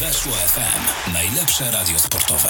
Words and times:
Weszło 0.00 0.32
FM. 0.32 1.12
Najlepsze 1.12 1.64
radio 1.70 1.98
sportowe. 1.98 2.48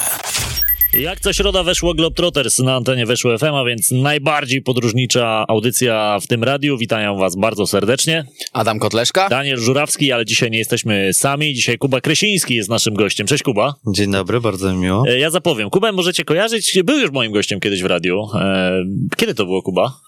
Jak 0.95 1.21
co 1.21 1.33
środa 1.33 1.63
weszło 1.63 1.95
Globetrotters 1.95 2.59
na 2.59 2.77
antenie 2.77 3.07
Weszło 3.07 3.39
FM, 3.39 3.45
a 3.55 3.65
więc 3.65 3.91
najbardziej 3.91 4.63
podróżnicza 4.63 5.45
audycja 5.49 6.19
w 6.23 6.27
tym 6.27 6.45
radiu. 6.45 6.79
Witają 6.79 7.17
was 7.19 7.37
bardzo 7.37 7.67
serdecznie. 7.67 8.25
Adam 8.53 8.79
Kotleszka. 8.79 9.29
Daniel 9.29 9.59
Żurawski, 9.59 10.13
ale 10.13 10.25
dzisiaj 10.27 10.51
nie 10.51 10.59
jesteśmy 10.59 11.13
sami. 11.15 11.55
Dzisiaj 11.55 11.79
Kuba 11.79 12.01
Kresiński 12.01 12.55
jest 12.55 12.69
naszym 12.71 12.95
gościem. 12.95 13.27
Cześć 13.27 13.43
Kuba. 13.43 13.75
Dzień 13.95 14.11
dobry, 14.13 14.41
bardzo 14.41 14.73
mi 14.73 14.79
miło. 14.79 15.05
E, 15.09 15.19
Ja 15.19 15.31
zapowiem. 15.31 15.71
Kubę 15.71 15.93
możecie 15.93 16.25
kojarzyć. 16.25 16.79
Był 16.85 16.99
już 16.99 17.11
moim 17.11 17.33
gościem 17.33 17.61
kiedyś 17.61 17.83
w 17.83 17.87
radiu. 17.87 18.27
E, 18.35 18.73
Kiedy 19.17 19.35
to 19.35 19.45
było, 19.45 19.63
Kuba? 19.63 20.01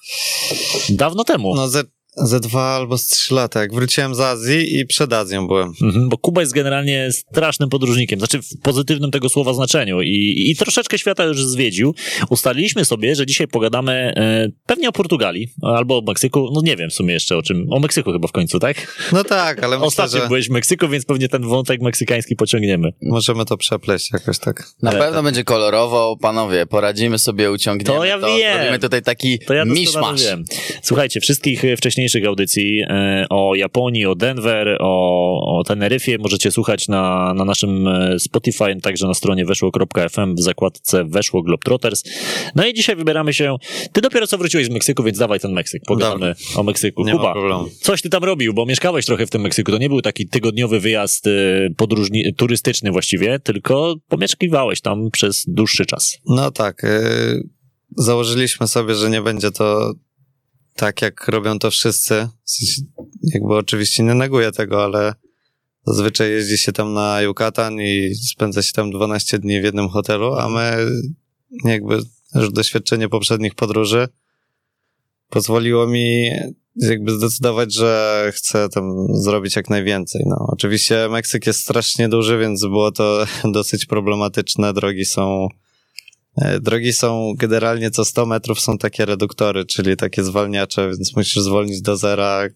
Dawno 0.88 1.24
temu. 1.24 1.54
No 1.54 1.68
ze, 1.68 1.82
ze 2.22 2.40
dwa 2.40 2.62
albo 2.76 2.98
z 2.98 3.06
trzy 3.06 3.34
lata, 3.34 3.60
jak 3.60 3.74
wróciłem 3.74 4.14
z 4.14 4.20
Azji 4.20 4.78
i 4.80 4.86
przed 4.86 5.12
Azją 5.12 5.46
byłem. 5.46 5.72
Mhm, 5.82 6.08
bo 6.08 6.18
Kuba 6.18 6.40
jest 6.40 6.52
generalnie 6.52 7.08
strasznym 7.12 7.68
podróżnikiem, 7.68 8.18
znaczy 8.18 8.42
w 8.42 8.60
pozytywnym 8.62 9.10
tego 9.10 9.28
słowa 9.28 9.54
znaczeniu 9.54 10.02
i, 10.02 10.44
i 10.50 10.56
troszeczkę 10.56 10.98
świata 10.98 11.24
już 11.24 11.44
zwiedził. 11.44 11.94
Ustaliliśmy 12.30 12.84
sobie, 12.84 13.14
że 13.14 13.26
dzisiaj 13.26 13.48
pogadamy 13.48 13.92
e, 13.92 14.48
pewnie 14.66 14.88
o 14.88 14.92
Portugalii 14.92 15.48
albo 15.62 15.98
o 15.98 16.02
Meksyku, 16.02 16.50
no 16.54 16.60
nie 16.64 16.76
wiem 16.76 16.90
w 16.90 16.94
sumie 16.94 17.14
jeszcze 17.14 17.36
o 17.36 17.42
czym, 17.42 17.66
o 17.72 17.80
Meksyku 17.80 18.12
chyba 18.12 18.28
w 18.28 18.32
końcu, 18.32 18.58
tak? 18.58 18.98
No 19.12 19.24
tak, 19.24 19.64
ale 19.64 19.76
myślę, 19.76 19.86
Ostatnio 19.86 20.20
że 20.20 20.26
byłeś 20.28 20.48
w 20.48 20.50
Meksyku, 20.50 20.88
więc 20.88 21.04
pewnie 21.04 21.28
ten 21.28 21.42
wątek 21.42 21.80
meksykański 21.82 22.36
pociągniemy. 22.36 22.92
możemy 23.02 23.44
to 23.44 23.56
przepleść 23.56 24.12
jakoś 24.12 24.38
tak. 24.38 24.64
Na 24.82 24.92
E, 24.92 24.98
pewno 24.98 25.22
będzie 25.22 25.44
kolorowo, 25.44 26.16
panowie, 26.20 26.66
poradzimy 26.66 27.18
sobie, 27.18 27.50
uciągniemy 27.52 27.98
To 27.98 28.04
ja 28.04 28.18
wiem. 28.18 28.58
Robimy 28.58 28.78
tutaj 28.78 29.02
taki 29.02 29.38
To 29.38 29.54
ja 29.54 29.64
miszmasz. 29.64 30.22
wiem. 30.22 30.44
Słuchajcie, 30.82 31.20
wszystkich 31.20 31.64
e, 31.64 31.76
wcześniejszych 32.08 32.28
audycji 32.28 32.82
e, 32.88 33.26
o 33.30 33.54
Japonii, 33.54 34.06
o 34.06 34.14
Denver, 34.14 34.76
o, 34.80 35.58
o 35.58 35.64
Teneryfie 35.64 36.18
możecie 36.18 36.50
słuchać 36.50 36.88
na, 36.88 37.34
na 37.34 37.44
naszym 37.44 37.88
e, 37.88 38.18
Spotify, 38.18 38.76
także 38.82 39.06
na 39.06 39.14
stronie 39.14 39.44
weszło.fm 39.44 40.34
w 40.34 40.40
zakładce 40.40 41.04
Weszło 41.04 41.42
Globetrotters. 41.42 42.02
No 42.54 42.66
i 42.66 42.74
dzisiaj 42.74 42.96
wybieramy 42.96 43.32
się... 43.32 43.56
Ty 43.92 44.00
dopiero 44.00 44.26
co 44.26 44.38
wróciłeś 44.38 44.66
z 44.66 44.70
Meksyku, 44.70 45.02
więc 45.02 45.18
dawaj 45.18 45.40
ten 45.40 45.52
Meksyk. 45.52 45.82
Pogadamy 45.86 46.34
o 46.56 46.62
Meksyku. 46.62 47.04
Nie 47.04 47.12
Kuba, 47.12 47.34
coś 47.80 48.02
ty 48.02 48.10
tam 48.10 48.24
robił, 48.24 48.54
bo 48.54 48.66
mieszkałeś 48.66 49.06
trochę 49.06 49.26
w 49.26 49.30
tym 49.30 49.42
Meksyku. 49.42 49.72
To 49.72 49.78
nie 49.78 49.88
był 49.88 50.02
taki 50.02 50.28
tygodniowy 50.28 50.80
wyjazd 50.80 51.26
e, 51.26 51.30
podróżni, 51.76 52.34
turystyczny 52.36 52.90
właściwie, 52.90 53.38
tylko 53.38 53.94
pomieszkiwałeś 54.08 54.80
tam 54.80 55.10
przez 55.10 55.44
dłuższy 55.48 55.86
czas. 55.86 56.18
No 56.26 56.50
tak, 56.50 56.82
założyliśmy 57.96 58.66
sobie, 58.66 58.94
że 58.94 59.10
nie 59.10 59.22
będzie 59.22 59.50
to 59.50 59.92
tak, 60.78 61.02
jak 61.02 61.28
robią 61.28 61.58
to 61.58 61.70
wszyscy. 61.70 62.28
Jakby 63.22 63.54
oczywiście 63.54 64.02
nie 64.02 64.14
neguję 64.14 64.52
tego, 64.52 64.84
ale 64.84 65.14
zazwyczaj 65.86 66.30
jeździ 66.30 66.58
się 66.58 66.72
tam 66.72 66.94
na 66.94 67.22
Yucatan 67.22 67.80
i 67.80 68.14
spędza 68.14 68.62
się 68.62 68.72
tam 68.72 68.90
12 68.90 69.38
dni 69.38 69.60
w 69.60 69.64
jednym 69.64 69.88
hotelu, 69.88 70.34
a 70.34 70.48
my 70.48 70.76
jakby 71.64 71.98
już 72.34 72.52
doświadczenie 72.52 73.08
poprzednich 73.08 73.54
podróży 73.54 74.08
pozwoliło 75.28 75.86
mi 75.86 76.30
jakby 76.76 77.12
zdecydować, 77.12 77.74
że 77.74 78.32
chcę 78.34 78.68
tam 78.68 79.06
zrobić 79.10 79.56
jak 79.56 79.70
najwięcej. 79.70 80.22
No, 80.26 80.46
oczywiście 80.48 81.08
Meksyk 81.08 81.46
jest 81.46 81.60
strasznie 81.60 82.08
duży, 82.08 82.38
więc 82.38 82.60
było 82.60 82.92
to 82.92 83.24
dosyć 83.52 83.86
problematyczne. 83.86 84.72
Drogi 84.72 85.04
są 85.04 85.48
Drogi 86.60 86.92
są 86.92 87.34
generalnie 87.36 87.90
co 87.90 88.04
100 88.04 88.26
metrów 88.26 88.60
są 88.60 88.78
takie 88.78 89.04
reduktory, 89.04 89.64
czyli 89.64 89.96
takie 89.96 90.24
zwalniacze, 90.24 90.88
więc 90.88 91.16
musisz 91.16 91.42
zwolnić 91.42 91.82
do 91.82 91.96
zera 91.96 92.48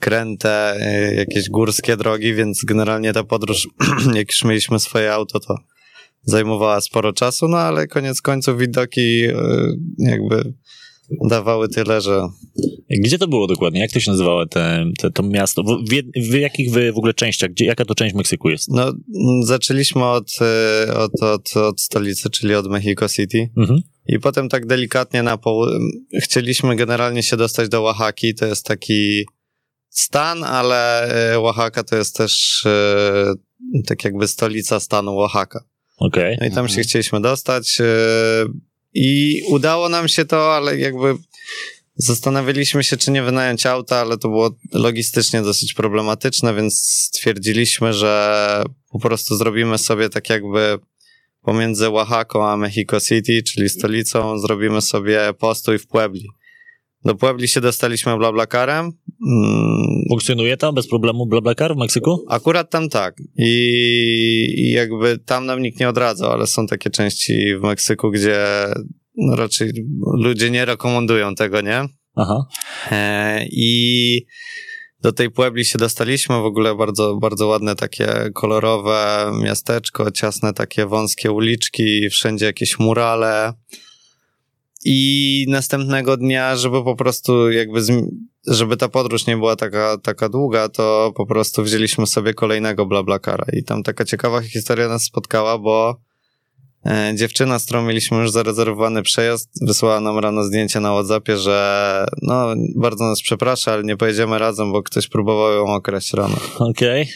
kręte, 0.00 0.76
e, 0.80 1.14
jakieś 1.14 1.48
górskie 1.48 1.96
drogi, 1.96 2.34
więc 2.34 2.64
generalnie 2.64 3.12
ta 3.12 3.24
podróż, 3.24 3.68
jak 4.14 4.30
już 4.30 4.44
mieliśmy 4.44 4.80
swoje 4.80 5.12
auto, 5.12 5.40
to 5.40 5.54
zajmowała 6.22 6.80
sporo 6.80 7.12
czasu, 7.12 7.48
no 7.48 7.58
ale 7.58 7.86
koniec 7.86 8.22
końców 8.22 8.58
widoki 8.58 9.24
e, 9.24 9.34
jakby 9.98 10.54
dawały 11.28 11.68
tyle, 11.68 12.00
że 12.00 12.22
Gdzie 12.90 13.18
to 13.18 13.28
było 13.28 13.46
dokładnie? 13.46 13.80
Jak 13.80 13.90
to 13.90 14.00
się 14.00 14.10
nazywało 14.10 14.46
te, 14.46 14.84
te, 14.98 15.10
to 15.10 15.22
miasto? 15.22 15.62
W, 15.62 15.66
w, 15.90 16.30
w 16.30 16.34
jakich 16.34 16.72
wy 16.72 16.92
w 16.92 16.98
ogóle 16.98 17.14
częściach? 17.14 17.50
Gdzie, 17.50 17.64
jaka 17.64 17.84
to 17.84 17.94
część 17.94 18.14
Meksyku 18.14 18.50
jest? 18.50 18.68
No, 18.68 18.88
m, 18.88 18.94
zaczęliśmy 19.44 20.04
od, 20.04 20.30
y, 20.88 20.94
od, 20.94 21.22
od, 21.22 21.56
od 21.56 21.80
stolicy, 21.80 22.30
czyli 22.30 22.54
od 22.54 22.70
Mexico 22.70 23.08
City. 23.08 23.50
Mhm. 23.56 23.80
I 24.06 24.18
potem 24.18 24.48
tak 24.48 24.66
delikatnie 24.66 25.22
na 25.22 25.36
poł... 25.38 25.66
Chcieliśmy 26.22 26.76
generalnie 26.76 27.22
się 27.22 27.36
dostać 27.36 27.68
do 27.68 27.82
Oaxaki. 27.84 28.34
To 28.34 28.46
jest 28.46 28.66
taki 28.66 29.24
stan, 29.90 30.44
ale 30.44 31.08
y, 31.34 31.38
Oaxaca 31.38 31.82
to 31.82 31.96
jest 31.96 32.16
też 32.16 32.64
y, 32.66 33.82
tak 33.86 34.04
jakby 34.04 34.28
stolica 34.28 34.80
stanu 34.80 35.18
Oaxaca. 35.18 35.64
Okej. 35.98 36.36
No 36.40 36.46
i 36.46 36.50
tam 36.50 36.58
Mhm. 36.64 36.68
się 36.68 36.82
chcieliśmy 36.88 37.20
dostać. 37.20 37.78
I 38.94 39.42
udało 39.48 39.88
nam 39.88 40.08
się 40.08 40.24
to, 40.24 40.54
ale 40.56 40.78
jakby 40.78 41.16
zastanawialiśmy 41.96 42.84
się, 42.84 42.96
czy 42.96 43.10
nie 43.10 43.22
wynająć 43.22 43.66
auta, 43.66 43.96
ale 43.96 44.18
to 44.18 44.28
było 44.28 44.50
logistycznie 44.72 45.42
dosyć 45.42 45.74
problematyczne, 45.74 46.54
więc 46.54 46.78
stwierdziliśmy, 46.78 47.92
że 47.92 48.64
po 48.90 48.98
prostu 48.98 49.36
zrobimy 49.36 49.78
sobie 49.78 50.08
tak 50.08 50.30
jakby 50.30 50.78
pomiędzy 51.42 51.88
Oaxaką 51.88 52.46
a 52.46 52.56
Mexico 52.56 53.00
City, 53.00 53.42
czyli 53.42 53.68
stolicą, 53.68 54.38
zrobimy 54.38 54.80
sobie 54.82 55.20
postój 55.38 55.78
w 55.78 55.86
Puebli. 55.86 56.28
Do 57.04 57.14
Puebli 57.14 57.48
się 57.48 57.60
dostaliśmy 57.60 58.16
BlaBlaCarem. 58.18 58.84
Mm, 58.84 60.04
Funkcjonuje 60.08 60.56
tam 60.56 60.74
bez 60.74 60.88
problemu 60.88 61.26
BlaBlaCar 61.26 61.74
w 61.74 61.78
Meksyku? 61.78 62.24
Akurat 62.28 62.70
tam 62.70 62.88
tak. 62.88 63.14
I, 63.38 63.50
I 64.56 64.70
jakby 64.70 65.18
tam 65.18 65.46
nam 65.46 65.62
nikt 65.62 65.80
nie 65.80 65.88
odradzał, 65.88 66.32
ale 66.32 66.46
są 66.46 66.66
takie 66.66 66.90
części 66.90 67.56
w 67.60 67.62
Meksyku, 67.62 68.10
gdzie 68.10 68.46
no 69.16 69.36
raczej 69.36 69.70
ludzie 70.18 70.50
nie 70.50 70.64
rekomendują 70.64 71.34
tego, 71.34 71.60
nie? 71.60 71.84
Aha. 72.16 72.46
E, 72.90 73.46
I 73.50 74.26
do 75.02 75.12
tej 75.12 75.30
Puebli 75.30 75.64
się 75.64 75.78
dostaliśmy, 75.78 76.34
w 76.34 76.44
ogóle 76.44 76.74
bardzo, 76.74 77.16
bardzo 77.16 77.46
ładne 77.46 77.74
takie 77.74 78.08
kolorowe 78.34 79.30
miasteczko, 79.42 80.10
ciasne 80.10 80.52
takie 80.52 80.86
wąskie 80.86 81.32
uliczki, 81.32 82.08
wszędzie 82.10 82.46
jakieś 82.46 82.78
murale. 82.78 83.52
I 84.84 85.46
następnego 85.48 86.16
dnia, 86.16 86.56
żeby 86.56 86.84
po 86.84 86.96
prostu 86.96 87.50
jakby, 87.50 87.80
żeby 88.46 88.76
ta 88.76 88.88
podróż 88.88 89.26
nie 89.26 89.36
była 89.36 89.56
taka, 89.56 89.98
taka 89.98 90.28
długa, 90.28 90.68
to 90.68 91.12
po 91.16 91.26
prostu 91.26 91.62
wzięliśmy 91.62 92.06
sobie 92.06 92.34
kolejnego 92.34 92.86
BlaBlaCara. 92.86 93.44
I 93.52 93.64
tam 93.64 93.82
taka 93.82 94.04
ciekawa 94.04 94.40
historia 94.40 94.88
nas 94.88 95.02
spotkała, 95.02 95.58
bo 95.58 95.96
e, 96.86 97.12
dziewczyna, 97.16 97.58
z 97.58 97.64
którą 97.64 97.84
mieliśmy 97.84 98.18
już 98.18 98.30
zarezerwowany 98.30 99.02
przejazd, 99.02 99.50
wysłała 99.66 100.00
nam 100.00 100.18
rano 100.18 100.44
zdjęcie 100.44 100.80
na 100.80 100.92
WhatsAppie, 100.92 101.36
że 101.36 102.06
no, 102.22 102.54
bardzo 102.76 103.04
nas 103.04 103.22
przeprasza, 103.22 103.72
ale 103.72 103.82
nie 103.82 103.96
pojedziemy 103.96 104.38
razem, 104.38 104.72
bo 104.72 104.82
ktoś 104.82 105.08
próbował 105.08 105.52
ją 105.52 105.66
okraść 105.66 106.12
rano. 106.12 106.36
Okej. 106.58 107.08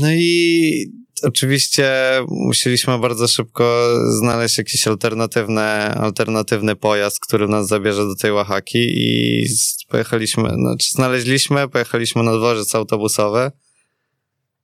No 0.00 0.12
i 0.12 1.01
oczywiście 1.22 1.92
musieliśmy 2.30 2.98
bardzo 2.98 3.28
szybko 3.28 3.88
znaleźć 4.18 4.58
jakiś 4.58 4.86
alternatywny, 4.86 5.60
alternatywny 5.94 6.76
pojazd, 6.76 7.20
który 7.20 7.48
nas 7.48 7.68
zabierze 7.68 8.02
do 8.02 8.14
tej 8.14 8.30
Oaxaki 8.30 8.78
i 8.78 9.46
pojechaliśmy, 9.88 10.50
znaczy 10.50 10.88
znaleźliśmy, 10.90 11.68
pojechaliśmy 11.68 12.22
na 12.22 12.36
dworzec 12.36 12.74
autobusowy. 12.74 13.50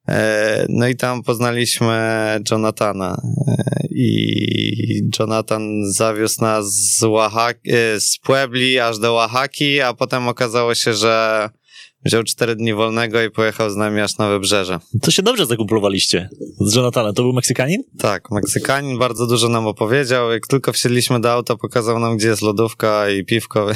E, 0.09 0.67
No 0.69 0.89
i 0.89 0.97
tam 0.97 1.23
poznaliśmy 1.23 1.97
Jonathana 2.51 3.23
E, 3.49 3.87
i 3.91 5.11
Jonathan 5.19 5.93
zawiózł 5.93 6.43
nas 6.43 6.75
z, 6.75 7.03
Oaxaki, 7.03 7.71
e, 7.71 8.01
z 8.01 8.19
Puebli 8.19 8.79
aż 8.79 8.99
do 8.99 9.15
Oaxaki, 9.15 9.81
a 9.81 9.95
potem 9.95 10.29
okazało 10.29 10.75
się, 10.75 10.95
że 10.95 11.49
wziął 12.04 12.22
cztery 12.22 12.56
dni 12.56 12.75
wolnego 12.75 13.22
i 13.22 13.31
pojechał 13.31 13.70
z 13.70 13.76
nami 13.76 14.00
aż 14.00 14.19
na 14.19 14.28
wybrzeże. 14.28 14.81
To 15.03 15.10
się 15.10 15.22
dobrze 15.22 15.47
zakumplowaliście 15.47 16.28
z 16.60 16.74
Jonathanem. 16.74 17.15
To 17.15 17.22
był 17.22 17.33
Meksykanin? 17.33 17.83
Tak, 17.98 18.30
Meksykanin 18.30 18.98
bardzo 18.98 19.27
dużo 19.27 19.48
nam 19.48 19.66
opowiedział. 19.66 20.30
Jak 20.33 20.47
tylko 20.47 20.72
wsiedliśmy 20.72 21.21
do 21.21 21.33
auta, 21.33 21.56
pokazał 21.56 21.98
nam, 21.98 22.16
gdzie 22.16 22.28
jest 22.28 22.42
lodówka 22.42 23.10
i 23.10 23.24
piwko. 23.24 23.66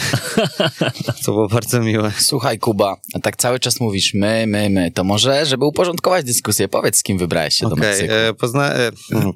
to 1.24 1.32
było 1.32 1.48
bardzo 1.48 1.80
miłe. 1.80 2.12
Słuchaj, 2.18 2.58
Kuba, 2.58 2.96
a 3.14 3.20
tak 3.20 3.36
cały 3.36 3.60
czas 3.60 3.80
mówisz 3.80 4.14
my, 4.14 4.44
my, 4.46 4.70
my. 4.70 4.90
To 4.90 5.04
może, 5.04 5.46
żeby 5.46 5.64
uporządkować 5.64 6.24
dyskusję, 6.24 6.68
powiedz, 6.68 6.96
z 6.98 7.02
kim 7.02 7.18
wybrałeś 7.18 7.54
się 7.54 7.68
do 7.68 7.72
Okej, 7.74 7.88
Meksyku. 7.88 8.12
e, 8.14 8.34
pozna... 8.34 8.74
e, 8.74 8.90
mm, 9.12 9.32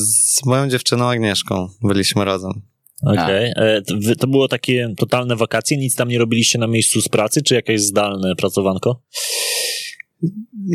z 0.00 0.44
moją 0.46 0.68
dziewczyną 0.68 1.10
Agnieszką 1.10 1.68
byliśmy 1.82 2.24
razem. 2.24 2.69
Okej. 3.02 3.52
E, 3.56 3.82
to 3.82 3.94
wy- 4.00 4.16
To 4.16 4.26
było 4.26 4.48
takie 4.48 4.94
totalne 4.96 5.36
wakacje? 5.36 5.76
Nic 5.76 5.94
tam 5.94 6.08
nie 6.08 6.18
robiliście 6.18 6.58
na 6.58 6.66
miejscu 6.66 7.00
z 7.00 7.08
pracy, 7.08 7.42
czy 7.42 7.54
jakieś 7.54 7.80
zdalne 7.80 8.36
pracowanko? 8.36 9.02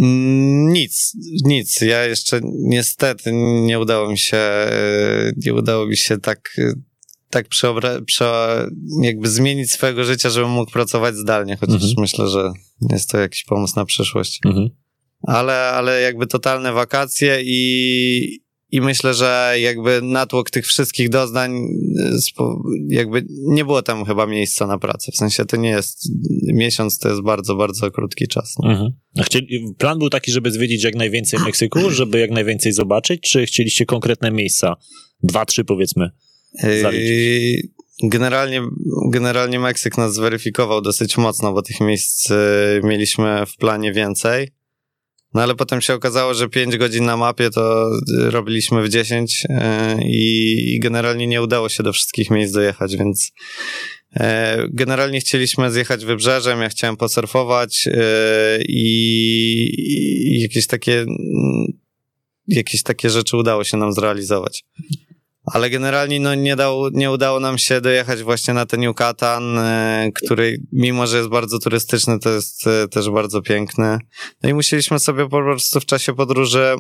Mm, 0.02 0.74
Nic, 0.74 1.14
nic. 1.46 1.82
Ja 1.82 2.04
jeszcze 2.06 2.40
niestety 2.44 3.30
nie 3.66 3.80
udało 3.80 4.10
mi 4.12 4.18
się, 4.18 4.38
e, 4.38 5.32
nie 5.46 5.54
udało 5.54 5.86
mi 5.88 5.98
się 5.98 6.18
tak, 6.18 6.40
e, 6.58 6.74
tak 7.30 7.48
przeobra- 7.50 8.02
prze, 8.06 8.66
jakby 9.02 9.30
zmienić 9.30 9.72
swojego 9.72 10.04
życia, 10.04 10.30
żebym 10.30 10.50
mógł 10.52 10.72
pracować 10.72 11.16
zdalnie, 11.16 11.56
chociaż 11.58 11.76
Mhm. 11.76 11.94
myślę, 11.98 12.28
że 12.28 12.52
jest 12.92 13.10
to 13.10 13.18
jakiś 13.18 13.44
pomysł 13.44 13.74
na 13.76 13.86
przyszłość. 13.86 14.40
Mhm. 14.46 14.70
ale, 15.28 15.54
ale 15.54 16.02
jakby 16.02 16.28
totalne 16.28 16.74
wakacje 16.74 17.38
i, 17.44 18.40
i 18.72 18.82
myślę, 18.82 19.14
że 19.14 19.56
jakby 19.60 20.02
natłok 20.02 20.50
tych 20.50 20.66
wszystkich 20.66 21.10
doznań, 21.10 21.52
spo- 22.20 22.62
jakby 22.90 23.26
nie 23.30 23.66
było 23.66 23.82
tam 23.82 24.06
chyba 24.06 24.28
miejsca 24.28 24.68
na 24.68 24.78
pracę. 24.78 25.12
W 25.12 25.16
sensie 25.16 25.46
to 25.46 25.58
nie 25.58 25.70
jest, 25.70 26.10
miesiąc 26.54 27.00
to 27.00 27.10
jest 27.10 27.22
bardzo, 27.22 27.56
bardzo 27.56 27.92
krótki 27.92 28.28
czas. 28.28 28.56
No. 28.64 28.72
Mhm. 28.72 28.92
Chcieli, 29.26 29.74
plan 29.78 30.00
był 30.00 30.10
taki, 30.10 30.32
żeby 30.32 30.52
zwiedzić 30.52 30.84
jak 30.84 30.96
najwięcej 30.96 31.40
Meksyku, 31.40 31.90
żeby 31.90 32.20
jak 32.20 32.32
najwięcej 32.32 32.72
zobaczyć, 32.72 33.22
czy 33.22 33.46
chcieliście 33.46 33.86
konkretne 33.86 34.32
miejsca? 34.32 34.76
Dwa, 35.24 35.46
trzy 35.46 35.64
powiedzmy. 35.64 36.10
Zaliczyć. 36.82 37.10
Yy, 37.10 37.76
Generalnie, 38.04 38.62
generalnie 39.12 39.60
Meksyk 39.60 39.98
nas 39.98 40.14
zweryfikował 40.14 40.82
dosyć 40.82 41.18
mocno, 41.18 41.54
bo 41.54 41.62
tych 41.62 41.82
miejsc 41.82 42.32
y, 42.32 42.36
mieliśmy 42.84 43.46
w 43.46 43.58
planie 43.58 43.94
więcej. 43.94 44.48
No 45.36 45.42
ale 45.42 45.56
potem 45.56 45.82
się 45.82 45.94
okazało, 45.94 46.34
że 46.34 46.50
5 46.50 46.78
godzin 46.78 47.06
na 47.06 47.18
mapie 47.18 47.50
to 47.50 47.90
y, 48.28 48.32
robiliśmy 48.32 48.84
w 48.84 48.90
10 48.90 49.46
y, 49.46 49.54
i, 50.06 50.80
generalnie 50.82 51.28
nie 51.28 51.42
udało 51.42 51.70
się 51.70 51.84
do 51.84 51.94
wszystkich 51.94 52.32
miejsc 52.32 52.54
dojechać, 52.54 52.96
więc 52.96 53.32
y, 54.16 54.20
generalnie 54.70 55.20
chcieliśmy 55.20 55.72
zjechać 55.72 56.06
wybrzeżem, 56.06 56.62
ja 56.62 56.70
chciałem 56.70 56.98
posurfować 56.98 57.90
i, 58.70 58.86
i 60.28 60.42
jakieś 60.42 60.68
takie 60.68 61.00
mm, 61.00 61.66
jakieś 62.48 62.84
takie 62.84 63.10
rzeczy 63.10 63.38
udało 63.38 63.64
się 63.64 63.78
nam 63.78 63.94
zrealizować. 63.94 64.64
Ale 65.46 65.70
generalnie 65.70 66.20
no, 66.20 66.36
nie, 66.36 66.56
dał, 66.56 66.90
nie 66.90 67.12
udało 67.12 67.40
nam 67.40 67.58
się 67.58 67.82
dojechać 67.82 68.24
właśnie 68.24 68.54
na 68.54 68.66
ten 68.66 68.84
Yucatan, 68.84 69.58
e, 69.58 70.10
który 70.16 70.62
mimo, 70.72 71.08
że 71.08 71.18
jest 71.18 71.30
bardzo 71.30 71.60
turystyczny, 71.60 72.20
to 72.20 72.30
jest 72.30 72.68
e, 72.68 72.88
też 72.88 73.10
bardzo 73.10 73.42
piękny. 73.42 74.00
No 74.44 74.50
i 74.50 74.54
musieliśmy 74.54 75.00
sobie 75.00 75.24
po 75.30 75.42
prostu 75.42 75.80
w 75.80 75.86
czasie 75.86 76.14
podróży 76.16 76.76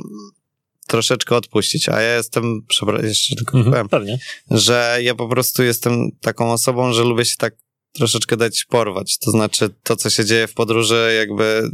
troszeczkę 0.87 1.35
odpuścić, 1.35 1.89
a 1.89 2.01
ja 2.01 2.15
jestem, 2.15 2.61
przepraszam, 2.67 3.05
jeszcze 3.07 3.35
tylko 3.35 3.51
powiem, 3.51 3.67
Mhm, 3.67 3.89
pewnie. 3.89 4.17
że 4.51 4.97
ja 5.01 5.15
po 5.15 5.27
prostu 5.27 5.63
jestem 5.63 6.11
taką 6.21 6.51
osobą, 6.51 6.93
że 6.93 7.03
lubię 7.03 7.25
się 7.25 7.35
tak 7.37 7.53
troszeczkę 7.93 8.37
dać 8.37 8.65
porwać. 8.69 9.17
To 9.17 9.31
znaczy 9.31 9.69
to, 9.83 9.95
co 9.95 10.09
się 10.09 10.25
dzieje 10.25 10.47
w 10.47 10.53
podróży, 10.53 11.13
jakby 11.17 11.69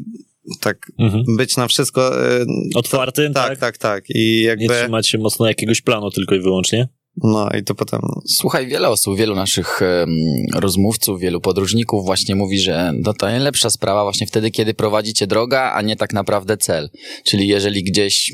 tak 0.60 0.78
Mhm. 1.00 1.24
być 1.38 1.58
na 1.58 1.68
wszystko. 1.68 2.26
e, 2.26 2.46
Otwartym, 2.76 3.34
tak, 3.34 3.50
tak? 3.50 3.60
tak, 3.60 3.78
tak. 3.78 4.04
I 4.10 4.36
Nie 4.36 4.42
jakby, 4.42 4.68
trzymać 4.68 5.08
się 5.08 5.18
mocno 5.18 5.48
jakiegoś 5.48 5.82
planu 5.82 6.12
tylko 6.12 6.36
i 6.36 6.40
wyłącznie. 6.42 6.88
no 7.24 7.50
i 7.60 7.64
to 7.64 7.76
potem 7.76 8.00
Słuchaj, 8.28 8.68
wiele 8.68 8.90
osób, 8.90 9.18
wielu 9.18 9.36
naszych 9.36 9.82
em, 9.82 10.10
rozmówców, 10.56 11.20
wielu 11.20 11.42
podróżników 11.42 12.06
właśnie 12.06 12.36
mówi, 12.36 12.60
że 12.60 12.94
no 13.04 13.14
to 13.14 13.26
najlepsza 13.26 13.70
sprawa 13.70 14.04
właśnie 14.04 14.28
wtedy, 14.28 14.52
kiedy 14.52 14.74
prowadzicie 14.74 15.28
droga, 15.28 15.72
a 15.76 15.82
nie 15.82 15.96
tak 15.96 16.14
naprawdę 16.14 16.58
cel. 16.58 16.90
Czyli 17.26 17.48
jeżeli 17.48 17.84
gdzieś 17.84 18.32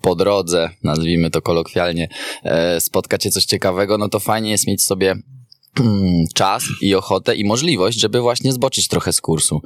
po 0.00 0.14
drodze, 0.14 0.70
nazwijmy 0.84 1.30
to 1.30 1.42
kolokwialnie, 1.42 2.08
e, 2.44 2.80
spotkacie 2.80 3.30
coś 3.30 3.44
ciekawego, 3.44 3.98
no 3.98 4.08
to 4.08 4.20
fajnie 4.20 4.50
jest 4.50 4.66
mieć 4.66 4.82
sobie 4.82 5.14
czas 6.34 6.64
i 6.80 6.94
ochotę 6.94 7.36
i 7.36 7.44
możliwość, 7.44 8.00
żeby 8.00 8.20
właśnie 8.20 8.52
zboczyć 8.52 8.88
trochę 8.88 9.12
z 9.12 9.20
kursu. 9.20 9.60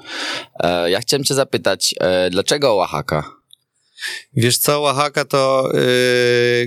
E, 0.60 0.90
ja 0.90 1.00
chciałem 1.00 1.24
cię 1.24 1.34
zapytać, 1.34 1.94
e, 2.00 2.30
dlaczego 2.30 2.74
Oaxaca? 2.78 3.24
Wiesz 4.36 4.58
co, 4.58 4.82
Oaxaca 4.82 5.24
to 5.24 5.70
yy, 5.74 5.80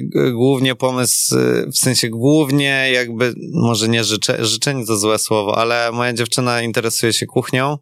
g- 0.02 0.32
głównie 0.32 0.76
pomysł, 0.76 1.36
yy, 1.38 1.72
w 1.72 1.78
sensie 1.78 2.10
głównie 2.10 2.90
jakby, 2.94 3.34
może 3.54 3.88
nie 3.88 4.04
życze, 4.04 4.46
życzenie 4.46 4.86
to 4.86 4.98
złe 4.98 5.20
słowo, 5.20 5.58
ale 5.58 5.92
moja 5.92 6.14
dziewczyna 6.14 6.62
interesuje 6.62 7.14
się 7.14 7.26
kuchnią. 7.26 7.78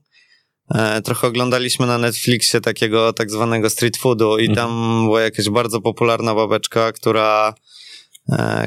E, 0.76 1.02
trochę 1.02 1.28
oglądaliśmy 1.28 1.88
na 1.88 1.98
Netflixie 1.98 2.62
takiego 2.62 3.14
tak 3.14 3.32
zwanego 3.32 3.70
street 3.70 3.98
foodu 3.98 4.38
i 4.38 4.50
Mhm. 4.50 4.56
tam 4.56 5.02
była 5.06 5.22
jakaś 5.22 5.50
bardzo 5.50 5.82
popularna 5.82 6.36
babeczka, 6.36 6.92
która 6.92 7.54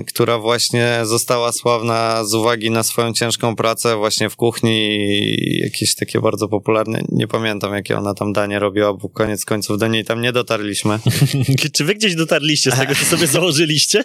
która 0.06 0.38
właśnie 0.38 1.00
została 1.02 1.52
sławna 1.52 2.24
z 2.24 2.34
uwagi 2.34 2.70
na 2.70 2.82
swoją 2.82 3.12
ciężką 3.12 3.56
pracę 3.56 3.96
właśnie 3.96 4.30
w 4.30 4.36
kuchni 4.36 4.96
i 4.96 5.60
jakieś 5.64 5.94
takie 5.94 6.20
bardzo 6.20 6.48
popularne, 6.48 7.02
nie 7.08 7.26
pamiętam 7.26 7.74
jakie 7.74 7.98
ona 7.98 8.14
tam 8.14 8.32
danie 8.32 8.58
robiła, 8.58 8.92
bo 8.94 9.08
koniec 9.08 9.44
końców 9.44 9.78
do 9.78 9.88
niej 9.88 10.04
tam 10.04 10.20
nie 10.20 10.32
dotarliśmy. 10.32 10.98
Czy 11.74 11.84
wy 11.84 11.94
gdzieś 11.94 12.14
dotarliście 12.14 12.70
z 12.70 12.78
tego, 12.78 12.94
co 12.94 13.04
sobie 13.04 13.26
założyliście? 13.26 14.04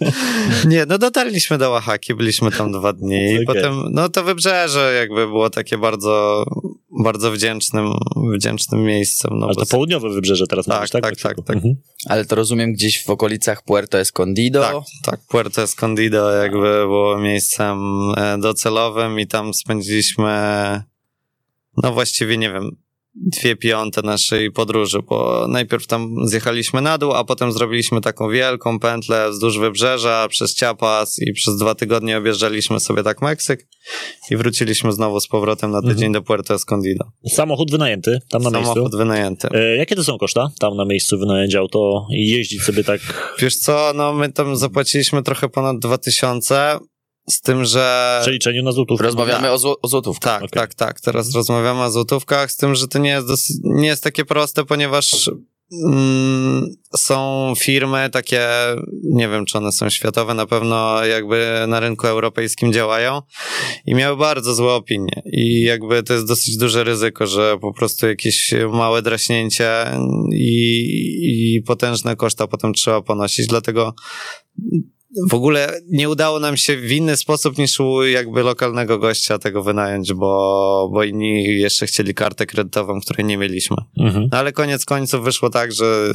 Nie, 0.68 0.86
no 0.86 0.98
dotarliśmy 0.98 1.58
do 1.58 1.72
Oaxaki, 1.72 2.14
byliśmy 2.14 2.50
tam 2.50 2.72
dwa 2.72 2.92
dni 2.92 3.30
i 3.30 3.34
Okej. 3.34 3.46
potem, 3.46 3.82
no 3.90 4.08
to 4.08 4.24
wybrzeże 4.24 4.94
jakby 4.98 5.26
było 5.26 5.50
takie 5.50 5.78
bardzo, 5.78 6.44
bardzo 7.02 7.32
wdzięcznym, 7.32 7.92
wdzięcznym 8.34 8.82
miejscem. 8.84 9.30
No 9.38 9.46
Ale 9.46 9.54
bo 9.54 9.60
to 9.60 9.70
południowe 9.70 10.10
wybrzeże 10.10 10.46
teraz 10.46 10.66
Tak, 10.66 10.76
mówisz, 10.76 10.90
tak? 10.90 11.02
tak, 11.02 11.16
tak, 11.16 11.36
tak. 11.46 11.56
Mhm. 11.56 11.74
Ale 12.06 12.24
to 12.24 12.34
rozumiem 12.36 12.72
gdzieś 12.72 13.04
w 13.04 13.10
okolicach 13.10 13.62
Puerto 13.64 13.98
Escondido. 13.98 14.60
tak, 14.60 14.74
tak, 15.04 15.20
Puerto 15.28 15.62
Escondido 15.62 16.30
jakby 16.30 16.58
było 16.86 17.18
miejscem 17.18 17.78
e, 18.16 18.38
docelowym 18.38 19.20
i 19.20 19.26
tam 19.26 19.54
spędziliśmy, 19.54 20.32
no 21.82 21.92
właściwie 21.92 22.38
nie 22.38 22.52
wiem, 22.52 22.76
dwie 23.14 23.56
piąte 23.56 24.02
naszej 24.02 24.50
podróży, 24.52 24.98
bo 25.08 25.46
najpierw 25.48 25.86
tam 25.86 26.14
zjechaliśmy 26.24 26.80
na 26.80 26.98
dół, 26.98 27.12
a 27.12 27.24
potem 27.24 27.52
zrobiliśmy 27.52 28.00
taką 28.00 28.30
wielką 28.30 28.78
pętlę 28.78 29.30
wzdłuż 29.30 29.58
wybrzeża 29.58 30.28
przez 30.28 30.56
Chiapas 30.56 31.18
i 31.18 31.32
przez 31.32 31.56
dwa 31.56 31.74
tygodnie 31.74 32.18
objeżdżaliśmy 32.18 32.80
sobie 32.80 33.02
tak 33.02 33.22
Meksyk 33.22 33.68
i 34.30 34.36
wróciliśmy 34.36 34.92
znowu 34.92 35.20
z 35.20 35.28
powrotem 35.28 35.70
na 35.70 35.82
tydzień 35.82 36.12
do 36.12 36.22
Puerto 36.22 36.54
Escondido. 36.54 37.04
Samochód 37.28 37.70
wynajęty 37.70 38.18
tam 38.30 38.42
na 38.42 38.50
Samochód 38.50 38.76
miejscu. 38.76 38.98
wynajęty. 38.98 39.48
E, 39.50 39.76
jakie 39.76 39.96
to 39.96 40.04
są 40.04 40.18
koszta 40.18 40.50
tam 40.58 40.76
na 40.76 40.84
miejscu 40.84 41.18
wynająć 41.18 41.54
auto 41.54 42.06
i 42.12 42.30
jeździć 42.30 42.62
sobie 42.62 42.84
tak? 42.84 43.00
Wiesz 43.38 43.56
co, 43.56 43.92
no 43.94 44.12
my 44.12 44.32
tam 44.32 44.56
zapłaciliśmy 44.56 45.22
trochę 45.22 45.48
ponad 45.48 45.78
2000, 45.78 46.78
z 47.30 47.40
tym, 47.40 47.64
że... 47.64 48.16
W 48.20 48.22
przeliczeniu 48.22 48.62
na 48.62 48.72
złotówkę. 48.72 49.04
Rozmawiamy 49.04 49.50
o, 49.50 49.56
zł- 49.56 49.74
o 49.82 49.88
złotówkach. 49.88 50.40
Tak, 50.40 50.44
Okej. 50.44 50.60
tak, 50.60 50.74
tak. 50.74 51.00
Teraz 51.00 51.34
rozmawiamy 51.34 51.82
o 51.82 51.90
złotówkach, 51.90 52.52
z 52.52 52.56
tym, 52.56 52.74
że 52.74 52.88
to 52.88 52.98
nie 52.98 53.10
jest, 53.10 53.28
nie 53.64 53.86
jest 53.86 54.04
takie 54.04 54.24
proste, 54.24 54.64
ponieważ 54.64 55.30
mm, 55.84 56.76
są 56.96 57.52
firmy 57.58 58.10
takie, 58.12 58.48
nie 59.02 59.28
wiem, 59.28 59.46
czy 59.46 59.58
one 59.58 59.72
są 59.72 59.90
światowe, 59.90 60.34
na 60.34 60.46
pewno 60.46 61.04
jakby 61.04 61.64
na 61.68 61.80
rynku 61.80 62.06
europejskim 62.06 62.72
działają 62.72 63.22
i 63.86 63.94
miały 63.94 64.16
bardzo 64.16 64.54
złe 64.54 64.72
opinie. 64.72 65.22
I 65.32 65.60
jakby 65.60 66.02
to 66.02 66.12
jest 66.14 66.26
dosyć 66.26 66.56
duże 66.56 66.84
ryzyko, 66.84 67.26
że 67.26 67.58
po 67.60 67.74
prostu 67.74 68.06
jakieś 68.06 68.54
małe 68.72 69.02
draśnięcie 69.02 69.70
i, 70.34 71.56
i 71.56 71.62
potężne 71.62 72.16
koszta 72.16 72.46
potem 72.46 72.74
trzeba 72.74 73.02
ponosić. 73.02 73.46
Dlatego 73.46 73.94
w 75.30 75.34
ogóle 75.34 75.80
nie 75.88 76.08
udało 76.08 76.40
nam 76.40 76.56
się 76.56 76.76
w 76.76 76.92
inny 76.92 77.16
sposób 77.16 77.58
niż 77.58 77.80
u 77.80 78.02
jakby 78.06 78.42
lokalnego 78.42 78.98
gościa 78.98 79.38
tego 79.38 79.62
wynająć, 79.62 80.12
bo, 80.12 80.90
bo 80.92 81.04
inni 81.04 81.44
jeszcze 81.44 81.86
chcieli 81.86 82.14
kartę 82.14 82.46
kredytową, 82.46 83.00
której 83.00 83.24
nie 83.26 83.36
mieliśmy. 83.38 83.76
Mhm. 84.00 84.28
No 84.32 84.38
ale 84.38 84.52
koniec 84.52 84.84
końców 84.84 85.24
wyszło 85.24 85.50
tak, 85.50 85.72
że, 85.72 86.12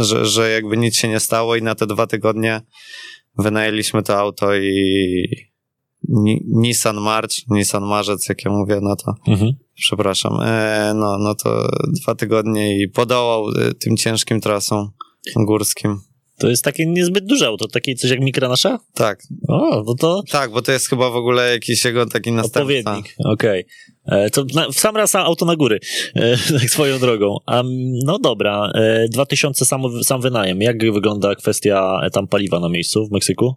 że, 0.00 0.26
że 0.26 0.50
jakby 0.50 0.76
nic 0.76 0.96
się 0.96 1.08
nie 1.08 1.20
stało 1.20 1.56
i 1.56 1.62
na 1.62 1.74
te 1.74 1.86
dwa 1.86 2.06
tygodnie 2.06 2.60
wynajęliśmy 3.38 4.02
to 4.02 4.18
auto 4.18 4.56
i 4.56 5.24
Ni- 6.08 6.42
Nissan 6.46 6.96
March, 7.00 7.34
Nissan 7.50 7.84
Marzec, 7.84 8.28
jak 8.28 8.44
ja 8.44 8.50
mówię, 8.50 8.78
no 8.82 8.96
to 8.96 9.14
Mhm. 9.28 9.52
przepraszam, 9.74 10.32
e, 10.42 10.92
no, 10.94 11.18
no 11.18 11.34
to 11.34 11.68
dwa 12.02 12.14
tygodnie 12.14 12.78
i 12.82 12.88
podołał 12.88 13.48
e, 13.48 13.74
tym 13.74 13.96
ciężkim 13.96 14.40
trasom 14.40 14.90
górskim. 15.36 16.00
To 16.38 16.48
jest 16.48 16.64
takie 16.64 16.86
niezbyt 16.86 17.24
duże 17.26 17.46
auto, 17.46 17.68
takie 17.68 17.94
coś 17.94 18.10
jak 18.10 18.20
mikra 18.20 18.48
nasza? 18.48 18.78
Tak, 18.94 19.22
O, 19.48 19.82
no 19.86 19.94
to 19.94 20.22
tak, 20.30 20.50
bo 20.50 20.62
to 20.62 20.72
jest 20.72 20.88
chyba 20.88 21.10
w 21.10 21.16
ogóle 21.16 21.50
jakiś 21.52 21.84
jego 21.84 22.06
taki 22.06 22.32
następca. 22.32 22.60
odpowiednik. 22.60 23.16
Okej. 23.24 23.64
E, 24.06 24.30
To 24.30 24.44
na, 24.54 24.68
w 24.70 24.74
sam 24.78 24.96
raz 24.96 25.14
auto 25.14 25.44
na 25.44 25.56
góry, 25.56 25.78
e, 26.14 26.36
tak 26.60 26.70
swoją 26.70 26.98
drogą. 26.98 27.36
A, 27.46 27.62
no 28.04 28.18
dobra, 28.18 28.70
e, 28.74 29.08
2000 29.08 29.64
sam, 29.64 29.82
sam 30.02 30.20
wynajem. 30.20 30.62
Jak 30.62 30.78
wygląda 30.92 31.34
kwestia 31.34 32.00
e, 32.02 32.10
tam 32.10 32.28
paliwa 32.28 32.60
na 32.60 32.68
miejscu 32.68 33.06
w 33.06 33.10
Meksyku? 33.12 33.54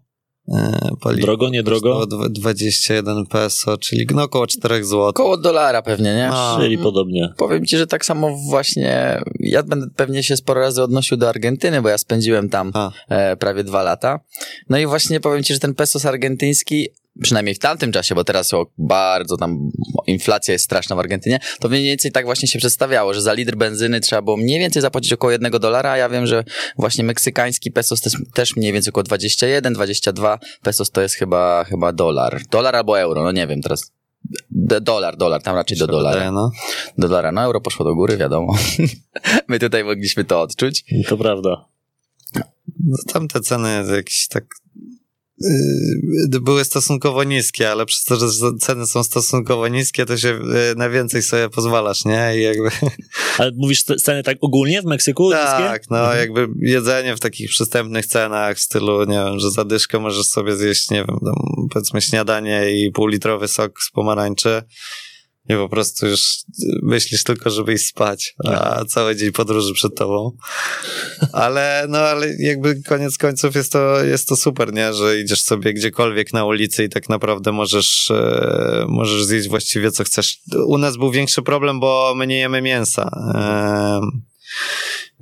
E, 0.54 0.90
paliwo 1.02 1.26
Drogo, 1.26 1.50
nie 1.50 1.64
drogo? 1.64 1.82
kosztowało 1.94 2.06
dwa- 2.28 2.30
21 2.30 3.26
peso, 3.26 3.78
czyli 3.78 4.08
no 4.16 4.24
około 4.24 4.48
4 4.48 4.84
zł. 4.86 5.02
Około 5.08 5.38
dolara 5.38 5.82
pewnie, 5.82 6.16
nie? 6.16 6.30
A. 6.32 6.58
Czyli 6.60 6.78
podobnie. 6.78 7.34
Powiem 7.38 7.66
ci, 7.66 7.78
że 7.78 7.88
tak 7.88 8.06
samo 8.06 8.38
właśnie. 8.50 9.22
Ja 9.40 9.64
będę 9.64 9.88
pewnie 9.96 10.24
się 10.24 10.38
sporo 10.38 10.62
razy 10.62 10.84
odnosił 10.84 11.18
do 11.18 11.30
Argentyny, 11.30 11.82
bo 11.82 11.90
ja 11.90 11.98
spędziłem 11.98 12.50
tam 12.50 12.72
e, 13.10 13.38
prawie 13.38 13.64
dwa 13.64 13.84
lata. 13.84 14.20
No 14.70 14.78
i 14.78 14.86
właśnie 14.86 15.20
powiem 15.20 15.44
ci, 15.44 15.54
że 15.54 15.60
ten 15.60 15.76
pesos 15.76 16.06
argentyński, 16.06 16.88
przynajmniej 17.22 17.56
w 17.56 17.60
tamtym 17.60 17.92
czasie, 17.92 18.16
bo 18.16 18.24
teraz 18.24 18.54
o, 18.54 18.66
bardzo 18.78 19.38
tam 19.38 19.70
inflacja 20.08 20.52
jest 20.52 20.66
straszna 20.66 20.96
w 20.96 21.00
Argentynie, 21.00 21.40
to 21.60 21.70
mniej 21.70 21.84
więcej 21.84 22.12
tak 22.12 22.26
właśnie 22.26 22.48
się 22.48 22.60
przedstawiało, 22.60 23.14
że 23.14 23.22
za 23.22 23.34
litr 23.34 23.56
benzyny 23.56 24.00
trzeba 24.00 24.22
było 24.22 24.38
mniej 24.38 24.60
więcej 24.60 24.82
zapłacić 24.82 25.14
około 25.14 25.32
jednego 25.32 25.60
dolara, 25.60 25.92
a 25.92 25.98
ja 25.98 26.10
wiem, 26.10 26.28
że 26.28 26.44
właśnie 26.78 27.04
meksykański 27.04 27.72
pesos 27.72 28.02
też, 28.02 28.14
też 28.34 28.56
mniej 28.56 28.74
więcej 28.74 28.92
około 28.92 29.04
21, 29.04 29.74
22 29.74 30.40
pesos 30.62 30.92
to 30.92 31.02
jest 31.02 31.16
chyba, 31.16 31.64
chyba 31.64 31.94
dolar. 31.94 32.42
Dolar 32.52 32.76
albo 32.76 33.00
euro, 33.00 33.24
no 33.24 33.32
nie 33.32 33.48
wiem 33.48 33.62
teraz. 33.62 33.92
D- 34.52 34.82
dolar, 34.82 35.18
dolar, 35.18 35.44
tam 35.44 35.56
raczej 35.56 35.78
do 35.78 35.88
dolara. 35.88 36.14
Wydaje, 36.14 36.32
no. 36.32 36.52
Do 36.98 37.08
dolara. 37.08 37.32
No 37.32 37.42
euro 37.42 37.62
poszło 37.62 37.86
do 37.86 37.96
góry, 37.96 38.18
wiadomo. 38.18 38.56
My 39.48 39.60
tutaj 39.60 39.84
mogliśmy 39.84 40.26
to 40.26 40.42
odczuć. 40.42 40.86
To 41.08 41.18
prawda. 41.18 41.66
No, 42.86 42.98
tam 43.14 43.28
te 43.28 43.42
ceny 43.42 43.84
jakieś 43.96 44.28
tak 44.28 44.46
były 46.42 46.66
stosunkowo 46.66 47.24
niskie, 47.24 47.72
ale 47.72 47.86
przez 47.86 48.04
to, 48.04 48.16
że 48.16 48.28
ceny 48.60 48.88
są 48.88 49.04
stosunkowo 49.04 49.68
niskie, 49.68 50.06
to 50.06 50.18
się 50.18 50.28
yy, 50.28 50.76
na 50.78 50.90
więcej 50.90 51.22
sobie 51.24 51.50
pozwalasz, 51.50 52.06
nie? 52.06 52.38
I 52.38 52.42
jakby... 52.42 52.70
Ale 53.38 53.52
mówisz 53.56 53.84
ceny 53.84 54.24
tak 54.24 54.38
ogólnie 54.42 54.82
w 54.82 54.86
Meksyku? 54.86 55.32
Tak, 55.32 55.82
niskie? 55.82 55.88
no 55.90 56.00
Mhm. 56.00 56.20
jakby 56.20 56.48
jedzenie 56.62 57.16
w 57.16 57.20
takich 57.20 57.50
przystępnych 57.50 58.06
cenach 58.06 58.58
w 58.58 58.62
stylu, 58.62 59.04
nie 59.06 59.24
wiem, 59.26 59.40
że 59.40 59.52
za 59.52 59.66
dyszkę 59.66 60.00
możesz 60.00 60.26
sobie 60.26 60.56
zjeść, 60.56 60.90
nie 60.90 61.06
wiem, 61.08 61.18
powiedzmy 61.72 62.02
śniadanie 62.02 62.72
i 62.72 62.92
półlitrowy 62.92 63.48
sok 63.48 63.82
z 63.82 63.92
pomarańczy 63.92 64.62
i 65.50 65.54
po 65.54 65.70
prostu 65.70 66.08
już 66.08 66.38
myślisz 66.84 67.24
tylko, 67.24 67.50
żeby 67.50 67.74
iść 67.74 67.86
spać, 67.86 68.36
a 68.46 68.86
cały 68.86 69.16
dzień 69.16 69.32
podróży 69.32 69.74
przed 69.74 69.96
tobą. 69.96 70.32
Ale 71.34 71.86
no, 71.90 71.98
ale 71.98 72.28
jakby 72.40 72.84
koniec 72.84 73.18
końców 73.18 73.56
jest 73.56 73.72
to, 73.72 74.04
jest 74.04 74.28
to 74.28 74.36
super, 74.36 74.74
nie, 74.74 74.94
że 74.94 75.20
idziesz 75.20 75.42
sobie 75.42 75.74
gdziekolwiek 75.74 76.34
na 76.34 76.46
ulicy 76.46 76.84
i 76.84 76.90
tak 76.90 77.10
naprawdę 77.10 77.52
możesz, 77.52 78.12
e, 78.12 78.86
możesz 78.88 79.24
zjeść 79.24 79.50
właściwie 79.50 79.92
co 79.92 80.04
chcesz. 80.04 80.38
U 80.66 80.78
nas 80.78 80.98
był 80.98 81.12
większy 81.12 81.42
problem, 81.42 81.80
bo 81.80 82.14
my 82.16 82.28
nie 82.28 82.38
jemy 82.38 82.62
mięsa. 82.62 83.10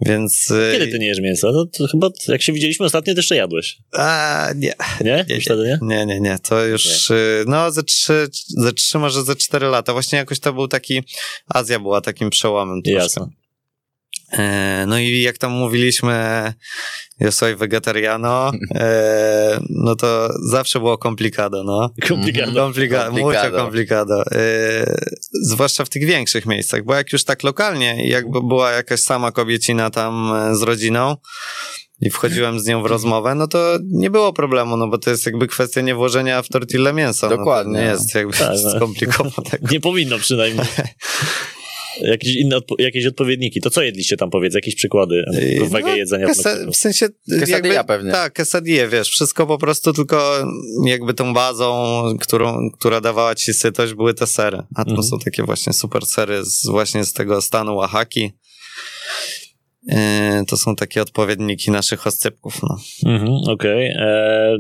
Więc... 0.05 0.51
e, 0.51 0.71
Kiedy 0.71 0.91
ty 0.91 0.99
nie 0.99 1.07
jesz 1.07 1.19
mięsa? 1.19 1.47
To, 1.47 1.65
to 1.77 1.87
chyba 1.87 2.09
jak 2.27 2.41
się 2.41 2.53
widzieliśmy 2.53 2.85
ostatnio, 2.85 3.13
to 3.13 3.19
jeszcze 3.19 3.35
jadłeś. 3.35 3.77
A, 3.91 4.49
nie. 4.55 4.73
Nie? 5.03 5.25
Nie, 5.29 5.41
wtedy 5.41 5.63
nie? 5.63 5.79
Nie, 5.81 6.05
nie, 6.05 6.19
nie. 6.19 6.37
To 6.39 6.65
już, 6.65 7.09
y, 7.11 7.43
no, 7.47 7.71
ze 7.71 7.83
trzy, 7.83 8.27
ze 8.47 8.73
trzy, 8.73 8.97
może 8.97 9.23
ze 9.23 9.35
cztery 9.35 9.67
lata. 9.67 9.93
Właśnie 9.93 10.17
jakoś 10.17 10.39
to 10.39 10.53
był 10.53 10.67
taki, 10.67 11.03
Azja 11.47 11.79
była 11.79 12.01
takim 12.01 12.29
przełomem 12.29 12.81
troszkę. 12.81 13.03
Jasne. 13.03 13.27
E, 14.31 14.85
no 14.87 14.99
i 14.99 15.21
jak 15.21 15.37
tam 15.37 15.51
mówiliśmy, 15.51 16.13
ja 17.19 17.31
soy 17.31 17.55
vegetariano, 17.55 18.51
e, 18.75 19.59
no 19.69 19.95
to 19.95 20.29
zawsze 20.49 20.79
było 20.79 20.97
complicado, 20.97 21.63
no. 21.63 21.89
Komplikado. 22.07 22.53
Complicado, 22.53 23.11
mucho 23.11 23.23
Complicado. 23.23 23.57
complicado. 23.57 24.23
E, 24.31 24.97
zwłaszcza 25.43 25.85
w 25.85 25.89
tych 25.89 26.05
większych 26.05 26.45
miejscach, 26.45 26.83
bo 26.83 26.95
jak 26.95 27.13
już 27.13 27.23
tak 27.23 27.43
lokalnie, 27.43 28.09
jakby 28.09 28.41
była 28.41 28.71
jakaś 28.71 28.99
sama 28.99 29.31
kobiecina 29.31 29.89
tam 29.89 30.33
z 30.51 30.61
rodziną 30.61 31.15
i 32.01 32.09
wchodziłem 32.09 32.59
z 32.59 32.65
nią 32.65 32.83
w 32.83 32.85
rozmowę, 32.85 33.35
no 33.35 33.47
to 33.47 33.77
nie 33.91 34.09
było 34.09 34.33
problemu, 34.33 34.77
no 34.77 34.87
bo 34.87 34.97
to 34.97 35.09
jest 35.09 35.25
jakby 35.25 35.47
kwestia 35.47 35.81
nie 35.81 35.95
włożenia 35.95 36.41
w 36.41 36.47
tortillę 36.49 36.93
mięsa. 36.93 37.29
Dokładnie. 37.29 37.73
No 37.73 37.79
nie 37.79 37.85
jest 37.85 38.15
jakby 38.15 38.37
Tak, 38.37 38.51
no. 38.63 38.71
skomplikowanego. 38.71 39.67
Nie 39.71 39.79
powinno 39.79 40.17
przynajmniej. 40.17 40.65
Jakieś 42.01 42.35
inne 42.35 42.57
odpo- 42.57 42.75
jakieś 42.81 43.05
odpowiedniki. 43.05 43.61
To 43.61 43.69
co 43.69 43.81
jedliście 43.81 44.17
tam, 44.17 44.29
powiedz? 44.29 44.53
Jakieś 44.55 44.75
przykłady 44.75 45.23
nowego 45.59 45.87
No, 45.87 45.95
jedzenia 45.95 46.27
w 46.71 46.75
sensie... 46.75 47.07
Quesadilla 47.39 47.73
jakby, 47.73 47.87
pewnie. 47.93 48.11
Tak, 48.11 48.33
quesadilla, 48.35 48.87
wiesz, 48.87 49.09
wszystko 49.09 49.47
po 49.47 49.57
prostu 49.57 49.93
tylko 49.93 50.47
jakby 50.85 51.13
tą 51.13 51.33
bazą, 51.33 52.03
którą, 52.21 52.69
która 52.71 53.01
dawała 53.01 53.35
ci 53.35 53.53
sytość, 53.53 53.93
były 53.93 54.13
te 54.13 54.27
sery. 54.27 54.57
A 54.75 54.83
to 54.85 54.89
Mhm. 54.91 55.07
są 55.07 55.19
takie 55.19 55.43
właśnie 55.43 55.73
super 55.73 56.05
sery 56.05 56.45
z, 56.45 56.67
właśnie 56.67 57.03
z 57.03 57.13
tego 57.13 57.41
stanu 57.41 57.79
Oaxaki. 57.79 58.31
Yy, 59.87 59.97
to 60.47 60.57
są 60.57 60.75
takie 60.75 61.01
odpowiedniki 61.01 61.71
naszych 61.71 62.07
oscypków, 62.07 62.61
no. 62.63 62.77
Mhm, 63.05 63.31
Okej. 63.47 63.87
E, 63.87 64.57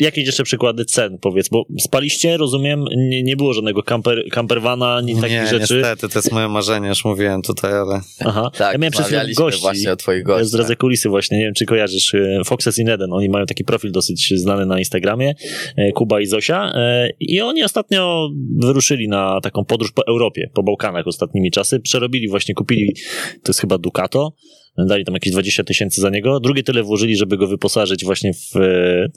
Jakieś 0.00 0.26
jeszcze 0.26 0.44
przykłady 0.44 0.84
cen, 0.84 1.18
powiedz, 1.18 1.48
bo 1.48 1.64
spaliście, 1.78 2.36
rozumiem, 2.36 2.84
nie, 2.96 3.22
nie 3.22 3.36
było 3.36 3.52
żadnego 3.52 3.82
camper, 3.82 4.24
campervana, 4.30 4.94
ani 4.94 5.14
takich 5.14 5.30
nie, 5.30 5.46
rzeczy. 5.46 5.74
niestety, 5.74 6.08
to 6.08 6.18
jest 6.18 6.32
moje 6.32 6.48
marzenie, 6.48 6.88
już 6.88 7.04
mówiłem 7.04 7.42
tutaj, 7.42 7.72
ale... 7.72 8.00
Aha. 8.24 8.50
Tak, 8.58 8.72
ja 8.72 8.78
miałem 8.78 8.92
rozmawialiśmy 8.92 9.44
gości. 9.44 9.60
właśnie 9.60 9.92
o 9.92 9.96
twoich 9.96 10.18
Ja 10.18 10.24
gościach. 10.24 10.46
zdradzę 10.46 10.76
kulisy 10.76 11.08
właśnie, 11.08 11.38
nie 11.38 11.44
wiem 11.44 11.54
czy 11.54 11.64
kojarzysz, 11.66 12.14
e, 12.14 12.40
Foxes 12.44 12.78
in 12.78 12.88
Eden, 12.88 13.12
oni 13.12 13.28
mają 13.28 13.46
taki 13.46 13.64
profil 13.64 13.92
dosyć 13.92 14.32
znany 14.36 14.66
na 14.66 14.78
Instagramie, 14.78 15.34
e, 15.76 15.92
Kuba 15.92 16.20
i 16.20 16.26
Zosia 16.26 16.72
e, 16.74 17.08
i 17.20 17.40
oni 17.40 17.62
ostatnio 17.62 18.28
wyruszyli 18.62 19.08
na 19.08 19.40
taką 19.40 19.64
podróż 19.64 19.92
po 19.92 20.06
Europie, 20.06 20.50
po 20.54 20.62
Bałkanach 20.62 21.06
ostatnimi 21.06 21.50
czasy, 21.50 21.80
przerobili 21.80 22.28
właśnie, 22.28 22.54
kupili, 22.54 22.94
to 23.42 23.50
jest 23.50 23.60
chyba 23.60 23.78
Ducato, 23.78 24.32
dali 24.78 25.04
tam 25.04 25.14
jakieś 25.14 25.32
20 25.32 25.64
tysięcy 25.64 26.00
za 26.00 26.10
niego, 26.10 26.40
drugie 26.40 26.62
tyle 26.62 26.82
włożyli, 26.82 27.16
żeby 27.16 27.36
go 27.36 27.46
wyposażyć 27.46 28.04
właśnie 28.04 28.32
w 28.34 28.54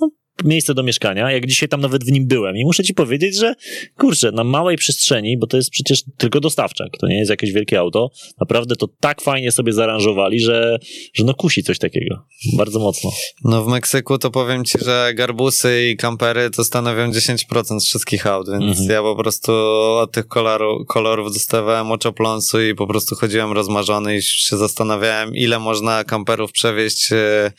no, 0.02 0.10
miejsce 0.44 0.74
do 0.74 0.84
mieszkania, 0.84 1.32
jak 1.32 1.46
dzisiaj 1.48 1.70
tam 1.70 1.82
nawet 1.82 2.04
w 2.04 2.12
nim 2.12 2.28
byłem 2.28 2.58
i 2.58 2.66
muszę 2.66 2.84
ci 2.84 2.94
powiedzieć, 2.94 3.36
że 3.36 3.54
kurczę, 3.98 4.32
na 4.32 4.44
małej 4.44 4.78
przestrzeni, 4.78 5.38
bo 5.38 5.48
to 5.48 5.58
jest 5.58 5.70
przecież 5.70 6.04
tylko 6.18 6.40
dostawczak, 6.40 6.88
to 7.00 7.08
nie 7.08 7.18
jest 7.18 7.30
jakieś 7.30 7.52
wielkie 7.52 7.80
auto, 7.80 8.10
naprawdę 8.40 8.76
to 8.76 8.88
tak 9.00 9.22
fajnie 9.22 9.52
sobie 9.52 9.74
zaaranżowali, 9.74 10.40
że, 10.40 10.80
że 11.14 11.24
no 11.24 11.34
kusi 11.34 11.64
coś 11.64 11.80
takiego. 11.80 12.26
Bardzo 12.58 12.80
mocno. 12.80 13.12
No 13.44 13.64
w 13.64 13.68
Meksyku 13.68 14.18
to 14.18 14.32
powiem 14.32 14.66
ci, 14.66 14.78
że 14.86 15.12
garbusy 15.16 15.90
i 15.90 15.98
kampery 15.98 16.50
to 16.50 16.64
stanowią 16.64 17.12
10% 17.12 17.80
z 17.80 17.86
wszystkich 17.86 18.28
aut, 18.28 18.50
więc 18.52 18.80
Mhm. 18.80 18.90
ja 18.90 19.02
po 19.02 19.16
prostu 19.16 19.52
od 20.02 20.12
tych 20.12 20.28
koloru, 20.28 20.86
kolorów 20.86 21.34
dostawałem 21.34 21.92
oczopląsu 21.92 22.62
i 22.62 22.76
po 22.76 22.88
prostu 22.88 23.16
chodziłem 23.16 23.52
rozmarzony 23.52 24.18
i 24.18 24.22
się 24.22 24.58
zastanawiałem, 24.58 25.36
ile 25.36 25.60
można 25.60 26.04
kamperów 26.04 26.52
przewieźć 26.52 27.12
e, 27.12 27.52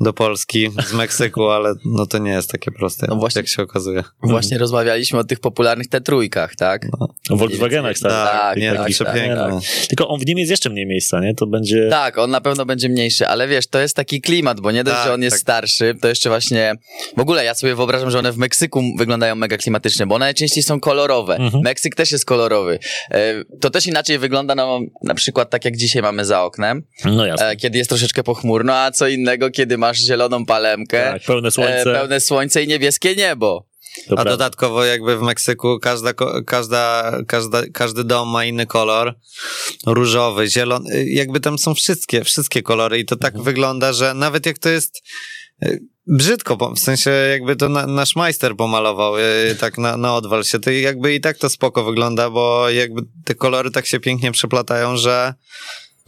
do 0.00 0.12
Polski 0.12 0.68
z 0.88 0.92
Meksyku, 0.92 1.48
ale 1.48 1.74
no 1.84 2.06
to 2.06 2.18
nie 2.18 2.25
jest 2.32 2.50
takie 2.50 2.70
proste, 2.70 3.06
No 3.10 3.16
właśnie. 3.16 3.38
jak 3.38 3.48
się 3.48 3.62
okazuje. 3.62 4.02
Właśnie 4.22 4.58
rozmawialiśmy 4.58 5.18
o 5.18 5.24
tych 5.24 5.40
popularnych 5.40 5.88
T3, 5.88 6.28
tak? 6.58 6.86
O 7.30 7.36
Volkswagenach 7.36 7.98
stary. 7.98 8.14
Tak, 8.14 8.58
nie, 8.58 8.72
tak, 8.72 8.86
przepiękne. 8.90 9.36
tak, 9.36 9.54
Tylko 9.88 10.08
on 10.08 10.20
w 10.20 10.26
nim 10.26 10.38
jest 10.38 10.50
jeszcze 10.50 10.70
mniej 10.70 10.86
miejsca, 10.86 11.20
nie? 11.20 11.34
To 11.34 11.46
będzie... 11.46 11.88
Tak, 11.90 12.18
on 12.18 12.30
na 12.30 12.40
pewno 12.40 12.66
będzie 12.66 12.88
mniejszy, 12.88 13.28
ale 13.28 13.48
wiesz, 13.48 13.66
to 13.66 13.78
jest 13.80 13.96
taki 13.96 14.20
klimat, 14.20 14.60
bo 14.60 14.70
nie 14.72 14.84
dość, 14.84 14.96
Tak, 14.96 15.06
że 15.06 15.14
on 15.14 15.22
jest 15.22 15.34
tak. 15.36 15.40
starszy, 15.40 15.94
to 16.02 16.08
jeszcze 16.08 16.28
właśnie, 16.28 16.74
w 17.16 17.20
ogóle 17.20 17.44
ja 17.44 17.54
sobie 17.54 17.74
wyobrażam, 17.74 18.10
że 18.10 18.18
one 18.18 18.32
w 18.32 18.38
Meksyku 18.38 18.82
wyglądają 18.98 19.34
mega 19.34 19.56
klimatycznie, 19.56 20.06
bo 20.06 20.14
one 20.14 20.26
najczęściej 20.26 20.62
są 20.62 20.80
kolorowe. 20.80 21.36
Mhm. 21.36 21.62
Meksyk 21.64 21.94
też 21.94 22.12
jest 22.12 22.24
kolorowy. 22.24 22.78
E, 23.10 23.34
To 23.60 23.70
też 23.70 23.86
inaczej 23.86 24.18
wygląda, 24.18 24.54
no, 24.54 24.80
na 25.04 25.14
przykład 25.14 25.50
tak 25.50 25.64
jak 25.64 25.76
dzisiaj 25.76 26.02
mamy 26.02 26.24
za 26.24 26.42
oknem, 26.44 26.82
No 27.04 27.26
jasne. 27.26 27.48
e, 27.48 27.56
kiedy 27.56 27.78
jest 27.78 27.90
troszeczkę 27.90 28.22
pochmurno, 28.22 28.74
a 28.76 28.90
co 28.90 29.08
innego, 29.08 29.50
kiedy 29.50 29.78
masz 29.78 29.98
zieloną 29.98 30.46
palemkę, 30.46 31.12
Tak, 31.12 31.22
pełne 31.22 31.50
słońce. 31.50 31.90
e, 31.90 31.92
pełne 32.06 32.20
słońce 32.20 32.62
i 32.62 32.68
niebieskie 32.68 33.16
niebo. 33.16 33.66
to 33.96 34.12
A 34.12 34.14
prawda. 34.14 34.30
dodatkowo 34.30 34.84
jakby 34.84 35.16
w 35.18 35.22
Meksyku 35.22 35.78
każda, 35.78 36.12
każda, 36.46 37.12
każda, 37.26 37.62
każdy 37.72 38.04
dom 38.04 38.28
ma 38.28 38.44
inny 38.44 38.66
kolor. 38.66 39.14
Różowy, 39.86 40.50
zielony, 40.50 41.04
jakby 41.08 41.40
tam 41.40 41.58
są 41.58 41.74
wszystkie, 41.74 42.24
wszystkie 42.24 42.62
kolory 42.62 42.98
i 42.98 43.04
to 43.04 43.16
tak 43.16 43.42
wygląda, 43.42 43.92
że 43.92 44.14
nawet 44.14 44.46
jak 44.46 44.58
to 44.58 44.68
jest 44.68 45.02
y, 45.64 45.80
brzydko, 46.06 46.56
w 46.76 46.78
sensie 46.78 47.10
jakby 47.10 47.56
to 47.56 47.68
na, 47.68 47.86
nasz 47.86 48.16
majster 48.16 48.56
pomalował, 48.56 49.18
y, 49.18 49.56
tak 49.60 49.78
na, 49.78 49.96
na 49.96 50.14
odwal 50.14 50.44
się, 50.44 50.58
to 50.58 50.70
jakby 50.70 51.14
i 51.14 51.20
tak 51.20 51.38
to 51.38 51.48
spoko 51.48 51.84
wygląda, 51.84 52.30
bo 52.30 52.70
jakby 52.70 53.02
te 53.24 53.34
kolory 53.34 53.70
tak 53.70 53.86
się 53.86 54.00
pięknie 54.00 54.32
przeplatają, 54.32 54.96
że 54.96 55.34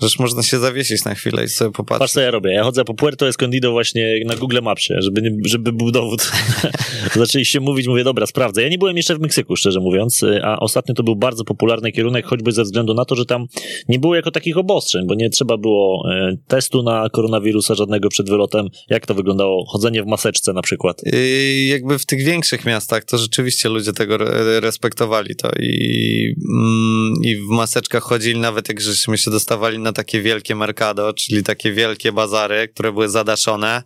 Żeż 0.03 0.19
można 0.19 0.43
się 0.43 0.59
zawiesić 0.59 1.05
na 1.05 1.15
chwilę 1.15 1.45
i 1.45 1.49
sobie 1.49 1.71
Patrz, 1.71 1.77
popatrzeć. 1.77 2.13
co 2.13 2.21
ja 2.21 2.31
robię. 2.31 2.53
Ja 2.53 2.63
chodzę 2.65 2.85
po 2.85 2.95
Puerto 2.95 3.29
Escondido 3.29 3.73
właśnie 3.73 4.21
na 4.27 4.37
Google 4.37 4.59
Mapsie, 4.63 4.95
żeby, 4.99 5.23
nie, 5.23 5.31
żeby 5.45 5.73
był 5.73 5.91
dowód. 5.91 6.31
Zaczęliście 7.17 7.61
mówić, 7.61 7.87
mówię, 7.87 8.05
dobra, 8.05 8.27
sprawdzę. 8.27 8.63
Ja 8.63 8.69
nie 8.69 8.79
byłem 8.79 8.97
jeszcze 8.97 9.17
w 9.17 9.21
Meksyku, 9.21 9.57
szczerze 9.57 9.81
mówiąc, 9.81 10.25
a 10.43 10.61
ostatnio 10.61 10.95
to 10.95 11.03
był 11.03 11.17
bardzo 11.17 11.45
popularny 11.45 11.93
kierunek, 11.93 12.27
choćby 12.27 12.53
ze 12.53 12.63
względu 12.63 12.95
na 12.95 13.05
to, 13.05 13.15
że 13.17 13.25
tam 13.27 13.47
nie 13.89 13.99
było 13.99 14.15
jako 14.15 14.31
takich 14.31 14.57
obostrzeń, 14.57 15.07
bo 15.07 15.15
nie 15.15 15.31
trzeba 15.31 15.57
było 15.57 16.11
e, 16.13 16.37
testu 16.49 16.83
na 16.83 17.09
koronawirusa 17.13 17.75
żadnego 17.75 18.09
przed 18.09 18.31
wylotem. 18.31 18.69
Jak 18.91 19.07
to 19.07 19.15
wyglądało? 19.15 19.65
Chodzenie 19.69 20.03
w 20.03 20.07
maseczce 20.07 20.53
na 20.53 20.63
przykład. 20.63 21.03
I 21.13 21.69
jakby 21.71 21.99
w 21.99 22.07
tych 22.07 22.25
większych 22.25 22.67
miastach 22.67 23.05
to 23.05 23.19
rzeczywiście 23.19 23.69
ludzie 23.69 23.93
tego 23.93 24.15
re- 24.15 24.61
respektowali 24.61 25.37
to 25.37 25.51
i, 25.61 26.35
mm, 26.51 27.13
i 27.25 27.37
w 27.37 27.49
maseczkach 27.49 28.03
chodzili 28.03 28.41
nawet 28.41 28.69
jak 28.69 28.81
żeśmy 28.81 29.19
się 29.19 29.31
dostawali 29.31 29.79
na 29.79 29.88
takie 29.93 30.21
wielkie 30.21 30.55
mercado, 30.55 31.13
czyli 31.13 31.43
takie 31.43 31.73
wielkie 31.73 32.13
bazary, 32.13 32.69
które 32.69 32.93
były 32.93 33.09
zadaszone. 33.09 33.83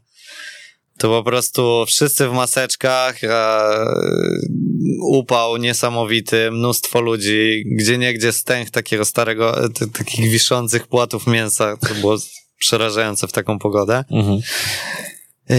To 0.99 1.09
po 1.09 1.23
prostu 1.23 1.85
wszyscy 1.87 2.29
w 2.29 2.33
maseczkach, 2.33 3.25
e, 3.25 3.59
upał 5.11 5.57
niesamowity, 5.57 6.51
mnóstwo 6.51 7.01
ludzi, 7.01 7.65
gdzie 7.79 7.99
niegdzie 7.99 8.33
stęch 8.33 8.71
takiego 8.71 9.05
starego, 9.05 9.69
t- 9.69 9.87
takich 9.87 10.31
wiszących 10.31 10.87
płatów 10.87 11.27
mięsa, 11.27 11.77
to 11.77 11.95
było 11.95 12.17
przerażające 12.59 13.29
w 13.29 13.33
taką 13.33 13.59
pogodę. 13.59 14.05
Mhm. 14.11 14.39
Yy, 15.51 15.57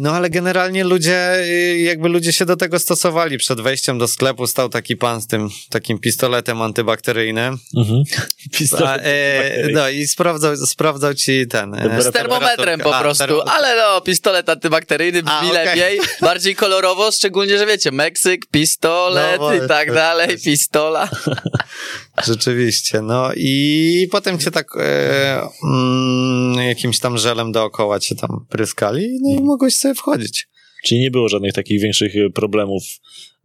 No 0.00 0.10
ale 0.12 0.30
generalnie 0.30 0.84
ludzie, 0.84 1.36
yy, 1.40 1.78
jakby 1.78 2.08
ludzie 2.08 2.32
się 2.32 2.44
do 2.44 2.56
tego 2.56 2.78
stosowali. 2.78 3.38
Przed 3.38 3.60
wejściem 3.60 3.98
do 3.98 4.08
sklepu 4.08 4.46
stał 4.46 4.68
taki 4.68 4.96
pan 4.96 5.20
z 5.22 5.26
tym 5.26 5.48
takim 5.70 5.98
pistoletem 5.98 6.62
antybakteryjnym. 6.62 7.58
Mhm. 7.76 8.02
A, 8.54 8.58
Pistolet. 8.58 9.02
yy, 9.04 9.72
no 9.72 9.88
i 9.88 10.06
sprawdzał, 10.06 10.56
sprawdzał 10.56 11.14
ci 11.14 11.46
ten. 11.46 11.72
Temperaturę. 11.72 12.02
Z 12.02 12.12
termometrem 12.12 12.80
po 12.80 12.96
A, 12.96 13.00
prostu, 13.00 13.24
termo- 13.24 13.42
ale 13.46 13.76
no, 13.76 14.00
pistolet 14.00 14.48
antybakteryjny 14.48 15.22
brzmi 15.22 15.36
A, 15.48 15.50
okej. 15.50 15.52
lepiej, 15.66 16.00
bardziej 16.20 16.56
kolorowo, 16.56 17.12
szczególnie, 17.12 17.58
że 17.58 17.66
wiecie, 17.66 17.92
Meksyk, 17.92 18.46
pistolet 18.50 19.40
No, 19.40 19.54
i 19.54 19.68
tak 19.68 19.92
dalej, 19.94 20.38
pistola. 20.44 21.08
Rzeczywiście, 22.24 23.02
no 23.02 23.30
i 23.36 24.08
potem 24.10 24.38
cię 24.38 24.50
tak 24.50 24.66
e, 24.76 25.40
mm, 25.64 26.66
jakimś 26.68 26.98
tam 26.98 27.18
żelem 27.18 27.52
dookoła 27.52 28.00
cię 28.00 28.14
tam 28.14 28.46
pryskali, 28.48 29.18
no 29.22 29.40
i 29.40 29.42
mogłeś 29.42 29.76
sobie 29.76 29.94
wchodzić. 29.94 30.48
Czyli 30.84 31.00
nie 31.00 31.10
było 31.10 31.28
żadnych 31.28 31.52
takich 31.52 31.80
większych 31.80 32.16
e, 32.16 32.30
problemów 32.30 32.82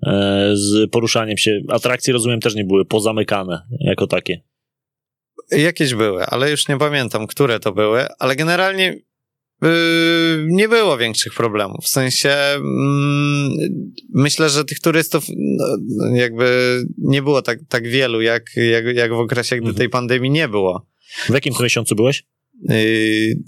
e, 0.08 0.51
z 0.54 0.92
poruszaniem 0.92 1.38
się. 1.38 1.60
Atrakcje, 1.70 2.13
rozumiem, 2.13 2.40
też 2.40 2.56
nie 2.56 2.66
były 2.66 2.86
pozamykane 2.86 3.62
jako 3.80 4.08
takie. 4.08 4.42
Jakieś 5.51 5.94
były, 5.94 6.25
ale 6.25 6.51
już 6.51 6.68
nie 6.68 6.78
pamiętam, 6.78 7.28
które 7.28 7.60
to 7.60 7.72
były, 7.72 8.08
ale 8.20 8.36
generalnie 8.36 8.96
nie 10.48 10.70
było 10.70 10.98
większych 10.98 11.34
problemów. 11.34 11.86
W 11.86 11.88
sensie 11.88 12.30
mm, 12.30 13.51
myślę, 14.13 14.50
że 14.50 14.65
tych 14.65 14.80
turystów 14.80 15.25
no, 15.98 16.15
jakby 16.15 16.77
nie 16.98 17.22
było 17.22 17.41
tak, 17.41 17.60
tak 17.70 17.88
wielu, 17.88 18.22
jak, 18.22 18.44
jak, 18.56 18.86
jak 18.96 19.12
w 19.12 19.20
okresie, 19.20 19.56
gdy 19.56 19.65
Mhm. 19.68 19.77
tej 19.77 19.89
pandemii 19.89 20.32
nie 20.32 20.48
było. 20.48 20.88
W 21.30 21.34
jakim 21.34 21.53
to 21.53 21.63
miesiącu 21.63 21.96
byłeś? 21.96 22.24
Yy, 22.70 23.39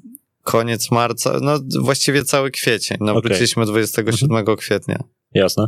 koniec 0.44 0.92
marca, 0.92 1.40
no 1.42 1.60
właściwie 1.82 2.24
cały 2.24 2.52
kwiecień. 2.52 2.98
No, 3.02 3.12
Okej. 3.12 3.22
wróciliśmy 3.22 3.66
27 3.66 4.56
kwietnia. 4.58 5.04
Jasne. 5.34 5.68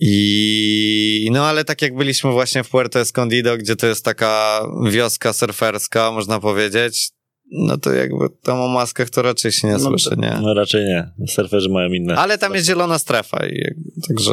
I 0.00 1.28
no 1.32 1.44
ale 1.44 1.64
tak 1.64 1.82
jak 1.82 1.96
byliśmy 1.96 2.30
właśnie 2.30 2.64
w 2.64 2.68
Puerto 2.68 3.00
Escondido, 3.00 3.56
gdzie 3.58 3.76
to 3.76 3.86
jest 3.86 4.04
taka 4.04 4.62
wioska 4.90 5.32
surferska, 5.32 6.12
można 6.12 6.40
powiedzieć, 6.40 7.10
no 7.52 7.78
to 7.78 7.92
jakby 7.92 8.28
tam 8.42 8.60
o 8.60 8.68
maskach 8.68 9.10
to 9.10 9.22
raczej 9.22 9.52
się 9.52 9.68
nie 9.68 9.72
No 9.74 9.78
słyszy, 9.78 10.10
nie? 10.18 10.38
No 10.42 10.54
raczej 10.54 10.84
nie. 10.84 11.10
Surferzy 11.28 11.68
mają 11.68 11.88
inne. 11.92 12.16
Ale 12.16 12.38
tam 12.38 12.54
jest 12.54 12.66
zielona 12.66 12.98
strefa 12.98 13.46
i 13.46 13.60
także 14.08 14.32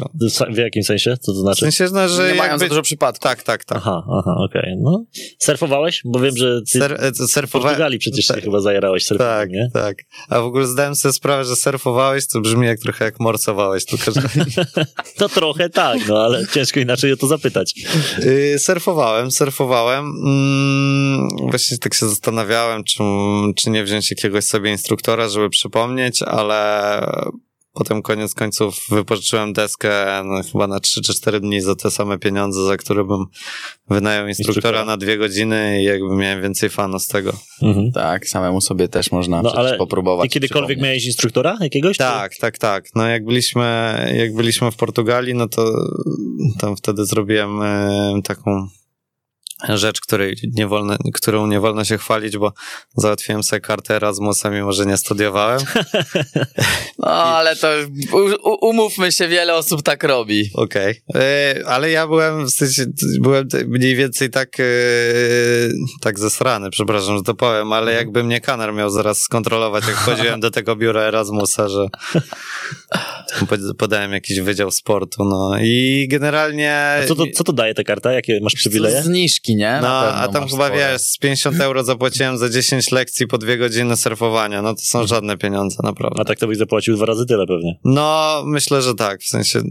W 0.53 0.57
jakim 0.57 0.83
sensie? 0.83 1.17
Co 1.21 1.31
to 1.33 1.37
w 1.39 1.41
znaczy? 1.41 1.59
sensie, 1.59 1.87
no, 1.93 2.09
że 2.09 2.31
Nie 2.31 2.37
mają 2.37 2.57
za 2.57 2.67
dużo 2.67 2.81
przypadków. 2.81 3.23
Tak, 3.23 3.43
tak, 3.43 3.65
tak. 3.65 3.77
Aha, 3.77 4.03
aha, 4.19 4.35
okej. 4.49 4.75
No, 4.81 5.05
surfowałeś? 5.39 6.01
Bo 6.05 6.19
wiem, 6.19 6.37
że 6.37 6.61
ty 6.71 6.79
Ser, 6.79 6.93
e, 6.99 7.11
w 7.11 7.17
surfowa... 7.17 7.63
Portugalii 7.63 7.99
przecież 7.99 8.25
się 8.25 8.33
tak. 8.33 8.43
chyba 8.43 8.59
zajarałeś 8.59 9.05
surfingiem, 9.05 9.37
Tak, 9.37 9.49
nie? 9.49 9.69
tak. 9.73 9.97
A 10.29 10.41
w 10.41 10.45
ogóle 10.45 10.67
zdałem 10.67 10.95
sobie 10.95 11.13
sprawę, 11.13 11.45
że 11.45 11.55
surfowałeś, 11.55 12.27
to 12.27 12.41
brzmi 12.41 12.67
jak 12.67 12.79
trochę 12.79 13.05
jak 13.05 13.19
morsowałeś, 13.19 13.85
tylko 13.85 14.11
że... 14.11 14.21
To 15.17 15.29
trochę 15.29 15.69
tak, 15.69 15.99
no 16.07 16.17
ale 16.17 16.47
ciężko 16.47 16.79
inaczej 16.79 17.11
o 17.13 17.17
to 17.17 17.27
zapytać. 17.27 17.73
Yy, 18.25 18.59
surfowałem, 18.59 19.31
surfowałem. 19.31 20.05
Mm, 20.25 21.27
właśnie 21.49 21.77
tak 21.77 21.93
się 21.93 22.09
zastanawiałem, 22.09 22.83
czy, 22.83 23.02
czy 23.55 23.69
nie 23.69 23.83
wziąć 23.83 24.11
jakiegoś 24.11 24.43
sobie 24.43 24.71
instruktora, 24.71 25.29
żeby 25.29 25.49
przypomnieć, 25.49 26.21
ale 26.21 26.99
potem 27.73 28.01
koniec 28.01 28.33
końców 28.33 28.75
wypożyczyłem 28.89 29.53
deskę 29.53 30.21
no, 30.25 30.43
chyba 30.51 30.67
na 30.67 30.79
3 30.79 31.01
czy 31.01 31.13
4 31.13 31.39
dni 31.39 31.61
za 31.61 31.75
te 31.75 31.91
same 31.91 32.19
pieniądze, 32.19 32.65
za 32.65 32.77
które 32.77 33.03
bym 33.03 33.25
wynajął 33.89 34.27
instruktora 34.27 34.85
na 34.85 34.97
dwie 34.97 35.17
godziny 35.17 35.81
i 35.81 35.83
jakby 35.83 36.15
miałem 36.15 36.41
więcej 36.41 36.69
fanu 36.69 36.99
z 36.99 37.07
tego. 37.07 37.33
Mhm. 37.61 37.91
Tak, 37.91 38.27
samemu 38.27 38.61
sobie 38.61 38.87
też 38.87 39.11
można 39.11 39.41
No, 39.41 39.53
ale 39.55 39.77
popróbować. 39.77 40.29
Ty 40.29 40.33
kiedykolwiek 40.33 40.81
miałeś 40.81 41.05
instruktora 41.05 41.57
jakiegoś? 41.61 41.97
Tak, 41.97 42.35
tak, 42.35 42.57
tak. 42.57 42.85
No 42.95 43.07
jak 43.07 43.25
byliśmy, 43.25 43.97
jak 44.15 44.35
byliśmy 44.35 44.71
w 44.71 44.75
Portugalii, 44.75 45.33
no 45.33 45.47
to 45.47 45.71
tam 46.59 46.77
wtedy 46.77 47.05
zrobiłem 47.05 47.61
e, 47.61 48.21
taką 48.23 48.67
rzecz, 49.69 50.01
której 50.01 50.35
nie 50.53 50.67
wolno, 50.67 50.97
którą 51.13 51.47
nie 51.47 51.59
wolno 51.59 51.85
się 51.85 51.97
chwalić, 51.97 52.37
bo 52.37 52.53
załatwiłem 52.95 53.43
sobie 53.43 53.59
kartę 53.59 53.95
Erasmusa, 53.95 54.49
mimo 54.49 54.71
że 54.71 54.85
nie 54.85 54.97
studiowałem. 54.97 55.59
No, 56.99 57.09
ale 57.09 57.55
to 57.55 57.67
u, 58.43 58.69
umówmy 58.69 59.11
się, 59.11 59.27
wiele 59.27 59.55
osób 59.55 59.81
tak 59.81 60.03
robi. 60.03 60.49
Okej. 60.53 61.01
E, 61.15 61.55
Ale 61.67 61.91
ja 61.91 62.07
byłem 62.07 62.45
w 62.45 62.49
sensie, 62.49 62.85
byłem 63.21 63.47
mniej 63.67 63.95
więcej 63.95 64.29
tak 64.29 64.59
e, 64.59 64.63
tak 66.01 66.19
zesrany, 66.19 66.69
przepraszam, 66.69 67.17
że 67.17 67.23
to 67.23 67.33
powiem, 67.33 67.73
ale 67.73 67.93
jakby 67.93 68.23
mnie 68.23 68.41
kanar 68.41 68.73
miał 68.73 68.89
zaraz 68.89 69.21
skontrolować, 69.21 69.87
jak 69.87 69.95
wchodziłem 69.95 70.39
do 70.39 70.51
tego 70.51 70.75
biura 70.75 71.01
Erasmusa, 71.01 71.69
że 71.69 71.87
podałem 73.77 74.11
jakiś 74.13 74.39
wydział 74.39 74.71
sportu, 74.71 75.23
no 75.25 75.51
i 75.61 76.07
generalnie... 76.11 76.75
A 77.03 77.07
co 77.07 77.15
to, 77.15 77.23
co 77.35 77.43
to 77.43 77.53
daje 77.53 77.73
ta 77.73 77.83
karta? 77.83 78.11
Jakie 78.13 78.39
masz 78.43 78.53
przywileje? 78.53 79.01
Zniżki, 79.03 79.55
nie? 79.55 79.79
No, 79.81 79.87
a 79.99 80.27
tam 80.27 80.47
chyba 80.49 80.65
spore. 80.67 80.91
wiesz, 80.91 81.01
z 81.01 81.17
50 81.17 81.59
euro 81.61 81.83
zapłaciłem 81.83 82.37
za 82.37 82.49
10 82.49 82.91
lekcji 82.91 83.27
po 83.27 83.37
dwie 83.37 83.57
godziny 83.57 83.97
surfowania. 83.97 84.61
No 84.61 84.73
to 84.75 84.81
są 84.81 85.07
żadne 85.07 85.37
pieniądze, 85.37 85.77
naprawdę. 85.83 86.21
A 86.21 86.25
tak 86.25 86.39
to 86.39 86.47
byś 86.47 86.57
zapłacił 86.57 86.95
dwa 86.95 87.05
razy 87.05 87.25
tyle 87.25 87.45
pewnie. 87.47 87.79
No, 87.85 88.41
myślę, 88.45 88.81
że 88.81 88.93
tak. 88.95 89.21
W 89.21 89.27
sensie, 89.27 89.61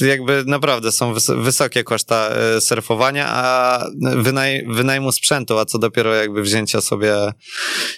jakby 0.00 0.44
naprawdę 0.46 0.92
są 0.92 1.14
wys- 1.14 1.42
wysokie 1.42 1.84
koszta 1.84 2.30
y, 2.56 2.60
surfowania, 2.60 3.26
a 3.28 3.84
wynaj- 4.02 4.74
wynajmu 4.74 5.12
sprzętu, 5.12 5.58
a 5.58 5.64
co 5.64 5.78
dopiero 5.78 6.14
jakby 6.14 6.42
wzięcia 6.42 6.80
sobie 6.80 7.14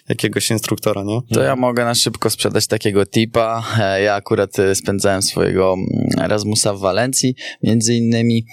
jakiegoś 0.09 0.51
instruktora, 0.51 1.03
nie? 1.03 1.21
To 1.35 1.41
ja 1.43 1.57
mogę 1.57 1.85
na 1.85 1.95
szybko 1.95 2.31
sprzedać 2.31 2.67
takiego 2.67 3.07
tipa. 3.07 3.63
E, 3.81 4.03
Ja 4.03 4.15
akurat 4.15 4.59
e, 4.59 4.60
spędzałem 4.75 5.23
swojego 5.23 5.75
mm, 5.75 6.25
Erasmusa 6.25 6.75
w 6.75 6.81
Walencji, 6.81 7.35
między 7.63 7.95
innymi. 7.95 8.47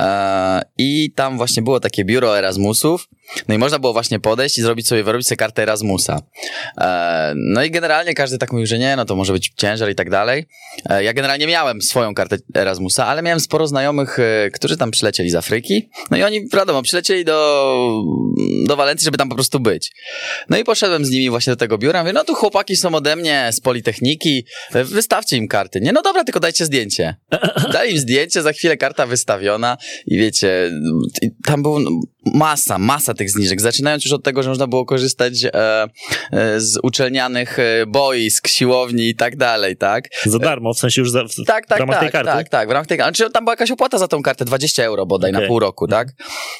E, 0.00 0.62
I 0.78 1.12
tam 1.14 1.36
właśnie 1.36 1.62
było 1.62 1.80
takie 1.80 2.04
biuro 2.04 2.38
Erasmusów. 2.38 3.08
No 3.48 3.54
i 3.54 3.58
można 3.58 3.78
było 3.78 3.92
właśnie 3.92 4.20
podejść 4.20 4.58
i 4.58 4.62
zrobić 4.62 4.88
sobie, 4.88 5.04
wyrobić 5.04 5.28
sobie 5.28 5.36
kartę 5.36 5.62
Erasmusa. 5.62 6.22
E, 6.80 7.32
No 7.36 7.64
i 7.64 7.70
generalnie 7.70 8.14
każdy 8.14 8.38
tak 8.38 8.52
mówił, 8.52 8.66
że 8.66 8.78
nie, 8.78 8.96
no 8.96 9.04
to 9.04 9.16
może 9.16 9.32
być 9.32 9.52
ciężar 9.56 9.90
i 9.90 9.94
tak 9.94 10.10
dalej. 10.10 10.46
E, 10.90 11.04
Ja 11.04 11.12
generalnie 11.12 11.46
miałem 11.46 11.82
swoją 11.82 12.14
kartę 12.14 12.36
Erasmusa, 12.56 13.06
ale 13.06 13.22
miałem 13.22 13.40
sporo 13.40 13.66
znajomych, 13.66 14.18
e, 14.18 14.50
którzy 14.50 14.76
tam 14.76 14.90
przylecieli 14.90 15.30
z 15.30 15.34
Afryki. 15.34 15.88
No 16.10 16.16
i 16.16 16.22
oni, 16.22 16.48
wiadomo, 16.52 16.82
przylecieli 16.82 17.24
do, 17.24 18.02
do 18.66 18.76
Walencji, 18.76 19.04
żeby 19.04 19.18
tam 19.18 19.28
po 19.28 19.34
prostu 19.34 19.60
być. 19.60 19.92
No 20.48 20.58
i 20.58 20.64
poszedłem 20.64 21.04
z 21.04 21.10
nimi 21.10 21.30
właśnie 21.30 21.52
do 21.52 21.56
tego 21.56 21.78
biura. 21.78 22.00
Mówię, 22.00 22.12
no 22.12 22.24
tu 22.24 22.34
chłopaki 22.34 22.76
są 22.76 22.94
ode 22.94 23.16
mnie 23.16 23.50
z 23.52 23.60
Politechniki, 23.60 24.44
wystawcie 24.72 25.36
im 25.36 25.48
karty. 25.48 25.80
Nie, 25.80 25.92
no 25.92 26.02
dobra, 26.02 26.24
tylko 26.24 26.40
dajcie 26.40 26.64
zdjęcie. 26.64 27.16
Dali 27.72 27.92
im 27.92 27.98
zdjęcie, 27.98 28.42
za 28.42 28.52
chwilę 28.52 28.76
karta 28.76 29.06
wystawiona 29.06 29.76
i 30.06 30.18
wiecie, 30.18 30.70
tam 31.44 31.62
było 31.62 31.80
masa, 32.34 32.78
masa 32.78 33.14
tych 33.14 33.21
zniżek. 33.30 33.60
Zaczynając 33.60 34.04
już 34.04 34.14
od 34.14 34.24
tego, 34.24 34.42
że 34.42 34.48
można 34.48 34.66
było 34.66 34.84
korzystać 34.86 35.44
e, 35.44 35.52
e, 36.32 36.60
z 36.60 36.78
uczelnianych 36.82 37.58
e, 37.58 37.86
boisk, 37.86 38.48
siłowni 38.48 39.08
i 39.08 39.14
tak 39.14 39.36
dalej, 39.36 39.76
tak? 39.76 40.08
Za 40.26 40.38
darmo, 40.38 40.74
w 40.74 40.78
sensie 40.78 41.00
już 41.00 41.10
za, 41.10 41.24
w, 41.24 41.28
Tak, 41.46 41.66
tak, 41.66 41.78
w 41.78 41.80
ramach 41.80 41.94
tak, 41.96 42.02
tej 42.02 42.12
karty? 42.12 42.32
tak, 42.32 42.48
tak, 42.48 42.68
w 42.68 42.70
ramach 42.70 42.86
tej 42.86 42.98
karty. 42.98 43.16
Znaczy, 43.16 43.32
tam 43.32 43.44
była 43.44 43.52
jakaś 43.52 43.70
opłata 43.70 43.98
za 43.98 44.08
tą 44.08 44.22
kartę, 44.22 44.44
20 44.44 44.84
euro 44.84 45.06
bodaj 45.06 45.32
na 45.32 45.38
Okej. 45.38 45.48
pół 45.48 45.58
roku, 45.58 45.88
tak? 45.88 46.08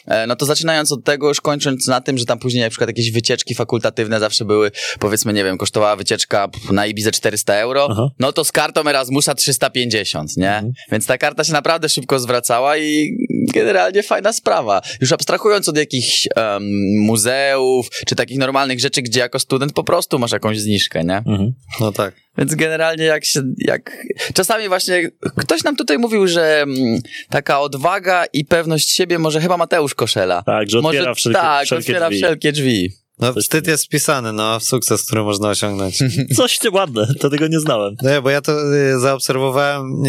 E, 0.07 0.27
No 0.27 0.37
to 0.37 0.46
zaczynając 0.46 0.92
od 0.92 1.05
tego, 1.05 1.29
już 1.29 1.40
kończąc 1.40 1.87
na 1.87 2.01
tym, 2.01 2.18
że 2.18 2.25
tam 2.25 2.38
później 2.38 2.62
na 2.64 2.70
przykład 2.70 2.88
jakieś 2.90 3.12
wycieczki 3.12 3.55
fakultatywne 3.55 4.20
zawsze 4.20 4.44
były, 4.44 4.70
powiedzmy, 5.01 5.33
nie 5.33 5.44
wiem, 5.44 5.59
kosztowała 5.59 5.96
wycieczka 5.96 6.48
na 6.72 6.87
Ibizę 6.87 7.11
400 7.11 7.55
euro, 7.55 7.88
Aha. 7.90 8.09
no 8.18 8.33
to 8.33 8.44
z 8.44 8.53
kartą 8.53 8.81
Erasmusa 8.88 9.35
350, 9.35 10.37
nie? 10.37 10.48
Mhm. 10.55 10.72
Więc 10.92 11.07
ta 11.07 11.18
karta 11.18 11.44
się 11.44 11.53
naprawdę 11.53 11.88
szybko 11.88 12.18
zwracała 12.18 12.77
i 12.79 13.11
generalnie 13.55 14.02
fajna 14.02 14.33
sprawa. 14.33 14.83
Już 15.00 15.12
abstrahując 15.12 15.68
od 15.68 15.76
jakichś 15.76 16.28
em, 16.37 16.62
muzeów, 16.98 17.88
czy 18.07 18.16
takich 18.16 18.38
normalnych 18.38 18.81
rzeczy, 18.81 19.02
gdzie 19.02 19.20
jako 19.20 19.38
student 19.38 19.72
po 19.72 19.85
prostu 19.85 20.18
masz 20.18 20.33
jakąś 20.33 20.61
zniżkę, 20.61 21.05
nie? 21.05 21.16
Mhm. 21.16 21.52
No 21.81 21.92
tak. 21.92 22.14
Więc 22.38 22.55
generalnie 22.55 23.05
jak 23.05 23.24
się, 23.24 23.42
jak... 23.59 24.07
Czasami 24.35 24.68
właśnie 24.68 25.11
ktoś 25.37 25.64
nam 25.64 25.76
tutaj 25.76 25.98
mówił, 25.98 26.28
że 26.28 26.62
mm, 26.62 27.00
taka 27.31 27.61
odwaga 27.61 28.24
i 28.33 28.44
pewność 28.44 28.90
siebie, 28.90 29.18
może 29.18 29.40
chyba 29.40 29.57
Mateusz 29.57 29.94
Koszela. 29.94 30.42
Tak, 30.42 30.70
że 30.70 30.78
otwiera 30.78 31.05
może, 31.05 31.14
wszelkie, 31.14 31.40
tak, 31.40 31.64
wszelkie 31.66 31.81
otwiera 31.83 32.09
drzwi. 32.09 32.18
wszelkie 32.22 32.52
drzwi. 32.52 33.01
No 33.22 33.32
wstyd 33.32 33.66
jest 33.66 33.85
wpisany, 33.85 34.32
no, 34.32 34.61
sukces, 34.61 35.04
który 35.04 35.22
można 35.22 35.48
osiągnąć. 35.48 35.98
Coś 36.37 36.58
ładne, 36.72 37.14
to 37.20 37.30
tego 37.30 37.46
nie 37.46 37.61
znałem. 37.61 37.94
Nie, 38.02 38.22
bo 38.22 38.30
ja 38.30 38.40
to 38.40 38.74
y, 38.74 39.00
zaobserwowałem 39.00 40.02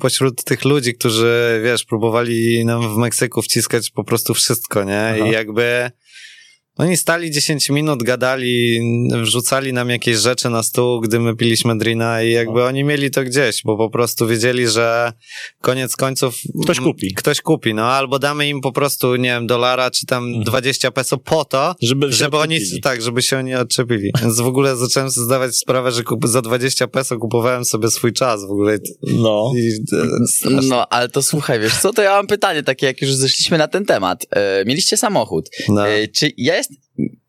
pośród 0.00 0.44
tych 0.44 0.64
ludzi, 0.64 0.94
którzy, 0.94 1.60
wiesz, 1.64 1.84
próbowali 1.84 2.64
nam 2.64 2.94
w 2.94 2.96
Meksyku 2.96 3.42
wciskać 3.42 3.90
po 3.90 4.04
prostu 4.04 4.34
wszystko, 4.34 4.84
nie? 4.84 5.14
Aha. 5.16 5.26
I 5.26 5.30
jakby 5.30 5.90
Oni 6.76 6.96
stali 6.96 7.30
10 7.30 7.70
minut, 7.70 8.02
gadali, 8.02 8.80
wrzucali 9.22 9.72
nam 9.72 9.90
jakieś 9.90 10.16
rzeczy 10.16 10.50
na 10.50 10.62
stół, 10.62 11.00
gdy 11.00 11.20
my 11.20 11.36
piliśmy 11.36 11.78
drina 11.78 12.22
i 12.22 12.30
jakby 12.30 12.64
oni 12.64 12.84
mieli 12.84 13.10
to 13.10 13.24
gdzieś, 13.24 13.62
bo 13.64 13.76
po 13.76 13.90
prostu 13.90 14.26
wiedzieli, 14.26 14.68
że 14.68 15.12
koniec 15.60 15.96
końców... 15.96 16.34
Ktoś 16.62 16.80
kupi. 16.80 17.14
Ktoś 17.14 17.40
kupi, 17.40 17.74
no 17.74 17.84
albo 17.84 18.18
damy 18.18 18.48
im 18.48 18.60
po 18.60 18.72
prostu, 18.72 19.16
nie 19.16 19.28
wiem, 19.28 19.46
dolara 19.46 19.90
czy 19.90 20.06
tam 20.06 20.24
Mhm. 20.24 20.44
20 20.44 20.90
peso 20.90 21.18
po 21.18 21.44
to, 21.44 21.74
Żeby, 21.82 22.12
żeby 22.12 22.36
oni, 22.36 22.58
tak, 22.82 23.02
żeby 23.02 23.22
się 23.22 23.38
oni 23.38 23.54
odczepili. 23.54 24.10
Więc 24.22 24.40
w 24.40 24.46
ogóle 24.46 24.76
zacząłem 24.76 25.10
sobie 25.10 25.24
zdawać 25.24 25.56
sprawę, 25.56 25.92
że 25.92 26.02
kup, 26.02 26.26
za 26.26 26.42
20 26.42 26.86
peso 26.88 27.18
kupowałem 27.18 27.64
sobie 27.64 27.90
swój 27.90 28.12
czas 28.12 28.40
w 28.40 28.50
ogóle. 28.50 28.78
No. 29.02 29.52
I, 29.56 29.68
e. 30.46 30.60
No, 30.68 30.88
ale 30.88 31.08
to 31.08 31.22
słuchaj, 31.22 31.60
wiesz 31.60 31.80
co, 31.80 31.92
to 31.92 32.02
ja 32.02 32.10
mam 32.10 32.26
pytanie 32.26 32.62
takie, 32.62 32.86
jak 32.86 33.02
już 33.02 33.12
zeszliśmy 33.12 33.58
na 33.58 33.68
ten 33.68 33.84
temat. 33.84 34.26
E, 34.30 34.64
mieliście 34.66 34.96
samochód. 34.96 35.50
No. 35.68 35.88
E, 35.88 36.08
czy 36.08 36.28
jest... 36.70 36.82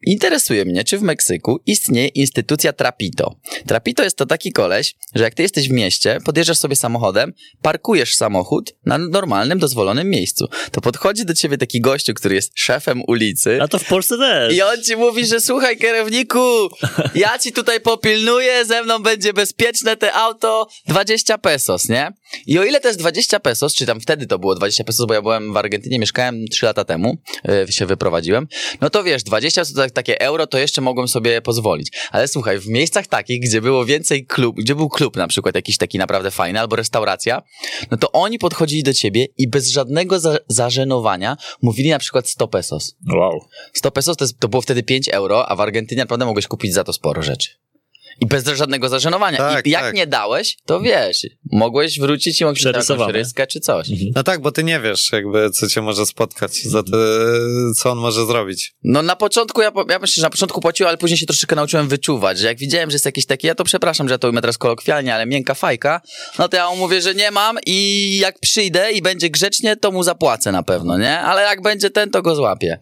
Interesuje 0.08 0.66
mnie, 0.66 0.84
czy 0.84 0.98
w 0.98 1.02
Meksyku 1.02 1.60
istnieje 1.66 2.08
instytucja 2.08 2.74
Trapito. 2.74 3.36
Trapito 3.68 4.04
jest 4.04 4.18
to 4.18 4.26
taki 4.26 4.52
koleś, 4.52 4.96
że 5.16 5.24
jak 5.24 5.34
ty 5.34 5.44
jesteś 5.44 5.70
w 5.70 5.72
mieście, 5.72 6.18
podjeżdżasz 6.26 6.58
sobie 6.58 6.76
samochodem, 6.76 7.34
parkujesz 7.62 8.16
samochód 8.16 8.76
na 8.86 8.98
normalnym, 8.98 9.60
dozwolonym 9.60 10.10
miejscu. 10.10 10.48
To 10.72 10.82
podchodzi 10.82 11.26
do 11.26 11.34
ciebie 11.34 11.58
taki 11.58 11.82
gościu, 11.82 12.14
który 12.14 12.36
jest 12.36 12.52
szefem 12.56 13.02
ulicy. 13.08 13.62
A 13.62 13.68
to 13.68 13.80
w 13.80 13.86
Polsce 13.86 14.18
też. 14.18 14.54
I 14.54 14.62
on 14.62 14.84
ci 14.84 14.96
mówi, 14.96 15.26
że 15.26 15.42
słuchaj 15.42 15.78
kierowniku, 15.78 16.70
ja 17.16 17.40
ci 17.40 17.52
tutaj 17.52 17.82
popilnuję, 17.82 18.66
ze 18.66 18.84
mną 18.84 19.00
będzie 19.00 19.34
bezpieczne 19.34 19.98
te 19.98 20.14
auto, 20.14 20.68
20 20.88 21.38
pesos, 21.38 21.90
nie? 21.90 22.12
I 22.48 22.60
o 22.60 22.64
ile 22.64 22.80
to 22.80 22.88
jest 22.88 23.00
20 23.00 23.40
pesos, 23.40 23.76
czy 23.76 23.86
tam 23.86 24.02
wtedy 24.02 24.28
to 24.28 24.40
było 24.40 24.56
20 24.56 24.84
pesos, 24.84 25.06
bo 25.08 25.14
ja 25.14 25.22
byłem 25.22 25.54
w 25.54 25.58
Argentynie, 25.58 26.00
mieszkałem 26.00 26.46
3 26.52 26.66
lata 26.66 26.86
temu, 26.86 27.18
yy, 27.44 27.72
się 27.72 27.86
wyprowadziłem, 27.86 28.48
no 28.82 28.90
to 28.90 29.04
wiesz, 29.04 29.24
20 29.24 29.55
to 29.64 29.74
tak, 29.74 29.92
takie 29.92 30.22
euro, 30.22 30.48
to 30.48 30.58
jeszcze 30.58 30.82
mogłem 30.82 31.08
sobie 31.08 31.42
pozwolić. 31.42 31.92
Ale 32.12 32.28
słuchaj, 32.28 32.60
w 32.60 32.68
miejscach 32.68 33.08
takich, 33.08 33.42
gdzie 33.42 33.62
było 33.62 33.86
więcej 33.86 34.26
klub, 34.26 34.56
gdzie 34.56 34.76
był 34.76 34.90
klub 34.90 35.16
na 35.16 35.28
przykład 35.28 35.56
jakiś 35.56 35.78
taki 35.78 35.98
naprawdę 35.98 36.32
fajny, 36.32 36.60
albo 36.60 36.76
restauracja, 36.76 37.42
no 37.92 37.98
to 37.98 38.12
oni 38.12 38.40
podchodzili 38.40 38.84
do 38.84 38.94
ciebie 38.94 39.28
i 39.38 39.50
bez 39.50 39.70
żadnego 39.70 40.20
za 40.20 40.38
zażenowania 40.48 41.38
mówili 41.62 41.90
na 41.90 42.00
przykład 42.00 42.30
100 42.30 42.48
pesos. 42.48 42.96
Wow. 43.16 43.40
100 43.74 43.92
pesos 43.92 44.18
to, 44.18 44.26
jest, 44.26 44.40
to 44.40 44.48
było 44.48 44.62
wtedy 44.62 44.84
5 44.84 45.10
euro, 45.10 45.50
a 45.50 45.56
w 45.56 45.62
Argentynie 45.62 46.02
naprawdę 46.02 46.26
mogłeś 46.26 46.48
kupić 46.48 46.74
za 46.74 46.84
to 46.84 46.94
sporo 46.94 47.22
rzeczy. 47.22 47.65
I 48.22 48.26
bez 48.26 48.46
żadnego 48.46 48.90
zażenowania. 48.90 49.38
Tak, 49.38 49.68
I 49.68 49.70
jak 49.70 49.82
tak. 49.82 49.96
nie 49.96 50.08
dałeś, 50.08 50.58
to 50.66 50.82
wiesz, 50.82 51.28
mogłeś 51.52 52.00
wrócić 52.00 52.42
i 52.42 52.46
mogłeś 52.46 52.64
jakąś 52.64 53.14
ryskę 53.14 53.48
czy 53.48 53.60
coś. 53.60 53.88
No 54.16 54.24
tak, 54.24 54.42
bo 54.42 54.52
ty 54.52 54.64
nie 54.64 54.80
wiesz 54.80 55.12
jakby, 55.12 55.50
co 55.50 55.70
cię 55.70 55.82
może 55.82 56.06
spotkać, 56.06 56.64
za 56.64 56.84
te, 56.84 56.98
co 57.78 57.92
on 57.92 57.98
może 57.98 58.26
zrobić. 58.26 58.74
No 58.84 59.02
na 59.02 59.16
początku, 59.16 59.62
ja, 59.62 59.72
ja 59.90 60.00
myślę, 60.00 60.16
że 60.16 60.22
na 60.22 60.30
początku 60.30 60.62
płaciłem, 60.62 60.88
ale 60.88 60.98
później 60.98 61.18
się 61.18 61.26
troszeczkę 61.26 61.56
nauczyłem 61.56 61.88
wyczuwać, 61.88 62.40
że 62.40 62.48
jak 62.48 62.58
widziałem, 62.58 62.90
że 62.90 62.96
jest 62.96 63.06
jakieś 63.06 63.26
takie, 63.26 63.48
ja 63.48 63.56
to 63.56 63.64
przepraszam, 63.64 64.08
że 64.08 64.14
ja 64.14 64.18
to 64.18 64.28
ujmę 64.28 64.42
teraz 64.42 64.58
kolokwialnie, 64.58 65.16
ale 65.16 65.26
miękka 65.26 65.54
fajka, 65.54 66.02
no 66.40 66.50
to 66.50 66.58
ja 66.58 66.70
mu 66.70 66.76
mówię, 66.76 67.02
że 67.02 67.16
nie 67.16 67.32
mam 67.32 67.58
i 67.66 68.18
jak 68.22 68.40
przyjdę 68.40 68.92
i 68.92 69.02
będzie 69.02 69.30
grzecznie, 69.30 69.78
to 69.78 69.92
mu 69.92 70.04
zapłacę 70.04 70.52
na 70.52 70.64
pewno, 70.64 70.98
nie? 70.98 71.20
Ale 71.20 71.42
jak 71.42 71.62
będzie 71.62 71.90
ten, 71.90 72.12
to 72.12 72.22
go 72.22 72.36
złapię. 72.36 72.80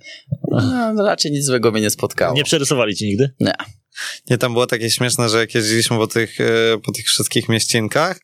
No, 0.95 1.03
raczej 1.05 1.31
nic 1.31 1.45
złego 1.45 1.71
mnie 1.71 1.81
nie 1.81 1.89
spotkało. 1.89 2.35
Nie 2.35 2.43
przerysowali 2.43 2.95
ci 2.95 3.05
nigdy? 3.05 3.29
Nie. 3.39 3.53
Nie, 4.29 4.37
tam 4.37 4.53
było 4.53 4.67
takie 4.67 4.89
śmieszne, 4.89 5.29
że 5.29 5.37
jak 5.39 5.55
jeździliśmy 5.55 5.97
po 5.97 6.07
tych, 6.07 6.41
e, 6.41 6.45
po 6.83 6.91
tych 6.91 7.05
wszystkich 7.05 7.49
mieścinkach, 7.49 8.19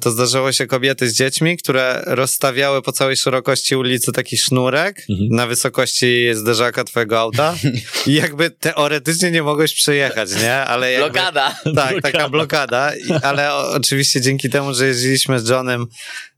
to 0.00 0.10
zdarzało 0.10 0.52
się 0.52 0.66
kobiety 0.66 1.10
z 1.10 1.14
dziećmi, 1.14 1.56
które 1.56 2.02
rozstawiały 2.06 2.82
po 2.82 2.92
całej 2.92 3.16
szerokości 3.16 3.76
ulicy 3.76 4.12
taki 4.12 4.36
sznurek 4.38 4.96
Mhm. 5.10 5.28
na 5.30 5.46
wysokości 5.46 6.26
zderzaka 6.32 6.84
twojego 6.84 7.20
auta 7.20 7.54
i 8.06 8.14
jakby 8.14 8.50
teoretycznie 8.50 9.30
nie 9.30 9.42
mogłeś 9.42 9.74
przejechać, 9.74 10.30
nie? 10.42 10.54
Ale 10.56 10.92
jakby, 10.92 11.10
Blokada. 11.10 11.50
Tak, 11.50 11.64
Blokada. 11.74 12.00
taka 12.00 12.28
blokada, 12.28 12.92
I- 12.96 13.12
ale 13.22 13.54
oczywiście 13.54 14.20
dzięki 14.20 14.50
temu, 14.50 14.74
że 14.74 14.86
jeździliśmy 14.86 15.40
z 15.40 15.48
Johnem, 15.48 15.86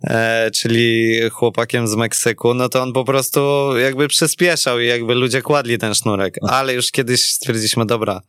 e, 0.05 0.51
czyli 0.51 1.15
chłopakiem 1.31 1.89
z 1.89 1.95
Meksyku, 1.95 2.55
no 2.55 2.69
to 2.69 2.83
on 2.83 2.93
po 2.93 3.05
prostu 3.05 3.71
jakby 3.79 4.09
przyspieszał 4.09 4.81
i 4.81 4.87
jakby 4.87 5.15
ludzie 5.15 5.43
kładli 5.43 5.79
ten 5.79 5.95
sznurek, 5.95 6.35
ale 6.49 6.75
już 6.75 6.91
kiedyś 6.91 7.31
stwierdziliśmy, 7.31 7.87
dobra, 7.87 8.21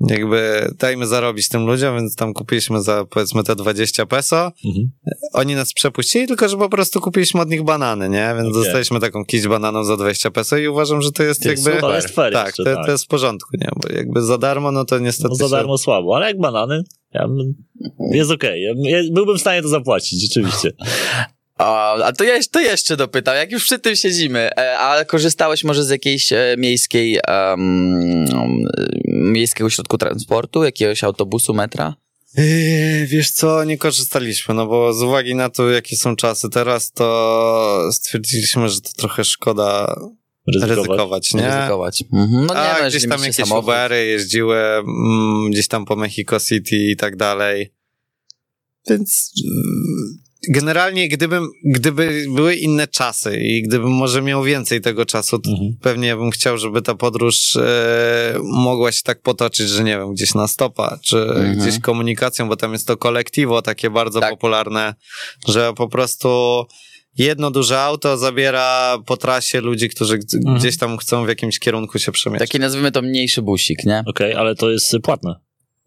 jakby 0.00 0.68
dajmy 0.78 1.06
zarobić 1.06 1.48
tym 1.48 1.66
ludziom, 1.66 1.96
więc 1.96 2.16
tam 2.16 2.34
kupiliśmy 2.34 2.82
za 2.82 3.04
powiedzmy 3.10 3.44
te 3.44 3.56
20 3.56 4.06
peso, 4.06 4.52
Mhm. 4.66 4.90
oni 5.32 5.54
nas 5.54 5.72
przepuścili, 5.72 6.26
tylko 6.26 6.48
że 6.48 6.56
po 6.56 6.68
prostu 6.68 7.00
kupiliśmy 7.00 7.40
od 7.40 7.50
nich 7.50 7.62
banany, 7.62 8.08
nie? 8.08 8.32
Więc 8.36 8.48
Okej. 8.48 8.62
dostaliśmy 8.64 9.00
taką 9.00 9.24
kiść 9.24 9.46
bananów 9.48 9.86
za 9.86 9.96
20 9.96 10.30
peso 10.30 10.56
i 10.56 10.68
uważam, 10.68 11.02
że 11.02 11.12
to 11.12 11.22
jest 11.22 11.42
Ty, 11.42 11.48
jakby... 11.48 11.80
To 11.80 11.94
jest 11.94 12.08
fair 12.14 12.32
Tak, 12.32 12.56
to, 12.56 12.64
tak. 12.64 12.84
to 12.86 12.90
jest 12.92 13.04
w 13.04 13.08
porządku, 13.08 13.50
nie? 13.60 13.68
Bo 13.76 13.92
jakby 13.96 14.22
za 14.22 14.38
darmo, 14.38 14.72
no 14.72 14.84
to 14.84 14.98
niestety... 14.98 15.28
No 15.28 15.34
za 15.34 15.44
się- 15.46 15.50
darmo 15.50 15.78
słabo, 15.78 16.16
ale 16.16 16.26
jak 16.26 16.38
banany, 16.40 16.82
ja 17.14 17.28
bym, 17.28 17.54
jest 18.12 18.30
okej. 18.30 18.62
Ja, 18.62 18.98
ja 18.98 19.02
byłbym 19.12 19.36
w 19.36 19.40
stanie 19.40 19.62
to 19.62 19.68
zapłacić, 19.68 20.22
rzeczywiście. 20.22 20.72
A, 21.58 21.94
a 22.04 22.12
to, 22.12 22.24
ja, 22.24 22.34
to 22.50 22.60
jeszcze 22.60 22.96
dopytam, 22.96 23.36
jak 23.36 23.52
już 23.52 23.64
przy 23.64 23.78
tym 23.78 23.96
siedzimy, 23.96 24.50
e, 24.56 24.78
a 24.78 25.04
korzystałeś 25.04 25.64
może 25.64 25.84
z 25.84 25.90
jakiejś 25.90 26.32
e, 26.32 26.54
miejskiej, 26.58 27.18
miejskiego 29.06 29.70
środku 29.70 29.98
transportu, 29.98 30.64
jakiegoś 30.64 31.04
autobusu, 31.04 31.54
metra? 31.54 31.94
Yy, 32.36 33.06
wiesz 33.06 33.30
co, 33.30 33.64
nie 33.64 33.78
korzystaliśmy, 33.78 34.54
no 34.54 34.66
bo 34.66 34.94
z 34.94 35.02
uwagi 35.02 35.34
na 35.34 35.50
to, 35.50 35.70
jakie 35.70 35.96
są 35.96 36.16
czasy 36.16 36.48
teraz, 36.50 36.92
to 36.92 37.88
stwierdziliśmy, 37.92 38.68
że 38.68 38.80
to 38.80 38.90
trochę 38.96 39.24
szkoda 39.24 39.96
Ryzykować. 40.54 40.76
ryzykować, 40.76 41.34
nie? 41.34 41.56
Ryzykować. 41.56 42.04
Mhm. 42.12 42.46
No 42.46 42.54
nie, 42.54 42.60
A 42.60 42.82
no, 42.82 42.88
gdzieś 42.88 43.08
tam 43.08 43.20
jakieś 43.20 43.36
samochód. 43.36 43.64
Ubery 43.64 44.06
jeździły, 44.06 44.56
mm, 44.58 45.50
gdzieś 45.50 45.68
tam 45.68 45.84
po 45.84 45.96
Mexico 45.96 46.40
City 46.40 46.76
i 46.76 46.96
tak 46.96 47.16
dalej. 47.16 47.72
Więc 48.90 49.32
mm, 49.44 50.27
generalnie, 50.50 51.08
gdybym, 51.08 51.48
gdyby 51.64 52.24
były 52.34 52.54
inne 52.56 52.88
czasy 52.88 53.36
i 53.40 53.62
gdybym 53.62 53.90
może 53.90 54.22
miał 54.22 54.42
więcej 54.42 54.80
tego 54.80 55.06
czasu, 55.06 55.38
to 55.38 55.50
Mhm. 55.50 55.76
pewnie 55.82 56.16
bym 56.16 56.30
chciał, 56.30 56.58
żeby 56.58 56.82
ta 56.82 56.94
podróż 56.94 57.56
e, 57.56 58.38
mogła 58.42 58.92
się 58.92 59.02
tak 59.02 59.22
potoczyć, 59.22 59.68
że 59.68 59.84
nie 59.84 59.98
wiem, 59.98 60.12
gdzieś 60.14 60.34
na 60.34 60.48
stopa, 60.48 60.98
czy 61.02 61.18
Mhm. 61.18 61.58
gdzieś 61.58 61.78
komunikacją, 61.80 62.48
bo 62.48 62.56
tam 62.56 62.72
jest 62.72 62.86
to 62.86 62.96
kolektywo 62.96 63.62
takie 63.62 63.90
bardzo 63.90 64.20
Tak. 64.20 64.30
popularne, 64.30 64.94
że 65.48 65.72
po 65.76 65.88
prostu 65.88 66.64
jedno 67.18 67.50
duże 67.50 67.80
auto 67.80 68.16
zabiera 68.18 68.98
po 69.06 69.16
trasie 69.16 69.60
ludzi, 69.60 69.88
którzy 69.88 70.18
Mhm. 70.34 70.58
gdzieś 70.58 70.78
tam 70.78 70.96
chcą 70.98 71.24
w 71.24 71.28
jakimś 71.28 71.58
kierunku 71.58 71.98
się 71.98 72.12
przemieszczać. 72.12 72.48
Taki 72.48 72.60
nazwijmy 72.60 72.92
to 72.92 73.02
mniejszy 73.02 73.42
busik, 73.42 73.78
nie? 73.84 74.02
Okej, 74.06 74.34
ale 74.34 74.54
to 74.54 74.70
jest 74.70 74.92
płatne. 75.02 75.34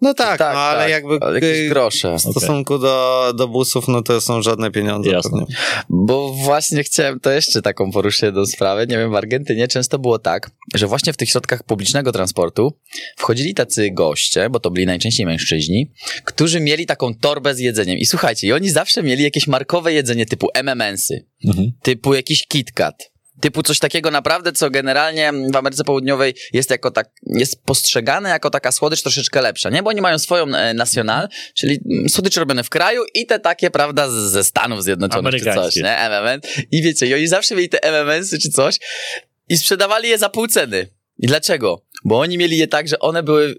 No 0.02 0.14
tak, 0.14 0.38
Tak, 0.38 0.54
no 0.54 0.60
ale 0.60 0.80
tak, 0.82 0.90
jakby 0.92 1.18
ale 1.22 1.36
jakieś 1.36 1.70
grosze. 1.70 2.16
w 2.16 2.22
stosunku 2.22 2.78
do, 2.80 3.34
do 3.38 3.48
busów, 3.48 3.88
no 3.88 4.02
to 4.02 4.22
są 4.22 4.42
żadne 4.42 4.72
pieniądze. 4.72 5.10
Jasne. 5.12 5.40
pewnie. 5.40 5.56
Bo 5.90 6.34
właśnie 6.34 6.84
chciałem 6.84 7.20
to 7.20 7.32
jeszcze 7.32 7.62
taką 7.62 7.92
poruszyć 7.92 8.22
jedną 8.22 8.46
sprawę. 8.46 8.88
Nie 8.88 8.98
wiem, 8.98 9.12
w 9.12 9.16
Argentynie 9.16 9.68
często 9.68 10.00
było 10.00 10.20
tak, 10.20 10.52
że 10.76 10.88
właśnie 10.88 11.14
w 11.14 11.18
tych 11.18 11.30
środkach 11.30 11.64
publicznego 11.64 12.12
transportu 12.12 12.74
wchodzili 13.18 13.54
tacy 13.54 13.92
goście, 13.92 14.50
bo 14.50 14.60
to 14.60 14.72
byli 14.72 14.86
najczęściej 14.86 15.26
mężczyźni, 15.26 15.92
którzy 16.26 16.60
mieli 16.60 16.86
taką 16.86 17.14
torbę 17.16 17.56
z 17.56 17.60
jedzeniem. 17.60 17.98
I 17.98 18.06
słuchajcie, 18.06 18.48
i 18.48 18.52
oni 18.54 18.70
zawsze 18.70 19.04
mieli 19.04 19.24
jakieś 19.24 19.48
markowe 19.48 19.94
jedzenie 19.94 20.26
typu 20.26 20.48
M&M'sy, 20.54 21.14
Mhm. 21.46 21.72
typu 21.82 22.14
jakiś 22.14 22.48
KitKat. 22.48 23.11
Typu 23.42 23.64
coś 23.64 23.80
takiego 23.80 24.12
naprawdę, 24.12 24.52
co 24.52 24.70
generalnie 24.70 25.32
w 25.54 25.56
Ameryce 25.56 25.84
Południowej 25.84 26.34
jest 26.54 26.70
jako 26.70 26.92
tak, 26.92 27.10
jest 27.24 27.64
postrzegane 27.64 28.30
jako 28.30 28.50
taka 28.50 28.72
słodycz 28.72 29.02
troszeczkę 29.02 29.42
lepsza, 29.42 29.70
nie? 29.70 29.84
Bo 29.84 29.90
oni 29.90 30.02
mają 30.02 30.20
swoją 30.20 30.56
e, 30.56 30.74
national, 30.74 31.28
czyli 31.54 31.80
mm, 31.92 32.10
słodycze 32.10 32.40
robione 32.40 32.64
w 32.64 32.70
kraju 32.70 33.04
i 33.14 33.26
te 33.26 33.40
takie, 33.40 33.72
prawda, 33.72 34.10
z, 34.10 34.14
ze 34.14 34.44
Stanów 34.44 34.84
Zjednoczonych 34.84 35.44
czy 35.44 35.54
coś, 35.54 35.76
nie? 35.76 35.98
MMN. 36.10 36.42
I 36.72 36.82
wiecie, 36.82 37.08
i 37.08 37.14
oni 37.14 37.28
zawsze 37.28 37.56
mieli 37.56 37.70
te 37.70 37.80
MMN-sy 37.92 38.40
czy 38.40 38.50
coś 38.50 38.80
i 39.50 39.58
sprzedawali 39.58 40.10
je 40.10 40.18
za 40.18 40.30
pół 40.30 40.48
ceny. 40.48 40.88
I 41.18 41.28
dlaczego? 41.28 41.86
Bo 42.06 42.20
oni 42.20 42.38
mieli 42.38 42.58
je 42.58 42.68
tak, 42.68 42.88
że 42.88 43.00
one 43.00 43.24
były 43.24 43.56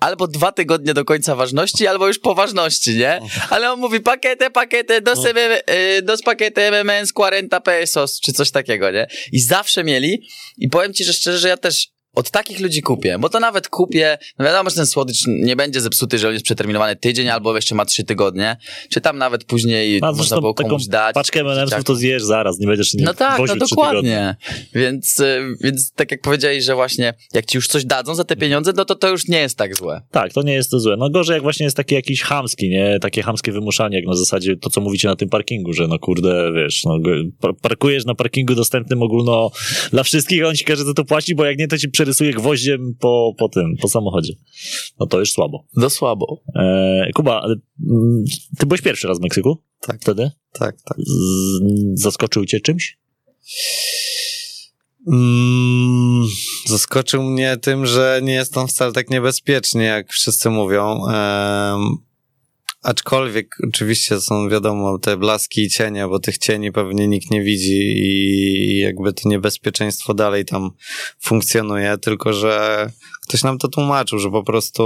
albo 0.00 0.26
dwa 0.26 0.52
tygodnie 0.52 0.94
do 0.94 1.04
końca 1.04 1.34
ważności, 1.34 1.86
albo 1.86 2.06
już 2.06 2.18
po 2.18 2.34
ważności, 2.34 2.96
nie? 2.96 3.20
Ale 3.50 3.72
on 3.72 3.80
mówi 3.80 4.00
pakiety, 4.00 4.50
pakiety, 4.50 5.00
dos, 5.00 5.18
No. 5.18 5.24
Dos 6.02 6.22
pakiety 6.22 6.60
MMS 6.60 7.12
40 7.12 7.48
pesos, 7.64 8.20
czy 8.20 8.32
coś 8.32 8.50
takiego, 8.50 8.90
nie? 8.90 9.06
I 9.32 9.40
zawsze 9.40 9.84
mieli 9.84 10.28
i 10.58 10.68
powiem 10.68 10.94
ci, 10.94 11.04
że 11.04 11.12
szczerze, 11.12 11.38
że 11.38 11.48
ja 11.48 11.56
też 11.56 11.93
od 12.14 12.30
takich 12.30 12.60
ludzi 12.60 12.82
kupię, 12.82 13.18
bo 13.18 13.28
to 13.28 13.40
nawet 13.40 13.68
kupię, 13.68 14.18
no 14.38 14.44
wiadomo, 14.44 14.70
że 14.70 14.76
ten 14.76 14.86
słodycz 14.86 15.18
nie 15.26 15.56
będzie 15.56 15.80
zepsuty, 15.80 16.18
że 16.18 16.28
on 16.28 16.32
jest 16.32 16.44
przeterminowany 16.44 16.96
tydzień 16.96 17.28
albo 17.28 17.56
jeszcze 17.56 17.74
ma 17.74 17.84
trzy 17.84 18.04
tygodnie, 18.04 18.56
czy 18.90 19.00
tam 19.00 19.18
nawet 19.18 19.44
później 19.44 20.00
A 20.02 20.12
można 20.12 20.40
było 20.40 20.54
komuś 20.54 20.86
dać. 20.86 21.14
paczkę 21.14 21.40
M&M'sów 21.40 21.82
to 21.82 21.94
zjesz 21.94 22.22
zaraz, 22.22 22.58
nie 22.58 22.66
będziesz 22.66 22.94
nie 22.94 23.04
No 23.04 23.14
tak, 23.14 23.40
no 23.48 23.56
dokładnie. 23.56 24.36
Więc, 24.74 25.20
y, 25.20 25.42
więc 25.60 25.92
tak 25.92 26.10
jak 26.10 26.20
powiedziałeś, 26.20 26.64
że 26.64 26.74
właśnie 26.74 27.14
jak 27.32 27.46
ci 27.46 27.58
już 27.58 27.68
coś 27.68 27.84
dadzą 27.84 28.14
za 28.14 28.24
te 28.24 28.36
pieniądze, 28.36 28.72
no 28.76 28.84
to 28.84 28.94
to 28.94 29.08
już 29.08 29.28
nie 29.28 29.38
jest 29.38 29.58
tak 29.58 29.76
złe. 29.76 30.02
Tak, 30.10 30.32
to 30.32 30.42
nie 30.42 30.52
jest 30.52 30.70
to 30.70 30.80
złe. 30.80 30.96
No 30.96 31.10
gorzej 31.10 31.34
jak 31.34 31.42
właśnie 31.42 31.64
jest 31.64 31.76
taki 31.76 31.94
jakiś 31.94 32.22
chamski, 32.22 32.68
nie? 32.68 32.98
Takie 33.00 33.22
chamskie 33.22 33.52
wymuszanie, 33.52 33.96
jak 33.96 34.06
na 34.06 34.14
zasadzie 34.14 34.56
to, 34.56 34.70
co 34.70 34.80
mówicie 34.80 35.08
na 35.08 35.16
tym 35.16 35.28
parkingu, 35.28 35.72
że 35.72 35.88
no 35.88 35.98
kurde, 35.98 36.52
wiesz, 36.54 36.84
no, 36.84 36.98
parkujesz 37.62 38.04
na 38.04 38.14
parkingu 38.14 38.54
dostępnym 38.54 39.02
ogólno 39.02 39.50
dla 39.90 40.02
wszystkich, 40.02 40.46
on 40.46 40.54
ci 40.54 40.64
każe 40.64 40.84
za 40.84 40.94
to 40.94 41.04
płacić, 41.04 41.34
bo 41.34 41.44
jak 41.44 41.58
nie, 41.58 41.68
to 41.68 41.78
ci 41.78 41.88
prze, 41.88 42.03
przerysuje 42.04 42.32
gwoździem 42.32 42.94
po, 43.00 43.34
po 43.38 43.48
tym, 43.48 43.74
po 43.82 43.88
samochodzie. 43.88 44.32
No 45.00 45.06
to 45.06 45.20
już 45.20 45.32
słabo. 45.32 45.66
No 45.76 45.90
słabo. 45.90 46.42
E, 46.56 47.10
Kuba, 47.14 47.46
mm, 47.46 48.24
ty 48.58 48.66
byłeś 48.66 48.80
pierwszy 48.80 49.08
raz 49.08 49.18
w 49.18 49.22
Meksyku? 49.22 49.62
Tak. 49.80 50.00
Wtedy? 50.00 50.30
Tak, 50.52 50.76
tak. 50.82 50.98
Z, 50.98 52.00
zaskoczył 52.00 52.44
cię 52.44 52.60
czymś? 52.60 52.98
Mm, 55.12 56.26
zaskoczył 56.66 57.22
mnie 57.22 57.56
tym, 57.56 57.86
że 57.86 58.20
nie 58.22 58.34
jest 58.34 58.54
tam 58.54 58.68
wcale 58.68 58.92
tak 58.92 59.10
niebezpiecznie, 59.10 59.82
jak 59.82 60.12
wszyscy 60.12 60.50
mówią. 60.50 61.00
Aczkolwiek 62.84 63.56
oczywiście 63.68 64.20
są, 64.20 64.48
wiadomo, 64.48 64.98
te 64.98 65.16
blaski 65.16 65.62
i 65.62 65.68
cienie, 65.68 66.08
bo 66.08 66.18
tych 66.18 66.38
cieni 66.38 66.72
pewnie 66.72 67.08
nikt 67.08 67.30
nie 67.30 67.42
widzi 67.42 67.80
i 67.96 68.78
jakby 68.78 69.12
to 69.12 69.28
niebezpieczeństwo 69.28 70.14
dalej 70.14 70.44
tam 70.44 70.70
funkcjonuje, 71.20 71.98
tylko 71.98 72.32
że 72.32 72.86
ktoś 73.28 73.42
nam 73.42 73.58
to 73.58 73.68
tłumaczył, 73.68 74.18
że 74.18 74.30
po 74.30 74.42
prostu 74.42 74.84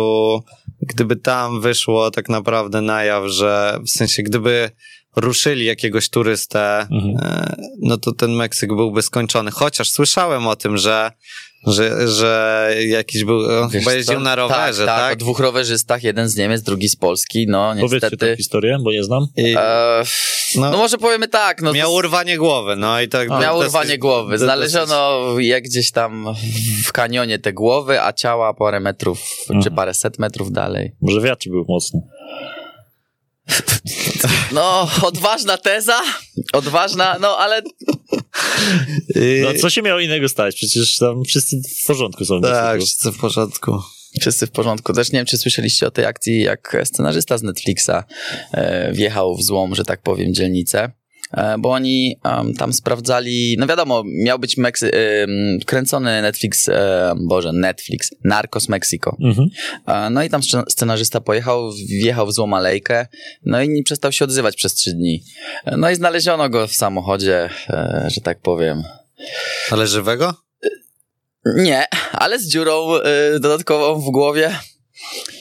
gdyby 0.83 1.17
tam 1.17 1.61
wyszło 1.61 2.11
tak 2.11 2.29
naprawdę 2.29 2.81
na 2.81 3.05
jaw, 3.05 3.27
że 3.27 3.79
w 3.87 3.91
sensie 3.91 4.23
gdyby 4.23 4.71
ruszyli 5.17 5.65
jakiegoś 5.65 6.09
turystę, 6.09 6.87
Mhm. 6.91 7.17
e, 7.23 7.57
no 7.83 7.97
to 7.97 8.13
ten 8.13 8.33
Meksyk 8.33 8.69
byłby 8.75 9.03
skończony. 9.03 9.51
Chociaż 9.51 9.91
słyszałem 9.91 10.47
o 10.47 10.57
tym, 10.57 10.77
że, 10.77 11.11
że, 11.67 12.09
że 12.09 12.71
jakiś 12.87 13.25
był, 13.25 13.63
on 13.63 13.69
Wiesz 13.71 13.83
chyba 13.85 13.95
jeździł 13.95 14.15
co? 14.15 14.21
na 14.21 14.35
rowerze, 14.37 14.87
tak? 14.87 14.99
tak? 15.01 15.13
o 15.13 15.17
dwóch 15.17 15.41
rowerzystach, 15.41 16.03
jeden 16.03 16.29
z 16.29 16.37
Niemiec, 16.37 16.63
drugi 16.63 16.89
z 16.89 16.97
Polski, 16.97 17.47
no 17.49 17.75
Powiedzcie 17.81 18.01
tę 18.01 18.07
niestety. 18.13 18.37
historię, 18.37 18.79
bo 18.85 18.93
nie 18.93 19.05
znam. 19.05 19.27
I 19.37 19.55
E, 19.59 20.03
no, 20.57 20.71
no 20.71 20.77
może 20.79 20.99
powiemy 20.99 21.29
tak, 21.29 21.63
no 21.63 21.73
miał 21.73 21.91
to- 21.91 21.95
urwanie 21.97 22.39
głowy, 22.39 22.77
no 22.77 23.01
i 23.01 23.09
tak. 23.09 23.29
Miał 23.29 23.59
urwanie 23.59 23.99
głowy. 23.99 24.39
Znaleziono 24.39 25.25
jak 25.39 25.65
gdzieś 25.65 25.91
tam 25.93 26.27
w 26.85 26.93
kanionie 26.93 27.39
te 27.39 27.53
głowy, 27.53 28.03
a 28.03 28.13
ciała 28.13 28.55
parę 28.55 28.81
metrów, 28.81 29.21
Mhm. 29.43 29.63
czy 29.63 29.71
parę 29.71 29.95
set 29.95 30.19
metrów 30.19 30.53
dalej. 30.53 30.93
Może 31.01 31.21
wiatr 31.21 31.49
był 31.49 31.65
mocny. 31.69 32.01
No, 34.53 34.91
odważna 35.03 35.59
teza, 35.59 36.01
odważna, 36.53 37.17
no 37.21 37.39
ale 37.39 37.63
I- 39.15 39.41
No 39.43 39.55
co 39.61 39.71
się 39.71 39.83
miało 39.83 40.01
innego 40.01 40.29
stać? 40.29 40.55
Przecież 40.57 40.97
tam 40.97 41.25
wszyscy 41.25 41.57
w 41.83 41.87
porządku 41.87 42.25
są. 42.25 42.41
Tak, 42.41 42.81
wszyscy 42.81 43.13
w 43.13 43.19
porządku. 43.19 43.83
wszyscy 44.21 44.47
w 44.47 44.51
porządku. 44.51 44.93
Też 44.93 45.13
nie 45.13 45.19
wiem, 45.19 45.27
czy 45.27 45.39
słyszeliście 45.39 45.87
o 45.87 45.91
tej 45.91 46.05
akcji, 46.05 46.41
jak 46.41 46.77
scenarzysta 46.85 47.39
z 47.39 47.43
Netflixa 47.43 47.91
e, 48.53 48.93
wjechał 48.93 49.37
w 49.37 49.43
złą, 49.43 49.75
że 49.75 49.85
tak 49.85 50.03
powiem, 50.03 50.35
dzielnicę. 50.35 50.91
E, 51.33 51.59
Bo 51.59 51.71
oni 51.71 52.17
em, 52.25 52.55
tam 52.55 52.73
sprawdzali, 52.73 53.57
no 53.59 53.67
wiadomo, 53.67 54.03
miał 54.07 54.39
być 54.39 54.57
Meksy- 54.59 54.91
em, 54.93 55.59
kręcony 55.67 56.23
Netflix, 56.23 56.69
e, 56.69 57.15
Boże, 57.29 57.53
Netflix, 57.53 58.11
Narcos 58.25 58.69
Mexico. 58.69 59.17
Mhm. 59.21 59.49
E, 59.87 60.11
No 60.11 60.23
i 60.23 60.31
tam 60.31 60.41
scen- 60.41 60.65
scenarzysta 60.71 61.21
pojechał, 61.21 61.73
wjechał 61.89 62.27
w 62.27 62.33
złą 62.33 62.55
alejkę, 62.55 63.07
no 63.45 63.63
i 63.63 63.69
nie 63.69 63.83
przestał 63.83 64.13
się 64.13 64.25
odzywać 64.25 64.57
przez 64.57 64.75
trzy 64.75 64.93
dni. 64.93 65.23
No 65.77 65.91
i 65.91 65.95
znaleziono 65.95 66.49
go 66.49 66.67
w 66.69 66.73
samochodzie, 66.75 67.51
że 68.07 68.21
tak 68.21 68.41
powiem. 68.41 68.83
Ale 69.71 69.87
żywego? 69.87 70.35
Nie, 71.57 71.85
ale 72.13 72.39
z 72.39 72.49
dziurą 72.49 72.89
dodatkową 73.41 74.01
w 74.01 74.11
głowie. 74.11 74.51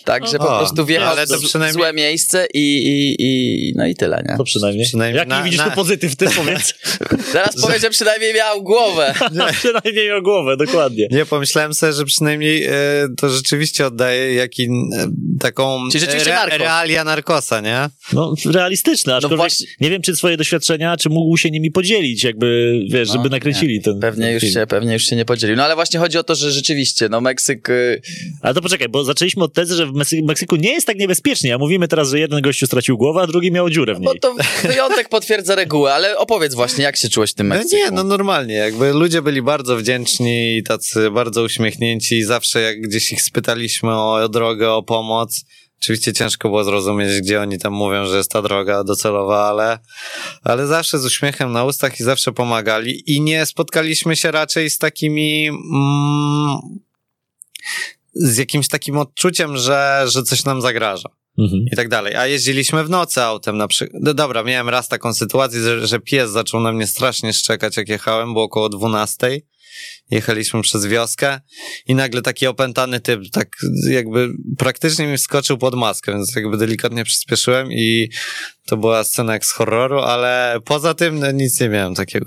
Także 0.04 0.38
po 0.38 0.46
prostu 0.46 0.86
wjechał 0.86 1.08
ale 1.12 1.28
to 1.28 1.38
w 1.40 1.44
przynajmniej- 1.44 1.74
złe 1.74 1.94
miejsce 1.94 2.48
i, 2.54 2.78
i, 2.78 3.16
i 3.20 3.74
no 3.76 3.88
i 3.88 3.96
tyle, 3.96 4.24
nie? 4.30 4.38
To 4.38 4.44
przynajmniej. 4.44 4.86
Przynajmniej 4.86 5.18
Jaki 5.20 5.30
na- 5.30 5.44
widzisz 5.44 5.60
na- 5.60 5.70
tu 5.70 5.76
pozytyw, 5.76 6.16
ty 6.16 6.26
powiedz. 6.36 6.74
Teraz 7.34 7.62
powiem, 7.62 7.80
że 7.80 7.90
przynajmniej 7.90 8.34
miał 8.34 8.64
głowę. 8.64 9.14
przynajmniej 9.60 10.12
o 10.12 10.22
głowę, 10.22 10.58
dokładnie. 10.58 11.08
Nie, 11.12 11.26
pomyślałem 11.26 11.74
sobie, 11.74 11.94
że 11.94 12.06
przynajmniej 12.06 12.64
e, 12.66 12.72
to 13.18 13.30
rzeczywiście 13.30 13.86
oddaje 13.88 14.34
jaki, 14.34 14.64
e, 14.64 14.70
taką 15.40 15.80
Czyli 15.92 16.00
rzeczywiście 16.00 16.30
narkos. 16.34 16.60
realia 16.60 17.04
narkosa, 17.04 17.62
nie? 17.62 17.90
No, 18.14 18.34
realistyczne, 18.46 19.16
aczkolwiek 19.16 19.38
właśnie- 19.38 19.68
nie 19.82 19.90
wiem, 19.90 20.02
czy 20.02 20.16
swoje 20.16 20.38
doświadczenia, 20.38 20.98
czy 20.98 21.10
mógł 21.10 21.38
się 21.38 21.52
nimi 21.52 21.72
podzielić, 21.72 22.24
jakby, 22.24 22.80
wiesz, 22.92 23.08
No, 23.08 23.14
żeby 23.14 23.30
nakręcili 23.30 23.82
ten 23.82 24.00
Pewnie 24.00 24.24
ten 24.26 24.34
już, 24.34 24.42
film. 24.42 24.54
się, 24.54 24.68
pewnie 24.68 24.94
już 24.94 25.04
się 25.04 25.16
nie 25.16 25.26
podzielił. 25.26 25.56
No 25.56 25.64
ale 25.64 25.76
właśnie 25.76 26.00
chodzi 26.00 26.18
o 26.18 26.24
to, 26.24 26.36
że 26.36 26.52
rzeczywiście, 26.52 27.10
no 27.10 27.22
Meksyk... 27.22 27.70
y, 27.70 28.02
Ale 28.42 28.54
to 28.54 28.62
poczekaj, 28.62 28.90
bo 28.90 29.04
zaczęliśmy 29.04 29.44
od 29.44 29.54
tezy, 29.58 29.76
że 29.76 29.86
w 29.88 29.94
Meksy- 29.94 30.24
Meksyku 30.24 30.56
nie 30.56 30.72
jest 30.74 30.88
tak 30.88 30.98
niebezpiecznie, 30.98 31.56
a 31.56 31.58
mówimy 31.58 31.88
teraz, 31.88 32.10
że 32.10 32.20
jeden 32.20 32.42
gościu 32.42 32.66
stracił 32.66 32.98
głowę, 32.98 33.22
a 33.22 33.28
drugi 33.28 33.52
miał 33.52 33.70
dziurę 33.70 33.96
w 33.96 34.00
Bo 34.02 34.12
niej. 34.12 34.20
to 34.20 34.36
wyjątek 34.64 35.10
potwierdza 35.10 35.56
regułę, 35.56 35.94
ale 35.94 36.18
opowiedz 36.18 36.54
właśnie, 36.54 36.84
jak 36.84 36.98
się 36.98 37.10
czułeś 37.10 37.32
w 37.32 37.34
tym 37.36 37.48
No 37.48 37.56
Meksyku? 37.56 37.76
nie, 37.86 37.92
no 37.92 38.04
normalnie, 38.04 38.54
jakby 38.56 38.94
ludzie 38.94 39.22
byli 39.22 39.42
bardzo 39.42 39.78
wdzięczni 39.78 40.58
i 40.58 40.64
tacy 40.64 41.12
bardzo 41.12 41.44
uśmiechnięci 41.44 42.16
i 42.16 42.24
zawsze 42.24 42.62
jak 42.62 42.82
gdzieś 42.82 43.12
ich 43.12 43.22
spytaliśmy 43.22 43.92
o, 43.92 44.14
o 44.16 44.30
drogę, 44.30 44.72
o 44.72 44.84
pomoc, 44.84 45.42
oczywiście 45.82 46.14
ciężko 46.14 46.50
było 46.50 46.64
zrozumieć, 46.64 47.22
gdzie 47.22 47.42
oni 47.42 47.60
tam 47.60 47.74
mówią, 47.74 48.06
że 48.06 48.18
jest 48.18 48.32
ta 48.32 48.42
droga 48.42 48.84
docelowa, 48.84 49.50
ale, 49.50 49.80
ale 50.44 50.68
zawsze 50.68 51.00
z 51.00 51.06
uśmiechem 51.06 51.52
na 51.52 51.64
ustach 51.66 52.00
i 52.00 52.04
zawsze 52.04 52.32
pomagali 52.32 53.04
i 53.16 53.22
nie 53.22 53.46
spotkaliśmy 53.46 54.16
się 54.16 54.32
raczej 54.32 54.70
z 54.70 54.78
takimi... 54.78 55.48
Mm, 55.48 56.58
z 58.22 58.38
jakimś 58.38 58.68
takim 58.68 58.98
odczuciem, 58.98 59.58
że, 59.58 60.04
że 60.08 60.24
coś 60.24 60.46
nam 60.46 60.62
zagraża 60.62 61.10
Mhm. 61.40 61.66
i 61.74 61.76
tak 61.76 61.90
dalej. 61.90 62.16
A 62.16 62.28
jeździliśmy 62.28 62.84
w 62.84 62.90
nocy 62.90 63.22
autem 63.22 63.58
na 63.58 63.68
przykład. 63.68 64.02
No 64.06 64.14
dobra, 64.14 64.44
miałem 64.44 64.70
raz 64.70 64.88
taką 64.88 65.14
sytuację, 65.14 65.62
że, 65.62 65.88
że 65.88 66.00
pies 66.00 66.32
zaczął 66.32 66.62
na 66.62 66.72
mnie 66.72 66.88
strasznie 66.88 67.34
szczekać, 67.34 67.78
jak 67.78 67.90
jechałem, 67.90 68.34
było 68.34 68.46
około 68.46 68.70
12. 68.70 69.42
Jechaliśmy 70.12 70.62
przez 70.62 70.86
wioskę 70.86 71.40
i 71.88 71.96
nagle 71.96 72.22
taki 72.22 72.48
opętany 72.48 73.00
typ, 73.00 73.22
tak 73.32 73.48
jakby 73.90 74.30
praktycznie 74.58 75.08
mi 75.08 75.18
wskoczył 75.18 75.58
pod 75.58 75.76
maskę, 75.76 76.12
więc 76.12 76.36
jakby 76.36 76.58
delikatnie 76.58 77.04
przyspieszyłem 77.04 77.72
i 77.72 78.10
to 78.66 78.78
była 78.78 79.04
scena 79.04 79.34
jak 79.34 79.46
z 79.46 79.52
horroru, 79.52 80.00
ale 80.00 80.60
poza 80.66 80.94
tym 80.94 81.20
no, 81.20 81.32
nic 81.32 81.62
nie 81.62 81.70
miałem 81.70 81.96
takiego. 81.96 82.26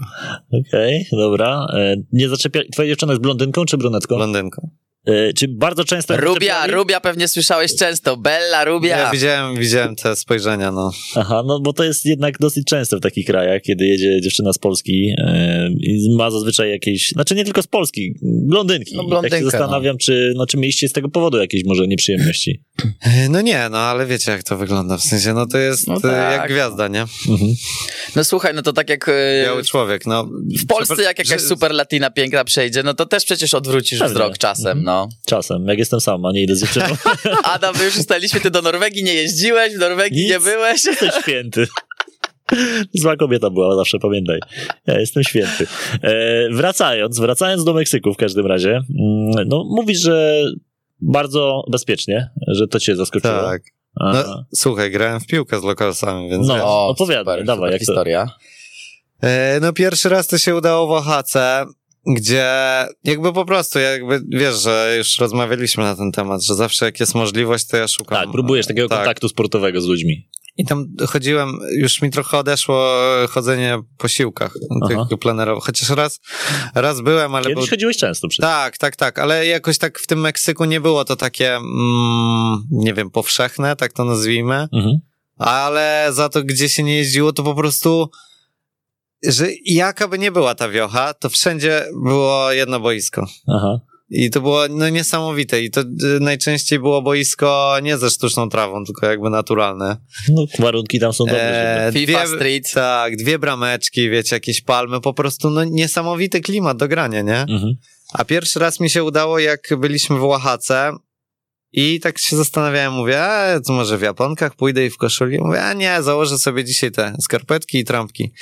Okej, 0.69 1.07
dobra. 1.13 1.67
E, 1.79 1.97
Nie 2.13 2.29
zaczepia... 2.29 2.61
Twoja 2.73 2.89
dziewczyna 2.89 3.13
jest 3.13 3.23
blondynką 3.23 3.65
czy 3.65 3.77
brunetką? 3.77 4.17
Blondynką. 4.17 4.71
E, 5.07 5.33
Czy 5.33 5.49
bardzo 5.49 5.85
często... 5.85 6.17
Rubia? 6.17 6.67
Rubia 6.67 7.01
pewnie 7.01 7.29
słyszałeś 7.29 7.75
często. 7.77 8.17
Bella, 8.17 8.65
Rubia. 8.65 8.99
Ja 8.99 9.11
widziałem, 9.11 9.57
widziałem 9.57 9.97
te 9.97 10.17
spojrzenia, 10.17 10.73
no. 10.73 10.91
Aha, 11.17 11.43
no 11.47 11.61
bo 11.61 11.73
to 11.73 11.85
jest 11.85 12.05
jednak 12.05 12.39
dosyć 12.39 12.65
często 12.67 12.97
w 12.97 13.01
takich 13.01 13.27
krajach, 13.27 13.63
kiedy 13.63 13.85
jedzie 13.87 14.21
dziewczyna 14.21 14.53
z 14.53 14.59
Polski 14.59 15.15
e, 15.19 15.69
i 15.81 16.17
ma 16.17 16.31
zazwyczaj 16.31 16.71
jakieś, 16.71 17.09
znaczy 17.11 17.35
nie 17.35 17.45
tylko 17.45 17.63
z 17.63 17.67
Polski, 17.67 18.15
blondynki. 18.23 18.97
No, 18.97 19.03
I 19.03 19.09
blondynka, 19.09 19.37
tak 19.37 19.45
się 19.45 19.51
zastanawiam, 19.51 19.99
czy, 19.99 20.33
no, 20.37 20.47
czy 20.47 20.57
mieliście 20.57 20.89
z 20.89 20.93
tego 20.93 21.09
powodu 21.09 21.39
jakieś 21.39 21.65
może 21.65 21.87
nieprzyjemności. 21.87 22.63
No 23.31 23.41
nie, 23.41 23.69
no 23.71 23.79
ale 23.79 24.07
wiecie 24.07 24.31
jak 24.31 24.43
to 24.43 24.57
wygląda, 24.57 24.97
w 24.97 25.03
sensie, 25.03 25.35
no 25.35 25.47
to 25.47 25.59
jest 25.59 25.87
No 25.89 25.97
e, 25.97 26.01
tak. 26.01 26.33
jak 26.41 26.51
gwiazda, 26.51 26.89
nie? 26.89 27.01
Mhm. 27.01 27.51
No 28.17 28.25
słuchaj, 28.25 28.55
no 28.55 28.63
to 28.63 28.73
tak 28.73 28.91
jak... 28.91 29.11
Biały 29.45 29.65
człowiek, 29.65 30.07
no. 30.07 30.29
W 30.63 30.67
Polsce 30.67 31.03
jak 31.03 31.19
jakaś 31.19 31.29
że- 31.43 31.49
super 31.49 31.73
latina 31.75 32.11
piękna 32.11 32.45
przejdzie, 32.45 32.83
no 32.83 32.95
to 32.95 33.07
też 33.07 33.25
przecież 33.25 33.55
odwrócisz 33.55 33.99
Pewnie. 33.99 34.15
wzrok 34.15 34.39
czasem, 34.39 34.83
no. 34.83 34.90
Czasem, 35.27 35.67
jak 35.69 35.79
jestem 35.79 36.01
sam, 36.01 36.27
a 36.27 36.33
nie 36.33 36.43
idę 36.43 36.57
z 36.57 36.61
dziewczyną. 36.61 36.87
Adam, 37.55 37.75
my 37.79 37.85
już 37.85 37.97
ustaliliśmy, 37.99 38.41
ty 38.41 38.51
do 38.51 38.63
Norwegii 38.63 39.05
nie 39.05 39.15
jeździłeś, 39.15 39.75
w 39.75 39.79
Norwegii 39.79 40.21
Nic. 40.23 40.31
nie 40.31 40.41
byłeś. 40.41 40.85
Jesteś 40.91 41.11
święty. 41.23 41.67
Zła 42.95 43.17
kobieta 43.17 43.51
była 43.51 43.77
zawsze, 43.77 43.99
pamiętaj. 43.99 44.39
Ja 44.87 45.01
jestem 45.01 45.25
święty. 45.25 45.67
E, 46.03 46.49
wracając, 46.53 47.19
wracając 47.21 47.65
do 47.65 47.75
Meksyku 47.75 48.15
w 48.15 48.17
każdym 48.17 48.47
razie, 48.47 48.71
mm, 48.71 49.49
no 49.49 49.65
mówisz, 49.65 50.01
że 50.01 50.43
bardzo 51.01 51.63
bezpiecznie, 51.71 52.31
że 52.49 52.69
to 52.69 52.81
cię 52.81 52.97
zaskoczyło. 52.97 53.43
Tak. 53.43 53.63
No, 53.97 54.45
słuchaj, 54.55 54.91
grałem 54.91 55.21
w 55.21 55.27
piłkę 55.27 55.61
z 55.61 55.65
lokalsami, 55.65 56.31
więc 56.31 56.49
No. 56.49 56.55
wiesz. 56.55 56.63
opowiadaj, 56.67 57.45
dawaj, 57.45 57.57
super 57.57 57.73
jak 57.73 57.81
to- 57.81 57.85
historia. 57.93 58.27
E, 59.23 59.59
No 59.61 59.73
pierwszy 59.73 60.09
raz 60.09 60.27
to 60.27 60.39
się 60.39 60.55
udało 60.57 60.87
w 60.87 60.91
Oaxace, 60.91 61.67
gdzie 62.07 62.47
jakby 63.05 63.33
po 63.33 63.45
prostu, 63.45 63.79
jakby 63.79 64.23
wiesz, 64.29 64.63
że 64.63 64.95
już 64.99 65.19
rozmawialiśmy 65.19 65.85
na 65.85 65.97
ten 65.97 66.13
temat, 66.13 66.43
że 66.45 66.55
zawsze 66.55 66.85
jak 66.85 67.01
jest 67.01 67.15
możliwość, 67.15 67.67
to 67.67 67.77
ja 67.77 67.89
szukam. 67.89 68.19
tak, 68.19 68.31
próbujesz 68.33 68.67
takiego 68.67 68.89
Tak. 68.89 68.99
kontaktu 68.99 69.29
sportowego 69.29 69.81
z 69.81 69.87
ludźmi. 69.87 70.29
I 70.57 70.65
tam 70.65 70.87
chodziłem, 71.09 71.59
już 71.79 72.03
mi 72.03 72.11
trochę 72.11 72.39
odeszło 72.39 72.91
chodzenie 73.29 73.79
po 73.99 74.09
siłkach, 74.09 74.55
Aha. 74.93 75.07
tych 75.11 75.19
plenerowych. 75.19 75.65
Chociaż 75.65 75.91
raz, 75.91 76.21
raz 76.75 77.01
byłem, 77.01 77.35
ale 77.35 77.45
był... 77.45 77.55
Kiedyś 77.55 77.71
chodziłeś 77.71 77.97
często 77.97 78.29
przecież. 78.29 78.43
Tak, 78.51 78.79
tak, 78.79 78.97
tak, 78.97 79.19
ale 79.19 79.47
jakoś 79.47 79.79
tak 79.79 79.99
w 79.99 80.07
tym 80.07 80.21
Meksyku 80.21 80.65
nie 80.65 80.81
było 80.81 81.05
to 81.05 81.17
takie, 81.17 81.57
mm, 81.57 82.63
nie 82.71 82.95
wiem, 82.95 83.11
powszechne, 83.11 83.77
tak 83.77 83.93
to 83.93 84.05
nazwijmy. 84.05 84.69
Mhm. 84.73 84.99
ale 85.39 86.09
za 86.11 86.29
to, 86.29 86.43
gdzie 86.43 86.69
się 86.69 86.83
nie 86.83 86.97
jeździło, 86.97 87.33
to 87.33 87.43
po 87.43 87.55
prostu, 87.55 88.11
że 89.23 89.47
jaka 89.65 90.09
by 90.09 90.19
nie 90.19 90.33
była 90.33 90.55
ta 90.55 90.69
wiocha, 90.69 91.15
to 91.15 91.29
wszędzie 91.29 91.85
było 92.03 92.53
jedno 92.53 92.81
boisko. 92.81 93.27
Aha. 93.49 93.81
I 94.11 94.31
to 94.31 94.41
było 94.41 94.69
no, 94.71 94.89
niesamowite. 94.89 95.63
I 95.63 95.71
to 95.71 95.81
y, 95.81 95.87
najczęściej 96.21 96.79
było 96.79 97.03
boisko 97.03 97.77
nie 97.83 97.99
ze 97.99 98.11
sztuczną 98.11 98.49
trawą, 98.49 98.85
tylko 98.85 99.07
jakby 99.07 99.31
naturalne. 99.31 99.97
No, 100.29 100.45
warunki 100.59 101.01
tam 101.01 101.13
są 101.13 101.25
dobre. 101.25 101.87
E, 101.87 101.93
FIFA 101.93 102.27
Street. 102.27 102.73
Tak, 102.75 103.17
dwie 103.17 103.39
brameczki, 103.39 104.11
wiecie, 104.11 104.37
jakieś 104.37 104.61
palmy, 104.61 105.01
po 105.01 105.15
prostu 105.15 105.51
no 105.51 105.65
niesamowity 105.65 106.41
klimat 106.41 106.77
do 106.77 106.89
grania, 106.89 107.23
nie? 107.23 107.41
mhm. 107.41 107.75
A 108.13 108.25
pierwszy 108.25 108.59
raz 108.59 108.81
mi 108.81 108.91
się 108.91 109.05
udało, 109.05 109.39
jak 109.39 109.61
byliśmy 109.79 110.19
w 110.19 110.25
Oaxace 110.25 110.93
i 111.73 112.01
tak 112.01 112.19
się 112.19 112.37
zastanawiałem, 112.37 112.93
mówię, 112.93 113.23
a 113.23 113.61
to 113.61 113.73
może 113.73 113.99
w 113.99 114.03
japonkach 114.03 114.57
pójdę 114.57 114.87
i 114.87 114.91
w 114.91 114.97
koszuli? 114.97 115.39
Mówię, 115.39 115.63
a 115.63 115.73
nie, 115.73 116.03
założę 116.03 116.39
sobie 116.39 116.65
dzisiaj 116.65 116.91
te 116.91 117.17
skarpetki 117.21 117.79
i 117.79 117.85
trampki. 117.85 118.33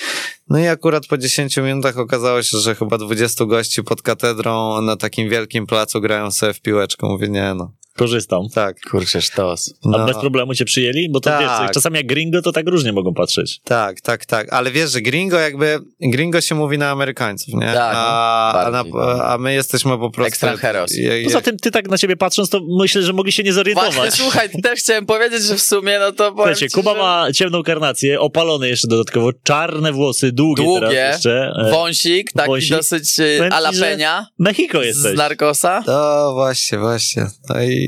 No 0.48 0.58
i 0.58 0.66
akurat 0.66 1.06
po 1.06 1.18
10 1.18 1.56
minutach 1.56 1.98
okazało 1.98 2.42
się, 2.42 2.58
że 2.58 2.74
chyba 2.74 2.98
20 2.98 3.44
gości 3.44 3.82
pod 3.82 4.02
katedrą 4.02 4.80
na 4.80 4.96
takim 4.96 5.28
wielkim 5.28 5.66
placu 5.66 6.00
grają 6.00 6.30
sobie 6.30 6.52
w 6.52 6.60
piłeczkę. 6.60 7.06
Mówię, 7.06 7.28
nie 7.28 7.54
no, 7.54 7.72
Korzystam. 7.98 8.42
tak. 8.54 8.76
Kurczę, 8.90 9.22
sztos. 9.22 9.74
A 9.84 9.88
No. 9.88 10.06
bez 10.06 10.16
problemu 10.16 10.54
cię 10.54 10.64
przyjęli? 10.64 11.08
Bo 11.10 11.20
to 11.20 11.30
Tak. 11.30 11.40
wiesz, 11.40 11.70
czasami 11.74 11.96
jak 11.96 12.06
gringo, 12.06 12.42
to 12.42 12.52
tak 12.52 12.68
różnie 12.68 12.92
mogą 12.92 13.14
patrzeć. 13.14 13.60
Tak, 13.64 14.00
tak, 14.00 14.26
tak. 14.26 14.52
Ale 14.52 14.70
wiesz, 14.70 14.90
że 14.90 15.00
gringo 15.00 15.38
jakby, 15.38 15.78
gringo 16.00 16.40
się 16.40 16.54
mówi 16.54 16.78
na 16.78 16.90
Amerykańców, 16.90 17.54
nie? 17.54 17.66
Tak, 17.66 17.94
a, 17.96 18.52
a, 18.66 18.70
bardziej. 18.70 18.92
na, 18.92 19.24
a 19.24 19.38
my 19.38 19.54
jesteśmy 19.54 19.98
po 19.98 20.10
prostu... 20.10 20.28
Extranjeros. 20.28 20.90
je- 20.94 21.18
je- 21.18 21.24
Poza 21.24 21.40
tym 21.40 21.56
ty 21.56 21.70
tak 21.70 21.88
na 21.88 21.98
ciebie 21.98 22.16
patrząc, 22.16 22.50
to 22.50 22.60
myślę, 22.80 23.02
że 23.02 23.12
mogli 23.12 23.32
się 23.32 23.42
nie 23.42 23.52
zorientować. 23.52 23.94
Właśnie, 23.94 24.10
słuchaj, 24.24 24.48
też 24.62 24.80
chciałem 24.80 25.06
powiedzieć, 25.06 25.42
że 25.42 25.54
w 25.56 25.62
sumie, 25.62 25.98
no 25.98 26.12
to 26.12 26.16
powiem 26.32 26.34
Słuchajcie, 26.36 26.68
ci, 26.68 26.74
Kuba 26.74 26.92
że 26.92 26.98
ma 26.98 27.32
ciemną 27.32 27.62
karnację, 27.62 28.20
opalone 28.20 28.68
jeszcze 28.68 28.88
dodatkowo, 28.88 29.30
czarne 29.42 29.92
włosy, 29.92 30.32
długie, 30.32 30.62
Długie, 30.64 30.80
teraz 30.88 31.14
jeszcze. 31.14 31.52
E, 31.66 31.70
wąsik, 31.70 32.32
taki 32.32 32.48
wąsik. 32.48 32.70
dosyć 32.70 33.16
alapenia 33.50 34.26
Mexico 34.38 34.82
jesteś. 34.82 35.14
z 35.14 35.18
narkosa. 35.18 35.82
To 35.86 36.30
właśnie, 36.34 36.78
właśnie. 36.78 37.26
No 37.48 37.62
i 37.62 37.87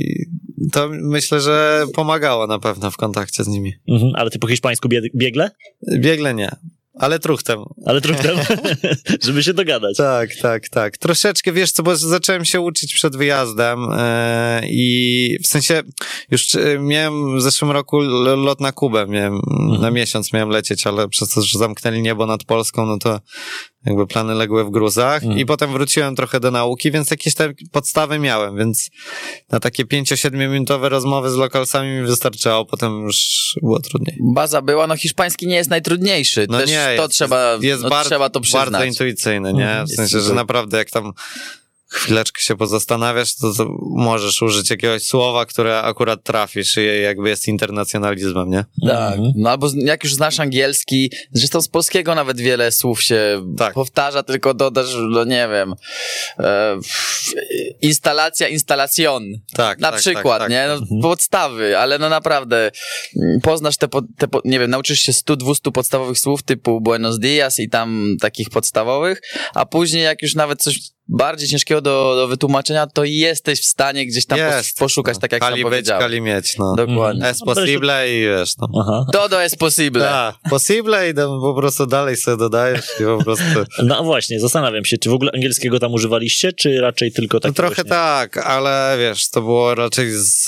to 0.72 0.88
myślę, 0.92 1.40
że 1.40 1.84
pomagało 1.94 2.46
na 2.46 2.58
pewno 2.58 2.90
w 2.90 2.96
kontakcie 2.96 3.44
z 3.44 3.48
nimi. 3.48 3.72
Mhm, 3.88 4.12
ale 4.14 4.30
ty 4.30 4.38
po 4.38 4.46
hiszpańsku 4.46 4.88
bie 4.88 5.02
biegle? 5.14 5.50
Biegle 5.98 6.34
nie, 6.34 6.50
ale 7.00 7.18
truchtem. 7.18 7.64
Ale 7.86 8.00
trudno, 8.00 8.30
żeby 9.26 9.42
się 9.42 9.54
dogadać. 9.54 9.96
Tak, 9.96 10.30
tak, 10.42 10.68
tak. 10.68 10.98
Troszeczkę, 10.98 11.52
wiesz 11.52 11.72
co, 11.72 11.82
bo 11.82 11.96
zacząłem 11.96 12.44
się 12.44 12.60
uczyć 12.60 12.94
przed 12.94 13.16
wyjazdem 13.16 13.78
e, 13.92 14.60
i 14.64 15.38
w 15.44 15.46
sensie 15.46 15.82
już 16.30 16.54
e, 16.54 16.78
miałem 16.78 17.36
w 17.38 17.42
zeszłym 17.42 17.70
roku 17.70 18.00
lot 18.36 18.60
na 18.60 18.72
Kubę, 18.72 19.06
miałem, 19.06 19.40
na 19.80 19.90
miesiąc 19.90 20.32
miałem 20.32 20.48
lecieć, 20.48 20.86
ale 20.86 21.08
przez 21.08 21.28
to, 21.28 21.42
że 21.42 21.58
zamknęli 21.58 22.02
niebo 22.02 22.26
nad 22.26 22.44
Polską, 22.44 22.86
no 22.86 22.98
to 22.98 23.20
jakby 23.86 24.06
plany 24.06 24.34
legły 24.34 24.64
w 24.64 24.70
gruzach 24.70 25.24
Mm. 25.24 25.38
i 25.38 25.46
potem 25.46 25.72
wróciłem 25.72 26.16
trochę 26.16 26.40
do 26.40 26.50
nauki, 26.50 26.90
więc 26.90 27.10
jakieś 27.10 27.34
te 27.34 27.52
podstawy 27.72 28.18
miałem, 28.18 28.56
więc 28.56 28.90
na 29.50 29.60
takie 29.60 29.84
5-7 29.84 30.32
minutowe 30.32 30.88
rozmowy 30.88 31.30
z 31.30 31.34
lokalsami 31.34 31.88
mi 31.90 32.02
wystarczało, 32.06 32.64
potem 32.66 33.00
już 33.02 33.18
było 33.62 33.80
trudniej. 33.80 34.16
Baza 34.34 34.62
była, 34.62 34.86
no 34.86 34.96
hiszpański 34.96 35.46
nie 35.46 35.56
jest 35.56 35.70
najtrudniejszy. 35.70 36.46
No 36.50 36.58
Też 36.58 36.70
nie, 36.70 36.92
to 36.96 37.02
jest, 37.02 37.14
trzeba, 37.14 37.58
jest 37.60 37.82
no, 37.82 37.88
bardzo, 37.90 38.10
trzeba 38.10 38.30
to 38.30 38.40
przyznać. 38.40 38.70
bardzo 38.70 38.84
intuicyjny, 38.84 39.52
nie? 39.52 39.76
W 39.76 39.80
Jest 39.80 39.96
sensie, 39.96 40.20
że 40.20 40.34
naprawdę 40.34 40.78
jak 40.78 40.90
tam 40.90 41.12
chwileczkę 41.92 42.42
się 42.42 42.56
pozastanawiasz, 42.56 43.34
to, 43.36 43.54
to 43.54 43.66
możesz 43.96 44.42
użyć 44.42 44.70
jakiegoś 44.70 45.02
słowa, 45.02 45.46
które 45.46 45.82
akurat 45.82 46.24
trafisz 46.24 46.76
i 46.76 47.02
jakby 47.02 47.28
jest 47.28 47.48
internacjonalizmem, 47.48 48.50
nie? 48.50 48.64
Tak, 48.88 49.12
Mhm. 49.14 49.32
no 49.36 49.50
albo 49.50 49.68
z- 49.68 49.74
jak 49.86 50.04
już 50.04 50.14
znasz 50.14 50.40
angielski, 50.40 51.12
zresztą 51.32 51.60
z 51.62 51.68
polskiego 51.68 52.14
nawet 52.14 52.40
wiele 52.40 52.72
słów 52.72 53.02
się 53.02 53.46
Tak. 53.58 53.74
powtarza, 53.74 54.22
tylko 54.22 54.54
dodasz, 54.54 54.86
no 55.10 55.24
nie 55.24 55.48
wiem, 55.52 55.74
e, 56.38 56.78
instalacja, 57.80 58.48
instalacjon, 58.48 59.24
Tak, 59.54 59.78
na 59.78 59.90
tak, 59.90 60.00
przykład, 60.00 60.24
tak, 60.38 60.40
tak. 60.40 60.50
nie? 60.50 60.66
No, 60.90 61.02
Podstawy, 61.02 61.78
ale 61.78 61.98
no 61.98 62.08
naprawdę 62.08 62.70
mm, 63.22 63.40
poznasz 63.40 63.76
te, 63.76 63.88
po, 63.88 64.02
te 64.18 64.28
po, 64.28 64.40
nie 64.44 64.58
wiem, 64.58 64.70
nauczysz 64.70 64.98
się 65.00 65.12
100-200 65.12 65.70
podstawowych 65.72 66.18
słów 66.18 66.42
typu 66.42 66.80
buenos 66.80 67.18
dias 67.18 67.58
i 67.58 67.68
tam 67.68 68.16
takich 68.20 68.50
podstawowych, 68.50 69.20
a 69.54 69.66
później 69.66 70.02
jak 70.04 70.22
już 70.22 70.34
nawet 70.34 70.62
coś 70.62 70.78
bardziej 71.10 71.48
ciężkiego 71.48 71.80
do, 71.80 72.14
do 72.16 72.28
wytłumaczenia, 72.28 72.86
to 72.86 73.04
jesteś 73.04 73.60
w 73.60 73.64
stanie 73.64 74.06
gdzieś 74.06 74.26
tam 74.26 74.38
Jest. 74.38 74.78
poszukać, 74.78 75.18
tak 75.18 75.32
jak 75.32 75.40
Kali 75.40 75.62
sam 75.62 75.70
być, 75.70 75.88
kali 75.88 76.20
mieć, 76.20 76.58
no. 76.58 76.74
Dokładnie. 76.76 77.26
Es 77.26 77.40
possible 77.40 78.14
i 78.14 78.20
wiesz, 78.20 78.54
no. 78.58 78.68
Aha. 78.80 79.06
Todo 79.12 79.42
es 79.42 79.56
posible. 79.56 80.04
Tak, 80.04 80.34
possible 80.50 81.10
i 81.10 81.14
po 81.14 81.54
prostu 81.54 81.86
dalej 81.86 82.16
sobie 82.16 82.36
dodajesz 82.36 82.86
i 83.00 83.04
po 83.04 83.24
prostu... 83.24 83.44
No 83.82 84.04
właśnie, 84.04 84.40
zastanawiam 84.40 84.84
się, 84.84 84.98
czy 84.98 85.10
w 85.10 85.12
ogóle 85.12 85.30
angielskiego 85.34 85.78
tam 85.78 85.92
używaliście, 85.92 86.52
czy 86.52 86.80
raczej 86.80 87.12
tylko 87.12 87.36
No 87.36 87.40
tak 87.40 87.52
trochę 87.52 87.84
tak, 87.84 88.36
ale 88.36 88.96
wiesz, 88.98 89.30
to 89.30 89.42
było 89.42 89.74
raczej 89.74 90.10
z, 90.10 90.46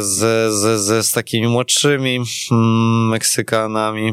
z, 0.00 0.18
z, 0.54 0.80
z, 0.80 1.06
z 1.06 1.12
takimi 1.12 1.48
młodszymi 1.48 2.20
mm, 2.50 3.08
Meksykanami. 3.08 4.12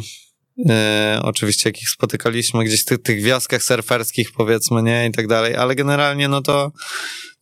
E, 0.69 1.19
oczywiście 1.23 1.69
jakich 1.69 1.89
spotykaliśmy 1.89 2.63
gdzieś 2.63 2.81
w 2.81 2.85
tych, 2.85 3.01
tych 3.01 3.21
wioskach 3.21 3.63
surferskich 3.63 4.31
powiedzmy, 4.31 4.83
nie, 4.83 5.07
i 5.07 5.11
tak 5.11 5.27
dalej, 5.27 5.55
ale 5.55 5.75
generalnie 5.75 6.27
no 6.27 6.41
to 6.41 6.71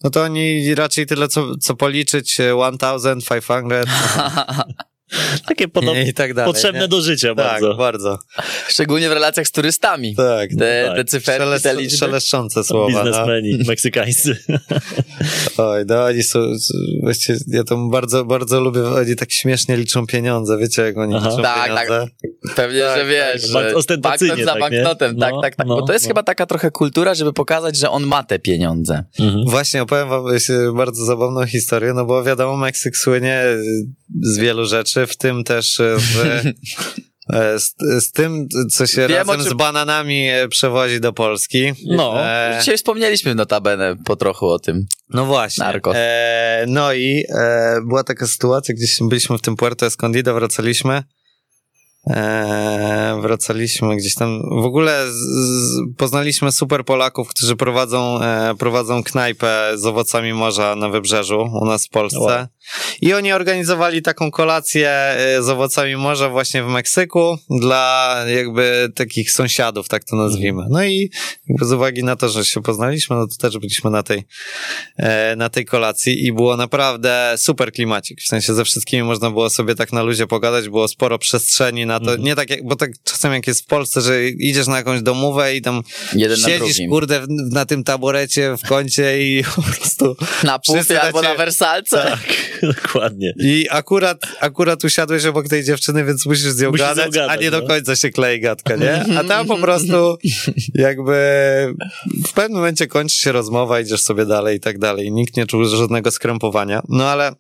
no 0.04 0.10
to 0.10 0.24
oni 0.24 0.76
raczej 0.76 1.06
tyle 1.06 1.28
co, 1.28 1.58
co 1.58 1.76
policzyć, 1.76 2.40
e, 2.40 2.56
1500, 2.80 3.86
Takie 5.48 5.68
podobne, 5.68 6.04
i 6.04 6.14
tak 6.14 6.34
dalej. 6.34 6.54
potrzebne 6.54 6.82
nie? 6.82 6.88
do 6.88 7.02
życia 7.02 7.28
tak, 7.28 7.38
bardzo. 7.38 7.76
bardzo. 7.76 8.20
Szczególnie 8.68 9.10
w 9.10 9.12
relacjach 9.12 9.48
z 9.48 9.52
turystami. 9.52 10.16
Tak, 10.16 10.50
Te, 10.60 10.84
tak. 10.88 10.96
te 10.98 11.06
cyferki, 11.06 11.44
Szelest, 11.44 11.64
te 11.64 11.76
liczby. 11.76 11.98
szeleszczące 11.98 12.64
słowa. 12.64 12.92
No. 12.92 13.04
Biznesmeni 13.04 13.58
meksykańscy. 13.68 14.38
Oj, 15.58 15.84
no 15.88 16.04
oni 16.06 16.24
są, 16.24 16.40
właściwie 17.04 17.40
ja 17.48 17.64
to 17.64 17.78
bardzo, 17.78 18.26
bardzo 18.26 18.60
lubię, 18.60 18.88
oni 18.90 19.16
tak 19.16 19.32
śmiesznie 19.32 19.78
liczą 19.78 20.08
pieniądze, 20.08 20.58
wiecie 20.58 20.82
jak 20.82 20.98
oni 20.98 21.16
Aha. 21.16 21.30
liczą 21.30 21.42
Tak, 21.42 21.66
pieniądze? 21.66 22.08
Pewnie, 22.56 22.80
Tak, 22.82 22.98
że 23.00 23.06
wiesz, 23.06 23.42
tak. 23.42 23.42
że 23.42 23.54
Bardzo 23.54 23.78
ostentacyjnie, 23.78 24.36
banknot 24.36 24.46
za 24.56 24.60
tak, 24.60 24.72
nie? 24.72 24.78
banknotem, 24.78 25.16
No, 25.18 25.26
tak, 25.26 25.34
tak, 25.42 25.56
tak. 25.56 25.68
no, 25.68 25.76
Bo 25.76 25.88
to 25.88 25.94
jest 25.94 26.06
no. 26.06 26.10
chyba 26.10 26.24
taka 26.24 26.46
trochę 26.46 26.72
kultura, 26.72 27.14
żeby 27.16 27.34
pokazać, 27.34 27.78
że 27.78 27.90
on 27.90 28.04
ma 28.04 28.24
te 28.24 28.40
pieniądze. 28.40 29.04
Mhm. 29.20 29.44
Właśnie 29.48 29.82
opowiem 29.82 30.10
wam 30.10 30.24
bardzo 30.76 31.06
zabawną 31.06 31.46
historię, 31.46 31.94
no 31.94 32.06
bo 32.06 32.24
wiadomo, 32.24 32.58
Meksyk 32.58 32.98
słynie 32.98 33.44
z 34.22 34.38
wielu 34.38 34.66
rzeczy, 34.66 34.99
w 35.08 35.18
tym 35.18 35.44
też 35.44 35.80
e, 35.80 36.00
z, 36.00 36.16
e, 37.34 37.60
z, 37.60 37.76
z 38.00 38.12
tym, 38.12 38.48
co 38.72 38.88
się 38.88 39.08
Wiem, 39.08 39.18
razem 39.28 39.42
czym- 39.42 39.50
z 39.50 39.54
bananami 39.54 40.30
e, 40.30 40.48
przewozi 40.48 41.00
do 41.00 41.14
Polski. 41.14 41.72
No, 41.86 42.26
E, 42.26 42.58
Dzisiaj 42.60 42.78
wspomnieliśmy 42.78 43.36
notabene 43.36 43.96
po 44.06 44.16
trochu 44.16 44.48
o 44.48 44.60
tym. 44.60 44.86
No 45.10 45.26
właśnie. 45.26 45.64
Narkos. 45.64 45.94
E, 45.98 46.66
no 46.68 46.94
i 46.94 47.24
e, 47.30 47.76
była 47.88 48.04
taka 48.04 48.28
sytuacja, 48.28 48.76
gdzieś 48.76 48.98
byliśmy 49.10 49.38
w 49.38 49.42
tym 49.42 49.56
Puerto 49.56 49.86
Escondido, 49.86 50.34
wracaliśmy. 50.34 51.04
E, 52.10 53.20
wracaliśmy 53.22 53.96
gdzieś 53.98 54.16
tam. 54.16 54.42
W 54.62 54.66
ogóle 54.66 55.06
z, 55.12 55.18
poznaliśmy 55.98 56.52
super 56.52 56.86
Polaków, 56.86 57.28
którzy 57.30 57.56
prowadzą, 57.56 58.20
prowadzą 58.60 59.04
knajpę 59.04 59.72
z 59.76 59.86
owocami 59.86 60.34
morza 60.34 60.76
na 60.76 60.90
wybrzeżu 60.90 61.50
u 61.62 61.66
nas 61.66 61.86
w 61.86 61.90
Polsce. 61.90 62.20
Wow. 62.20 62.46
I 63.02 63.14
oni 63.14 63.34
organizowali 63.34 64.02
taką 64.02 64.32
kolację 64.32 64.90
e, 64.90 65.44
z 65.44 65.50
owocami 65.50 65.96
morza 65.96 66.30
właśnie 66.30 66.64
w 66.64 66.68
Meksyku 66.68 67.38
dla 67.50 68.16
jakby 68.36 68.92
takich 68.96 69.32
sąsiadów, 69.32 69.88
tak 69.88 70.04
to 70.04 70.16
nazwijmy. 70.16 70.64
No 70.70 70.84
i 70.84 71.12
z 71.62 71.72
uwagi 71.72 72.04
na 72.04 72.16
to, 72.16 72.30
że 72.30 72.46
się 72.46 72.62
poznaliśmy, 72.62 73.16
no 73.16 73.28
to 73.28 73.36
też 73.36 73.58
byliśmy 73.58 73.90
na 73.92 74.04
tej, 74.04 74.24
e, 74.98 75.36
na 75.36 75.50
tej 75.50 75.66
kolacji 75.66 76.26
i 76.26 76.34
było 76.34 76.58
naprawdę 76.58 77.34
super 77.38 77.72
klimacik. 77.72 78.22
W 78.22 78.28
sensie 78.28 78.54
ze 78.54 78.66
wszystkimi 78.66 79.04
można 79.04 79.32
było 79.32 79.50
sobie 79.50 79.76
tak 79.76 79.94
na 79.94 80.04
luzie 80.04 80.28
pogadać, 80.28 80.70
było 80.70 80.88
sporo 80.88 81.20
przestrzeni 81.20 81.86
na 81.86 82.00
to. 82.00 82.06
Mhm. 82.06 82.24
Nie 82.24 82.36
tak 82.36 82.50
jak, 82.50 82.64
bo 82.68 82.76
tak 82.76 82.92
czasem 83.04 83.34
jak 83.34 83.48
jest 83.48 83.62
w 83.62 83.66
Polsce, 83.66 84.02
że 84.02 84.28
idziesz 84.28 84.68
na 84.68 84.78
jakąś 84.78 85.02
domówę 85.02 85.56
i 85.56 85.62
tam 85.62 85.82
Jeden 86.14 86.40
na 86.42 86.48
siedzisz, 86.48 86.76
drugim. 86.76 86.90
kurde, 86.90 87.26
na 87.30 87.66
tym 87.66 87.84
taborecie 87.84 88.56
w 88.64 88.68
kącie 88.68 89.24
i 89.24 89.44
po 89.56 89.62
prostu... 89.62 90.16
Na 90.44 90.60
pufie 90.60 90.94
na 90.94 91.02
albo 91.02 91.22
na 91.22 91.36
wersalce. 91.36 91.98
tak, 91.98 92.20
dokładnie. 92.94 93.34
I 93.40 93.68
akurat, 93.70 94.22
akurat 94.40 94.84
usiadłeś 94.84 95.26
obok 95.26 95.48
tej 95.48 95.64
dziewczyny, 95.64 96.06
więc 96.06 96.26
musisz 96.26 96.44
z 96.44 96.62
nią 96.62 96.72
Musisz 96.72 96.86
gadać, 96.86 97.18
a 97.18 97.36
nie 97.36 97.52
do 97.52 97.62
no. 97.62 97.68
końca 97.68 97.96
się 97.96 98.10
klei 98.10 98.42
gadka, 98.42 98.76
nie? 98.76 99.06
A 99.18 99.24
tam 99.24 99.48
po 99.48 99.58
prostu 99.58 100.18
jakby 100.74 101.14
w 102.28 102.34
pewnym 102.34 102.58
momencie 102.58 102.88
kończy 102.88 103.20
się 103.20 103.32
rozmowa, 103.32 103.80
idziesz 103.80 104.02
sobie 104.02 104.26
dalej 104.26 104.58
i 104.58 104.60
tak 104.60 104.80
dalej. 104.80 105.12
Nikt 105.12 105.38
nie 105.38 105.46
czuł 105.46 105.66
żadnego 105.66 106.12
skrępowania. 106.12 106.82
No 106.90 107.08
ale 107.08 107.32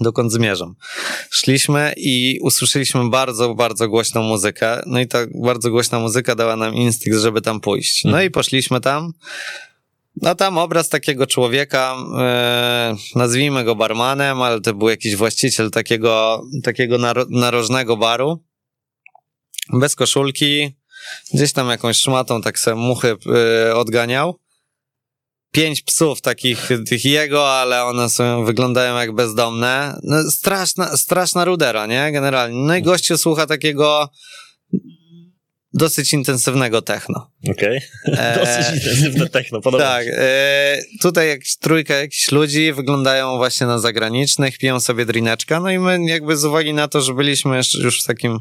dokąd 0.00 0.32
zmierzam? 0.32 0.74
Szliśmy 1.30 1.94
i 1.96 2.38
usłyszeliśmy 2.42 3.10
bardzo, 3.10 3.54
bardzo 3.54 3.88
głośną 3.88 4.22
muzykę. 4.22 4.82
No 4.86 5.00
i 5.00 5.06
ta 5.06 5.18
bardzo 5.34 5.70
głośna 5.70 5.98
muzyka 5.98 6.34
dała 6.34 6.56
nam 6.56 6.74
instynkt, 6.74 7.18
żeby 7.20 7.40
tam 7.40 7.60
pójść. 7.60 8.04
No 8.04 8.22
i 8.22 8.30
poszliśmy 8.30 8.80
tam. 8.80 9.12
No 10.22 10.34
tam 10.34 10.58
obraz 10.58 10.88
takiego 10.88 11.26
człowieka, 11.26 11.96
e, 12.18 12.94
nazwijmy 13.14 13.64
go 13.64 13.74
barmanem, 13.74 14.42
ale 14.42 14.60
to 14.60 14.74
był 14.74 14.88
jakiś 14.88 15.16
właściciel 15.16 15.70
takiego, 15.70 16.42
takiego 16.62 16.98
naro, 16.98 17.26
narożnego 17.30 17.96
baru. 17.96 18.44
Bez 19.72 19.96
koszulki, 19.96 20.76
gdzieś 21.34 21.52
tam 21.52 21.68
jakąś 21.68 21.96
szmatą 21.96 22.42
tak 22.42 22.58
sobie 22.58 22.74
muchy 22.74 23.16
e, 23.66 23.74
odganiał. 23.74 24.38
Pięć 25.52 25.82
psów 25.82 26.20
takich, 26.20 26.68
tych 26.88 27.04
jego, 27.04 27.52
ale 27.52 27.84
one 27.84 28.10
są, 28.10 28.44
wyglądają 28.44 28.96
jak 28.96 29.12
bezdomne. 29.14 30.00
No, 30.02 30.30
straszna, 30.30 30.96
straszna 30.96 31.44
rudera, 31.44 31.86
nie? 31.86 32.12
Generalnie. 32.12 32.60
No 32.60 32.76
i 32.76 32.82
gościu 32.82 33.18
słucha 33.18 33.46
takiego 33.46 34.08
dosyć 35.72 36.12
intensywnego 36.12 36.82
techno. 36.82 37.29
Okej. 37.48 37.80
E, 38.06 38.38
Dosyć 38.38 38.74
intensywne 38.74 39.28
techno, 39.28 39.60
podoba 39.60 39.84
Tak, 39.84 40.06
e, 40.10 40.82
tutaj 41.02 41.28
jakieś 41.28 41.56
trójka 41.56 41.94
jakichś 41.94 42.32
ludzi 42.32 42.72
wyglądają 42.72 43.36
właśnie 43.36 43.66
na 43.66 43.78
zagranicznych, 43.78 44.58
piją 44.58 44.80
sobie 44.80 45.06
drineczka, 45.06 45.60
no 45.60 45.70
i 45.70 45.78
my 45.78 45.98
jakby 46.06 46.36
z 46.36 46.44
uwagi 46.44 46.74
na 46.74 46.88
to, 46.88 47.00
że 47.00 47.14
byliśmy 47.14 47.60
już 47.82 48.02
w 48.02 48.06
takim, 48.06 48.38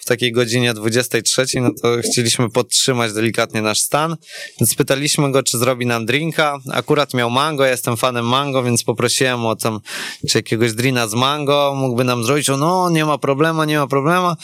w 0.00 0.04
takiej 0.04 0.32
godzinie 0.32 0.74
23, 0.74 1.44
no 1.60 1.70
to 1.82 1.96
chcieliśmy 2.10 2.50
podtrzymać 2.50 3.12
delikatnie 3.12 3.62
nasz 3.62 3.78
stan, 3.78 4.16
więc 4.60 4.74
pytaliśmy 4.74 5.32
go, 5.32 5.42
czy 5.42 5.58
zrobi 5.58 5.86
nam 5.86 6.06
drinka, 6.06 6.58
akurat 6.72 7.14
miał 7.14 7.30
mango, 7.30 7.64
ja 7.64 7.70
jestem 7.70 7.96
fanem 7.96 8.26
mango, 8.26 8.62
więc 8.62 8.84
poprosiłem 8.84 9.46
o 9.46 9.56
tam, 9.56 9.80
czy 10.28 10.38
jakiegoś 10.38 10.72
drina 10.72 11.08
z 11.08 11.14
mango 11.14 11.74
mógłby 11.76 12.04
nam 12.04 12.24
zrobić, 12.24 12.50
o 12.50 12.56
no, 12.56 12.90
nie 12.90 13.04
ma 13.04 13.18
problemu, 13.18 13.64
nie 13.64 13.78
ma 13.78 13.86
problemu, 13.86 14.34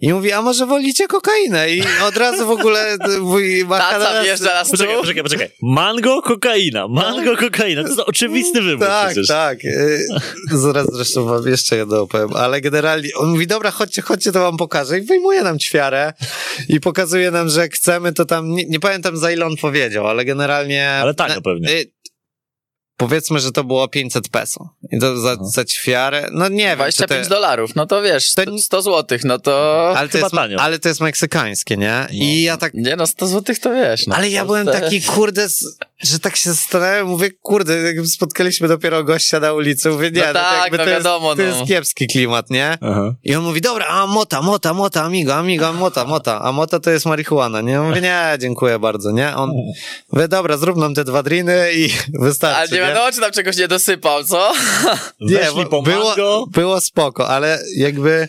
i 0.00 0.12
mówi, 0.12 0.32
a 0.32 0.42
może 0.42 0.66
wolicie 0.66 1.06
kokainę? 1.06 1.70
I 1.70 1.82
od 2.08 2.16
razu 2.16 2.46
w 2.46 2.50
ogóle 2.50 2.96
Taca 3.68 3.98
Markadas- 3.98 4.24
wjeżdża 4.24 4.54
na 4.54 4.64
stół. 4.64 4.76
Poczekaj, 4.78 4.96
poczekaj, 5.00 5.22
poczekaj. 5.22 5.48
Mango, 5.62 6.22
kokaina. 6.22 6.88
Mango, 6.88 7.36
kokaina. 7.36 7.82
To 7.82 7.88
jest 7.88 8.00
oczywisty 8.00 8.62
wybór 8.62 8.86
Tak, 8.86 9.06
przecież. 9.10 9.28
tak. 9.28 9.64
Y, 9.64 10.06
Zaraz 10.52 10.86
zresztą 10.92 11.24
wam 11.24 11.46
jeszcze 11.48 11.76
jedno 11.76 12.00
opowiem, 12.00 12.36
ale 12.36 12.60
generalnie 12.60 13.08
on 13.16 13.28
mówi, 13.28 13.46
dobra, 13.46 13.70
chodźcie, 13.70 14.02
chodźcie, 14.02 14.32
to 14.32 14.40
wam 14.40 14.56
pokażę 14.56 14.98
i 14.98 15.02
wyjmuje 15.02 15.42
nam 15.42 15.58
ćwiarę 15.58 16.12
i 16.68 16.80
pokazuje 16.80 17.30
nam, 17.30 17.48
że 17.48 17.60
jak 17.60 17.74
chcemy, 17.74 18.12
to 18.12 18.24
tam, 18.24 18.50
nie, 18.54 18.64
nie 18.68 18.80
pamiętam 18.80 19.16
za 19.16 19.30
ile 19.32 19.46
on 19.46 19.56
powiedział, 19.56 20.06
ale 20.08 20.24
generalnie... 20.24 20.90
Ale 20.90 21.14
tak, 21.14 21.32
no 21.34 21.42
pewnie. 21.42 21.68
Powiedzmy, 22.98 23.40
że 23.40 23.52
to 23.52 23.64
było 23.64 23.88
500 23.88 24.28
peso. 24.28 24.68
I 24.92 24.98
to 25.00 25.16
za, 25.16 25.36
za 25.40 25.64
ćwiarę, 25.64 26.28
no 26.32 26.48
nie 26.48 26.56
wiem, 26.58 26.70
czy 26.70 26.76
25 26.76 27.24
to, 27.28 27.34
dolarów, 27.34 27.74
no 27.74 27.86
to 27.86 28.02
wiesz, 28.02 28.34
To 28.34 28.42
100, 28.42 28.58
100 28.58 28.82
złotych, 28.82 29.24
no 29.24 29.38
to... 29.38 29.84
ale, 29.96 30.08
to 30.08 30.12
chyba 30.12 30.26
jest, 30.26 30.34
tanio. 30.34 30.58
ale 30.60 30.78
to 30.78 30.88
jest 30.88 31.00
meksykańskie, 31.00 31.76
nie? 31.76 32.06
I 32.10 32.42
ja 32.42 32.56
tak 32.56 32.74
Nie 32.74 32.96
no, 32.96 33.06
100 33.06 33.26
złotych 33.26 33.58
to 33.58 33.74
wiesz. 33.74 34.06
No, 34.06 34.16
Ale 34.16 34.28
ja 34.30 34.44
byłem 34.44 34.66
taki, 34.66 35.02
kurde, 35.02 35.42
s- 35.42 35.78
że 36.02 36.18
tak 36.18 36.36
się 36.36 36.50
zastanawiałem, 36.52 37.06
mówię, 37.06 37.30
kurde, 37.42 37.76
jak 37.76 38.06
spotkaliśmy 38.06 38.68
dopiero 38.68 39.04
gościa 39.04 39.40
na 39.40 39.52
ulicy, 39.52 39.90
mówię, 39.90 40.10
nie, 40.10 40.26
No 40.26 40.32
tak, 40.32 40.62
jakby 40.62 40.78
no 40.78 40.84
to, 40.84 40.90
wiadomo, 40.90 41.28
jest, 41.28 41.38
to 41.38 41.42
no. 41.42 41.56
jest 41.56 41.68
kiepski 41.68 42.06
klimat, 42.06 42.50
nie? 42.50 42.78
Aha. 42.80 43.14
I 43.24 43.34
on 43.34 43.44
mówi, 43.44 43.60
dobra, 43.60 43.86
a 43.86 44.06
mota, 44.06 44.42
mota, 44.42 44.74
mota, 44.74 45.02
amigo, 45.02 45.34
amigo, 45.34 45.72
mota, 45.72 46.04
mota, 46.04 46.40
a 46.42 46.52
mota 46.52 46.80
to 46.80 46.90
jest 46.90 47.06
marihuana, 47.06 47.60
nie? 47.60 47.72
Ja 47.72 47.82
mówię, 47.82 48.00
nie, 48.00 48.36
dziękuję 48.38 48.78
bardzo, 48.78 49.10
nie? 49.10 49.36
On, 49.36 49.52
mówię, 50.12 50.28
dobra, 50.28 50.56
zrób 50.56 50.76
nam 50.76 50.94
te 50.94 51.04
dwa 51.04 51.22
driny 51.22 51.72
i 51.74 51.90
wystarczy, 52.20 52.58
Ale 52.58 52.68
nie 52.68 52.88
wiadomo, 52.88 53.12
czy 53.12 53.20
tam 53.20 53.32
czegoś 53.32 53.56
nie 53.56 53.68
dosypał, 53.68 54.24
co? 54.24 54.52
Bo 55.54 55.66
po 55.66 55.82
było, 55.82 56.46
było 56.46 56.80
spoko, 56.80 57.28
ale 57.28 57.58
jakby 57.76 58.28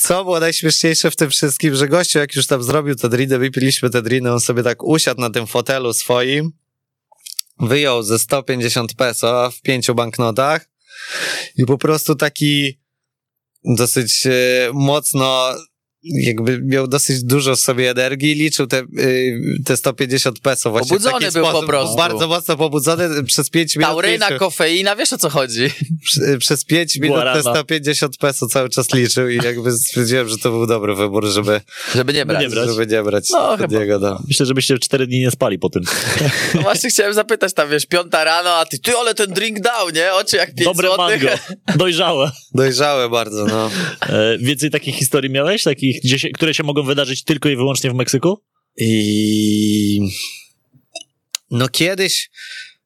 co 0.00 0.24
było 0.24 0.40
najśmieszniejsze 0.40 1.10
w 1.10 1.16
tym 1.16 1.30
wszystkim, 1.30 1.74
że 1.74 1.88
gościu 1.88 2.18
jak 2.18 2.34
już 2.36 2.46
tam 2.46 2.62
zrobił 2.62 2.94
te 2.94 3.08
driny, 3.08 3.38
wypiliśmy 3.38 3.90
te 3.90 4.02
driny, 4.02 4.32
on 4.32 4.40
sobie 4.40 4.62
tak 4.62 4.84
usiadł 4.84 5.20
na 5.20 5.30
tym 5.30 5.46
fotelu 5.46 5.92
swoim, 5.92 6.51
wyjął 7.62 8.02
ze 8.02 8.18
150 8.18 8.94
peso 8.94 9.50
w 9.50 9.60
pięciu 9.60 9.94
banknotach. 9.94 10.68
I 11.56 11.64
po 11.66 11.78
prostu 11.78 12.14
taki 12.14 12.80
dosyć 13.64 14.26
e, 14.26 14.30
mocno 14.72 15.54
jakby 16.04 16.60
miał 16.62 16.88
dosyć 16.88 17.22
dużo 17.24 17.56
sobie 17.56 17.90
energii, 17.90 18.34
liczył 18.34 18.66
te, 18.66 18.82
y, 18.98 19.40
te 19.64 19.76
150 19.76 20.40
peso 20.40 20.70
właśnie 20.70 20.88
Pobudzony 20.88 21.32
był 21.32 21.42
po 21.42 21.48
sposób, 21.50 21.66
prostu. 21.66 21.96
bardzo 21.96 22.28
mocno 22.28 22.56
pobudzony 22.56 23.24
przez 23.24 23.50
5 23.50 23.76
minut. 23.76 23.90
Tauryna, 23.90 24.26
liczył 24.26 24.38
kofeina, 24.38 24.96
wiesz 24.96 25.12
o 25.12 25.18
co 25.18 25.30
chodzi? 25.30 25.70
przez 26.38 26.64
5 26.64 26.96
minut 26.96 27.16
te 27.18 27.22
Guarana. 27.22 27.40
150 27.54 28.16
peso 28.16 28.46
cały 28.46 28.68
czas 28.68 28.94
liczył 28.94 29.28
i 29.28 29.36
jakby 29.36 29.72
stwierdziłem, 29.72 30.28
że 30.28 30.38
to 30.38 30.50
był 30.50 30.66
dobry 30.66 30.94
wybór, 30.94 31.26
żeby, 31.26 31.60
Żeby 31.94 32.12
nie 32.12 32.26
brać. 32.26 32.42
nie 32.42 32.48
brać. 32.48 32.68
żeby 32.68 32.86
nie 32.86 33.02
brać 33.02 33.24
No, 33.30 33.48
od 33.50 33.60
chyba. 33.60 33.78
niego. 33.80 33.98
No. 33.98 34.22
Myślę, 34.28 34.46
żebyście 34.46 34.78
cztery 34.78 35.06
dni 35.06 35.20
nie 35.20 35.30
spali 35.30 35.58
po 35.58 35.70
tym. 35.70 35.82
No 36.54 36.62
właśnie 36.62 36.90
chciałem 36.90 37.14
zapytać 37.14 37.52
tam, 37.54 37.70
wiesz, 37.70 37.86
piąta 37.86 38.24
rano, 38.24 38.50
a 38.54 38.66
ty, 38.66 38.78
ty, 38.78 38.92
ale 38.96 39.14
ten 39.14 39.32
drink 39.32 39.60
dał, 39.60 39.90
nie? 39.90 40.12
Oczy 40.12 40.36
jak 40.36 40.54
5 40.54 40.64
Dobre 40.64 40.88
złotych. 40.88 41.22
mango. 41.22 41.38
Dojrzałe. 41.78 42.30
Dojrzałe 42.54 43.08
bardzo, 43.08 43.46
no. 43.46 43.70
E, 44.08 44.38
więcej 44.38 44.70
takich 44.70 44.96
historii 44.96 45.30
miałeś? 45.30 45.62
Takich, 45.62 45.91
gdzie 46.00 46.18
się, 46.18 46.28
które 46.30 46.54
się 46.54 46.62
mogą 46.62 46.82
wydarzyć 46.82 47.24
tylko 47.24 47.48
i 47.48 47.56
wyłącznie 47.56 47.90
w 47.90 47.94
Meksyku? 47.94 48.42
I 48.76 50.00
no 51.50 51.68
kiedyś 51.68 52.30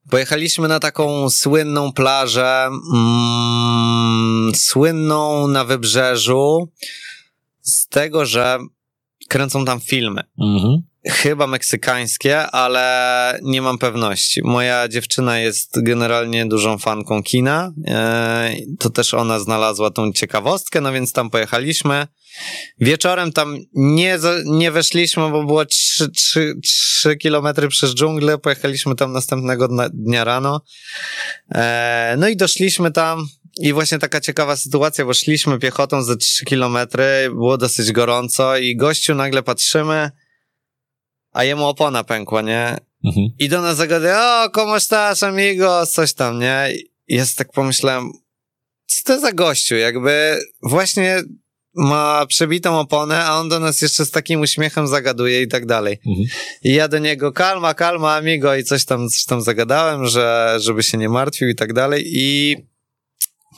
pojechaliśmy 0.09 0.67
na 0.67 0.79
taką 0.79 1.29
słynną 1.29 1.93
plażę, 1.93 2.69
mm, 2.93 4.51
słynną 4.55 5.47
na 5.47 5.65
wybrzeżu 5.65 6.71
z 7.61 7.87
tego, 7.87 8.25
że 8.25 8.59
kręcą 9.27 9.65
tam 9.65 9.79
filmy. 9.79 10.21
Mhm. 10.41 10.81
Chyba 11.09 11.47
meksykańskie, 11.47 12.41
ale 12.47 13.39
nie 13.43 13.61
mam 13.61 13.77
pewności. 13.77 14.41
Moja 14.43 14.87
dziewczyna 14.87 15.39
jest 15.39 15.83
generalnie 15.83 16.45
dużą 16.45 16.77
fanką 16.77 17.23
kina. 17.23 17.73
e, 17.87 18.55
To 18.79 18.89
też 18.89 19.13
ona 19.13 19.39
znalazła 19.39 19.91
tą 19.91 20.11
ciekawostkę, 20.13 20.81
no 20.81 20.91
więc 20.93 21.13
tam 21.13 21.29
pojechaliśmy. 21.29 22.07
Wieczorem 22.79 23.31
tam 23.31 23.57
nie, 23.73 24.17
nie 24.45 24.71
weszliśmy, 24.71 25.29
bo 25.31 25.43
było 25.43 25.65
3, 25.65 26.09
3, 26.09 26.53
3 26.63 27.15
kilometry 27.15 27.67
przez 27.67 27.93
dżunglę. 27.95 28.37
Pojechaliśmy 28.37 28.95
tam 28.95 29.13
następnego 29.13 29.67
dnia 29.93 30.23
rano. 30.23 30.61
E, 31.55 32.15
No 32.17 32.27
i 32.27 32.37
doszliśmy 32.37 32.91
tam. 32.91 33.27
I 33.59 33.73
właśnie 33.73 33.99
taka 33.99 34.21
ciekawa 34.21 34.55
sytuacja, 34.55 35.05
bo 35.05 35.13
szliśmy 35.13 35.59
piechotą 35.59 36.03
ze 36.03 36.17
3 36.17 36.45
kilometry, 36.45 37.29
było 37.29 37.57
dosyć 37.57 37.91
gorąco 37.91 38.57
i 38.57 38.75
gościu 38.75 39.15
nagle 39.15 39.43
patrzymy, 39.43 40.11
a 41.37 41.43
jemu 41.43 41.65
opona 41.65 42.03
pękła, 42.03 42.41
nie? 42.41 42.77
Mhm. 43.05 43.27
I 43.39 43.49
do 43.49 43.61
nas 43.61 43.77
zagada, 43.77 44.45
o, 44.45 44.49
como 44.49 44.77
estás, 44.77 45.23
amigo, 45.23 45.85
coś 45.85 46.13
tam, 46.13 46.39
nie? 46.39 46.73
I 47.07 47.15
ja 47.15 47.25
tak 47.37 47.51
pomyślałem, 47.51 48.11
co 48.85 49.03
to 49.05 49.19
za 49.19 49.31
gościu, 49.33 49.75
jakby 49.75 50.37
właśnie 50.61 51.21
ma 51.75 52.25
przebitą 52.25 52.79
oponę, 52.79 53.25
a 53.25 53.39
on 53.39 53.49
do 53.49 53.59
nas 53.59 53.81
jeszcze 53.81 54.05
z 54.05 54.11
takim 54.11 54.41
uśmiechem 54.41 54.87
zagaduje 54.87 55.41
i 55.41 55.47
tak 55.47 55.65
dalej. 55.65 55.99
Mhm. 56.07 56.27
I 56.63 56.73
ja 56.73 56.87
do 56.87 56.99
niego, 56.99 57.31
kalma, 57.31 57.73
kalma, 57.73 58.15
amigo, 58.15 58.55
i 58.55 58.63
coś 58.63 58.85
tam, 58.85 59.09
coś 59.09 59.23
tam 59.23 59.41
zagadałem, 59.41 60.05
że, 60.05 60.55
żeby 60.59 60.83
się 60.83 60.97
nie 60.97 61.09
martwił 61.09 61.49
i 61.49 61.55
tak 61.55 61.73
dalej. 61.73 62.03
I 62.07 62.57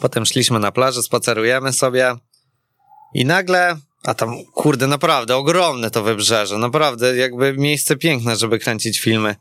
potem 0.01 0.25
szliśmy 0.25 0.59
na 0.59 0.71
plażę, 0.71 1.03
spacerujemy 1.03 1.73
sobie 1.73 2.15
i 3.13 3.25
nagle, 3.25 3.77
a 4.04 4.14
tam, 4.14 4.43
kurde, 4.54 4.88
naprawdę 4.88 5.36
ogromne 5.36 5.91
to 5.91 6.04
wybrzeże, 6.04 6.58
naprawdę 6.58 7.18
jakby 7.18 7.54
miejsce 7.54 7.95
piękne, 7.95 8.36
żeby 8.36 8.60
kręcić 8.60 9.00
filmy. 9.00 9.36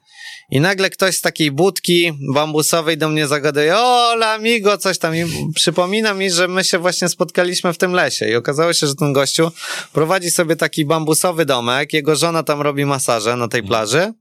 I 0.51 0.61
nagle 0.61 0.91
ktoś 0.91 1.17
z 1.17 1.21
takiej 1.21 1.51
budki 1.51 2.13
bambusowej 2.35 2.99
do 2.99 3.09
mnie 3.09 3.27
zagaduje, 3.27 3.77
o, 3.77 4.13
amigo, 4.27 4.79
coś 4.79 4.99
tam. 4.99 5.17
I 5.17 5.25
przypomina 5.55 6.15
mi, 6.15 6.31
że 6.31 6.49
my 6.49 6.65
się 6.65 6.79
właśnie 6.79 7.09
spotkaliśmy 7.09 7.73
w 7.73 7.79
tym 7.79 7.93
lesie. 7.93 8.29
I 8.29 8.35
okazało 8.35 8.73
się, 8.73 8.87
że 8.87 8.95
ten 8.95 9.13
gościu 9.13 9.51
prowadzi 9.93 10.31
sobie 10.31 10.57
taki 10.57 10.85
bambusowy 10.85 11.45
domek, 11.45 11.93
jego 11.93 12.17
żona 12.17 12.43
tam 12.43 12.61
robi 12.61 12.85
masaże 12.85 13.37
na 13.37 13.49
tej 13.49 13.63
plaży. 13.63 14.13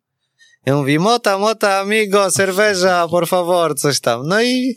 I 0.66 0.72
mówi, 0.72 1.00
mota, 1.00 1.38
mota, 1.38 1.80
amigo, 1.80 2.32
serwerza, 2.32 3.08
por 3.08 3.28
favor, 3.28 3.76
coś 3.76 4.00
tam. 4.00 4.28
No 4.28 4.42
i 4.42 4.76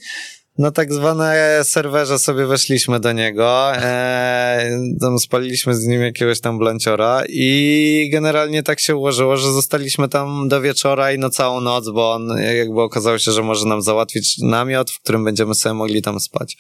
na 0.59 0.71
tak 0.71 0.93
zwane 0.93 1.61
serwerze 1.65 2.19
sobie 2.19 2.47
weszliśmy 2.47 3.01
do 3.01 3.13
niego, 3.13 3.77
e, 3.77 4.71
tam 5.01 5.19
spaliliśmy 5.19 5.75
z 5.75 5.87
nim 5.87 6.03
jakiegoś 6.03 6.41
tam 6.41 6.59
blanciora 6.59 7.23
i 7.29 8.09
generalnie 8.13 8.63
tak 8.63 8.81
się 8.81 8.97
ułożyło, 8.97 9.37
że 9.37 9.53
zostaliśmy 9.53 10.09
tam 10.09 10.49
do 10.49 10.61
wieczora 10.61 11.13
i 11.13 11.19
na 11.19 11.31
całą 11.31 11.61
noc, 11.61 11.91
bo 11.91 12.13
on 12.13 12.29
jakby 12.57 12.83
okazało 12.83 13.19
się, 13.19 13.33
że 13.33 13.43
może 13.43 13.67
nam 13.67 13.83
załatwić 13.83 14.39
namiot, 14.39 14.91
w 14.91 15.01
którym 15.01 15.25
będziemy 15.25 15.55
sobie 15.55 15.75
mogli 15.75 16.03
tam 16.03 16.21
spać. 16.21 16.57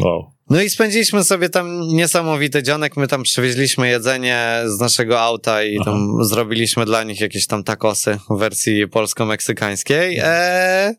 Wow. 0.00 0.38
No 0.50 0.62
i 0.62 0.70
spędziliśmy 0.70 1.24
sobie 1.24 1.48
tam 1.48 1.80
niesamowity 1.80 2.62
dzionek. 2.62 2.96
My 2.96 3.08
tam 3.08 3.22
przywieźliśmy 3.22 3.88
jedzenie 3.88 4.62
z 4.66 4.80
naszego 4.80 5.20
auta 5.20 5.64
i 5.64 5.78
tam 5.84 6.24
zrobiliśmy 6.24 6.84
dla 6.84 7.04
nich 7.04 7.20
jakieś 7.20 7.46
tam 7.46 7.64
takosy 7.64 8.18
w 8.30 8.38
wersji 8.38 8.88
polsko-meksykańskiej. 8.88 10.18
E, 10.22 10.94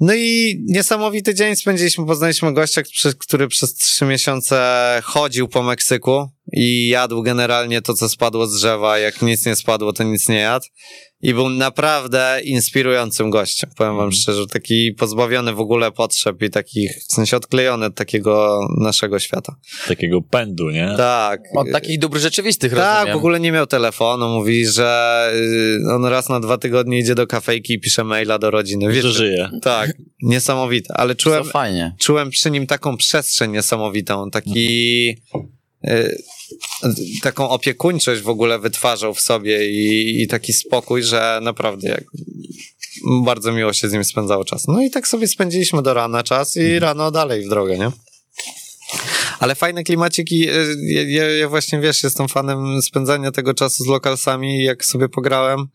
no 0.00 0.14
i 0.14 0.56
niesamowity 0.66 1.34
dzień 1.34 1.56
spędziliśmy. 1.56 2.06
Poznaliśmy 2.06 2.54
gościa, 2.54 2.82
który 3.18 3.48
przez 3.48 3.74
trzy 3.74 4.04
miesiące 4.04 5.00
chodził 5.04 5.48
po 5.48 5.62
Meksyku 5.62 6.28
i 6.52 6.88
jadł 6.88 7.22
generalnie 7.22 7.82
to, 7.82 7.94
co 7.94 8.08
spadło 8.08 8.46
z 8.46 8.54
drzewa. 8.56 8.98
Jak 8.98 9.22
nic 9.22 9.46
nie 9.46 9.56
spadło, 9.56 9.92
to 9.92 10.02
nic 10.02 10.28
nie 10.28 10.38
jadł. 10.38 10.66
I 11.26 11.34
był 11.34 11.48
naprawdę 11.48 12.40
inspirującym 12.44 13.30
gościem. 13.30 13.70
Powiem 13.76 13.96
wam 13.96 14.12
szczerze, 14.12 14.46
taki 14.46 14.92
pozbawiony 14.92 15.52
w 15.52 15.60
ogóle 15.60 15.92
potrzeb 15.92 16.42
i 16.42 16.50
takich, 16.50 16.90
w 17.08 17.12
sensie 17.12 17.36
odklejony 17.36 17.86
od 17.86 17.94
takiego 17.94 18.60
naszego 18.78 19.18
świata. 19.18 19.56
Takiego 19.88 20.22
pędu, 20.22 20.70
nie? 20.70 20.94
Tak. 20.96 21.40
Od 21.56 21.66
takich 21.72 21.98
dóbr 21.98 22.18
rzeczywistych, 22.18 22.74
Tak, 22.74 22.94
rozumiem. 22.94 23.14
w 23.14 23.18
ogóle 23.18 23.40
nie 23.40 23.52
miał 23.52 23.66
telefonu. 23.66 24.28
Mówi, 24.28 24.66
że 24.66 25.30
y, 25.88 25.94
on 25.94 26.04
raz 26.04 26.28
na 26.28 26.40
dwa 26.40 26.58
tygodnie 26.58 26.98
idzie 26.98 27.14
do 27.14 27.26
kafejki 27.26 27.72
i 27.74 27.80
pisze 27.80 28.04
maila 28.04 28.38
do 28.38 28.50
rodziny. 28.50 28.84
Że 28.94 29.02
Wiesz, 29.02 29.04
żyje. 29.16 29.50
tak, 29.62 29.92
niesamowite. 30.22 30.94
Ale 30.96 31.14
czułem, 31.14 31.44
czułem 31.98 32.30
przy 32.30 32.50
nim 32.50 32.66
taką 32.66 32.96
przestrzeń 32.96 33.52
niesamowitą, 33.52 34.30
taki 34.30 34.68
y, 35.34 35.55
taką 37.22 37.48
opiekuńczość 37.48 38.22
w 38.22 38.28
ogóle 38.28 38.58
wytwarzał 38.58 39.14
w 39.14 39.20
sobie 39.20 39.70
i, 39.70 40.22
i 40.22 40.28
taki 40.28 40.52
spokój, 40.52 41.02
że 41.02 41.40
naprawdę 41.42 41.88
jak, 41.88 42.04
bardzo 43.24 43.52
miło 43.52 43.72
się 43.72 43.88
z 43.88 43.92
nim 43.92 44.04
spędzało 44.04 44.44
czas. 44.44 44.68
No 44.68 44.82
i 44.82 44.90
tak 44.90 45.08
sobie 45.08 45.28
spędziliśmy 45.28 45.82
do 45.82 45.94
rana 45.94 46.22
czas 46.22 46.56
i 46.56 46.78
rano 46.78 47.10
dalej 47.10 47.44
w 47.44 47.48
drogę, 47.48 47.78
nie? 47.78 47.90
Ale 49.38 49.54
fajne 49.54 49.84
klimaciki, 49.84 50.50
y, 50.50 50.76
ja, 50.82 51.02
ja, 51.02 51.30
ja 51.30 51.48
właśnie, 51.48 51.80
wiesz, 51.80 52.02
jestem 52.02 52.28
fanem 52.28 52.82
spędzania 52.82 53.32
tego 53.32 53.54
czasu 53.54 53.84
z 53.84 53.86
lokalsami, 53.86 54.64
jak 54.64 54.84
sobie 54.84 55.08
pograłem 55.08 55.68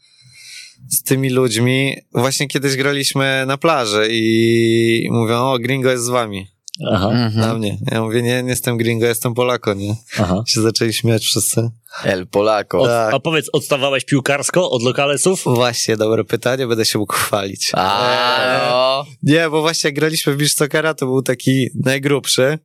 z 0.90 1.04
tymi 1.04 1.30
ludźmi. 1.30 1.96
Właśnie 2.14 2.48
kiedyś 2.48 2.76
graliśmy 2.76 3.44
na 3.48 3.58
plaży 3.58 4.08
i 4.12 5.08
mówią, 5.12 5.36
o, 5.36 5.60
gringo 5.60 5.92
jest 5.92 6.04
z 6.04 6.10
wami. 6.10 6.48
Aha, 6.92 7.10
Mhm. 7.12 7.34
Na 7.48 7.54
mnie. 7.54 7.78
Ja 7.92 8.02
mówię, 8.02 8.22
nie, 8.22 8.44
nie 8.44 8.50
jestem 8.50 8.78
gringo, 8.78 9.06
jestem 9.06 9.34
Polako, 9.34 9.74
nie? 9.74 9.96
aha. 10.20 10.44
Się 10.48 10.62
zaczęli 10.62 10.94
śmiać 10.94 11.24
wszyscy. 11.24 11.70
El 12.04 12.28
Polako. 12.28 12.80
Od, 12.82 12.88
Tak. 12.88 13.14
A 13.14 13.20
powiedz, 13.20 13.50
odstawałeś 13.54 14.06
piłkarsko 14.06 14.70
od 14.70 14.84
lokalesów? 14.84 15.44
Właśnie, 15.46 15.98
dobre 15.98 16.24
pytanie, 16.24 16.68
będę 16.68 16.86
się 16.86 17.00
mógł 17.00 17.14
chwalić. 17.14 17.72
A, 17.74 18.38
no. 18.70 19.06
Nie, 19.24 19.50
bo 19.50 19.62
właśnie 19.62 19.88
jak 19.88 19.96
graliśmy 19.96 20.36
w 20.36 20.48
soccera, 20.50 20.94
to 20.94 21.06
był 21.06 21.22
taki 21.22 21.68
najgrubszy, 21.86 22.60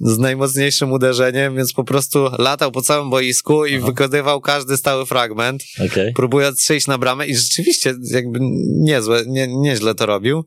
z 0.00 0.18
najmocniejszym 0.18 0.92
uderzeniem, 0.92 1.56
więc 1.56 1.72
po 1.72 1.84
prostu 1.84 2.28
latał 2.38 2.72
po 2.72 2.82
całym 2.82 3.10
boisku 3.10 3.66
i 3.66 3.78
wykonywał 3.78 4.40
każdy 4.40 4.76
stały 4.76 5.06
fragment, 5.06 5.62
Okej. 5.86 6.12
próbując 6.12 6.58
przejść 6.58 6.86
na 6.86 6.98
bramę 6.98 7.26
i 7.26 7.36
rzeczywiście 7.36 7.94
jakby 8.10 8.38
niezłe, 8.80 9.22
nie, 9.26 9.46
nieźle 9.48 9.94
to 9.94 10.06
robił. 10.06 10.44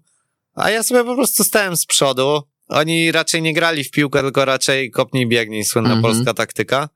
A 0.55 0.69
ja 0.69 0.83
sobie 0.83 1.03
po 1.03 1.15
prostu 1.15 1.43
stałem 1.43 1.77
z 1.77 1.85
przodu. 1.85 2.41
Oni 2.69 3.11
raczej 3.11 3.41
nie 3.41 3.53
grali 3.53 3.83
w 3.83 3.91
piłkę, 3.91 4.21
tylko 4.21 4.45
raczej 4.45 4.91
kopnij 4.91 5.27
biegnij, 5.27 5.65
słynna 5.65 5.93
Mhm. 5.93 6.01
polska 6.13 6.33
taktyka. 6.33 6.89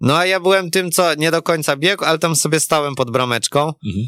No 0.00 0.18
a 0.18 0.26
ja 0.26 0.40
byłem 0.40 0.70
tym, 0.70 0.90
co 0.90 1.14
nie 1.14 1.30
do 1.30 1.42
końca 1.42 1.76
biegł, 1.76 2.04
ale 2.04 2.18
tam 2.18 2.36
sobie 2.36 2.60
stałem 2.60 2.94
pod 2.94 3.10
brameczką. 3.10 3.60
Mhm. 3.86 4.06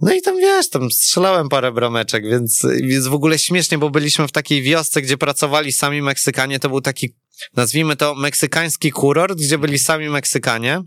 No 0.00 0.12
i 0.14 0.22
tam 0.22 0.36
wiesz, 0.36 0.68
tam 0.68 0.90
strzelałem 0.90 1.48
parę 1.48 1.72
brameczek, 1.72 2.24
więc, 2.28 2.66
więc 2.82 3.06
w 3.06 3.14
ogóle 3.14 3.38
śmiesznie, 3.38 3.78
bo 3.78 3.90
byliśmy 3.90 4.28
w 4.28 4.32
takiej 4.32 4.62
wiosce, 4.62 5.02
gdzie 5.02 5.18
pracowali 5.18 5.72
sami 5.72 6.02
Meksykanie. 6.02 6.58
To 6.58 6.68
był 6.68 6.80
taki, 6.80 7.14
nazwijmy 7.56 7.96
to, 7.96 8.14
meksykański 8.14 8.90
kurort, 8.90 9.38
gdzie 9.38 9.58
byli 9.58 9.78
sami 9.78 10.08
Meksykanie. 10.08 10.82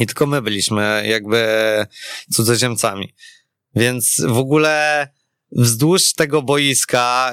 I 0.00 0.06
tylko 0.06 0.26
my 0.26 0.42
byliśmy 0.42 1.04
jakby 1.06 1.46
cudzoziemcami. 2.32 3.14
Więc 3.76 4.20
w 4.28 4.38
ogóle 4.38 5.08
wzdłuż 5.54 6.12
tego 6.12 6.42
boiska 6.42 7.32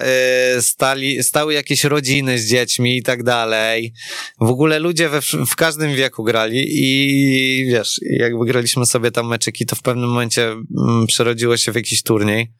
y, 0.57 0.61
stali, 0.61 1.23
stały 1.23 1.53
jakieś 1.53 1.83
rodziny 1.83 2.39
z 2.39 2.49
dziećmi 2.49 2.97
i 2.97 3.03
tak 3.03 3.23
dalej. 3.23 3.93
W 4.41 4.49
ogóle 4.49 4.79
ludzie 4.79 5.09
we, 5.09 5.21
w 5.21 5.55
każdym 5.55 5.95
wieku 5.95 6.23
grali 6.23 6.65
i 6.69 7.65
wiesz, 7.71 7.99
jakby 8.01 8.45
graliśmy 8.45 8.85
sobie 8.85 9.11
tam 9.11 9.27
meczyki, 9.27 9.65
to 9.65 9.75
w 9.75 9.81
pewnym 9.81 10.09
momencie 10.09 10.51
mm, 10.51 11.07
przerodziło 11.07 11.57
się 11.57 11.71
w 11.71 11.75
jakiś 11.75 12.03
turniej. 12.03 12.51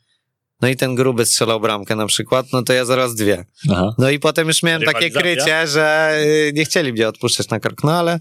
No 0.61 0.67
i 0.67 0.75
ten 0.75 0.95
gruby 0.95 1.25
strzelał 1.25 1.59
bramkę 1.59 1.95
na 1.95 2.05
przykład, 2.05 2.45
no 2.53 2.63
to 2.63 2.73
ja 2.73 2.85
zaraz 2.85 3.15
dwie. 3.15 3.45
Aha. 3.71 3.95
No 3.97 4.09
i 4.09 4.19
potem 4.19 4.47
już 4.47 4.63
miałem 4.63 4.81
takie 4.81 5.09
krycie, 5.09 5.67
że 5.67 6.17
y, 6.25 6.51
nie 6.55 6.65
chcieli 6.65 6.93
mnie 6.93 7.07
odpuszczać 7.07 7.49
na 7.49 7.59
krok, 7.59 7.83
no 7.83 7.93
ale 7.93 8.19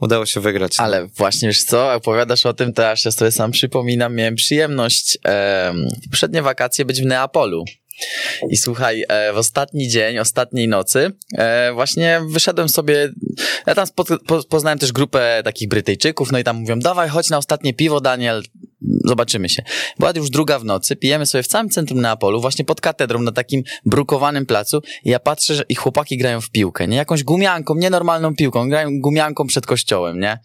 udało 0.00 0.26
się 0.26 0.40
wygrać. 0.40 0.74
Ale 0.78 1.06
właśnie, 1.06 1.48
wiesz 1.48 1.64
co, 1.64 1.92
opowiadasz 1.92 2.46
o 2.46 2.52
tym, 2.52 2.72
to 2.72 2.90
aż 2.90 3.04
ja 3.04 3.10
sobie 3.10 3.30
sam 3.30 3.50
przypominam, 3.50 4.14
miałem 4.14 4.34
przyjemność 4.34 5.18
em, 5.24 5.88
w 6.02 6.10
poprzednie 6.10 6.42
wakacje 6.42 6.84
być 6.84 7.02
w 7.02 7.06
Neapolu. 7.06 7.64
I 8.50 8.56
słuchaj, 8.56 9.04
e, 9.08 9.32
w 9.32 9.36
ostatni 9.36 9.88
dzień, 9.88 10.18
ostatniej 10.18 10.68
nocy, 10.68 11.12
e, 11.34 11.72
właśnie 11.72 12.20
wyszedłem 12.28 12.68
sobie, 12.68 13.12
ja 13.66 13.74
tam 13.74 13.86
poznałem 14.48 14.78
też 14.78 14.92
grupę 14.92 15.40
takich 15.44 15.68
Brytyjczyków, 15.68 16.32
no 16.32 16.38
i 16.38 16.44
tam 16.44 16.56
mówią, 16.56 16.78
dawaj, 16.78 17.08
chodź 17.08 17.30
na 17.30 17.38
ostatnie 17.38 17.74
piwo, 17.74 18.00
Daniel, 18.00 18.42
zobaczymy 19.04 19.48
się. 19.48 19.62
Była 19.98 20.12
już 20.16 20.30
druga 20.30 20.58
w 20.58 20.64
nocy, 20.64 20.96
pijemy 20.96 21.26
sobie 21.26 21.42
w 21.42 21.46
całym 21.46 21.68
centrum 21.68 22.00
Neapolu, 22.00 22.40
właśnie 22.40 22.64
pod 22.64 22.80
katedrą, 22.80 23.22
na 23.22 23.32
takim 23.32 23.62
brukowanym 23.84 24.46
placu 24.46 24.82
ja 25.04 25.20
patrzę, 25.20 25.54
że 25.54 25.64
i 25.68 25.74
chłopaki 25.74 26.18
grają 26.18 26.40
w 26.40 26.50
piłkę, 26.50 26.88
nie? 26.88 26.96
Jakąś 26.96 27.24
gumianką, 27.24 27.74
nienormalną 27.74 28.34
piłką, 28.34 28.68
grają 28.68 29.00
gumianką 29.00 29.46
przed 29.46 29.66
kościołem, 29.66 30.20
nie? 30.20 30.38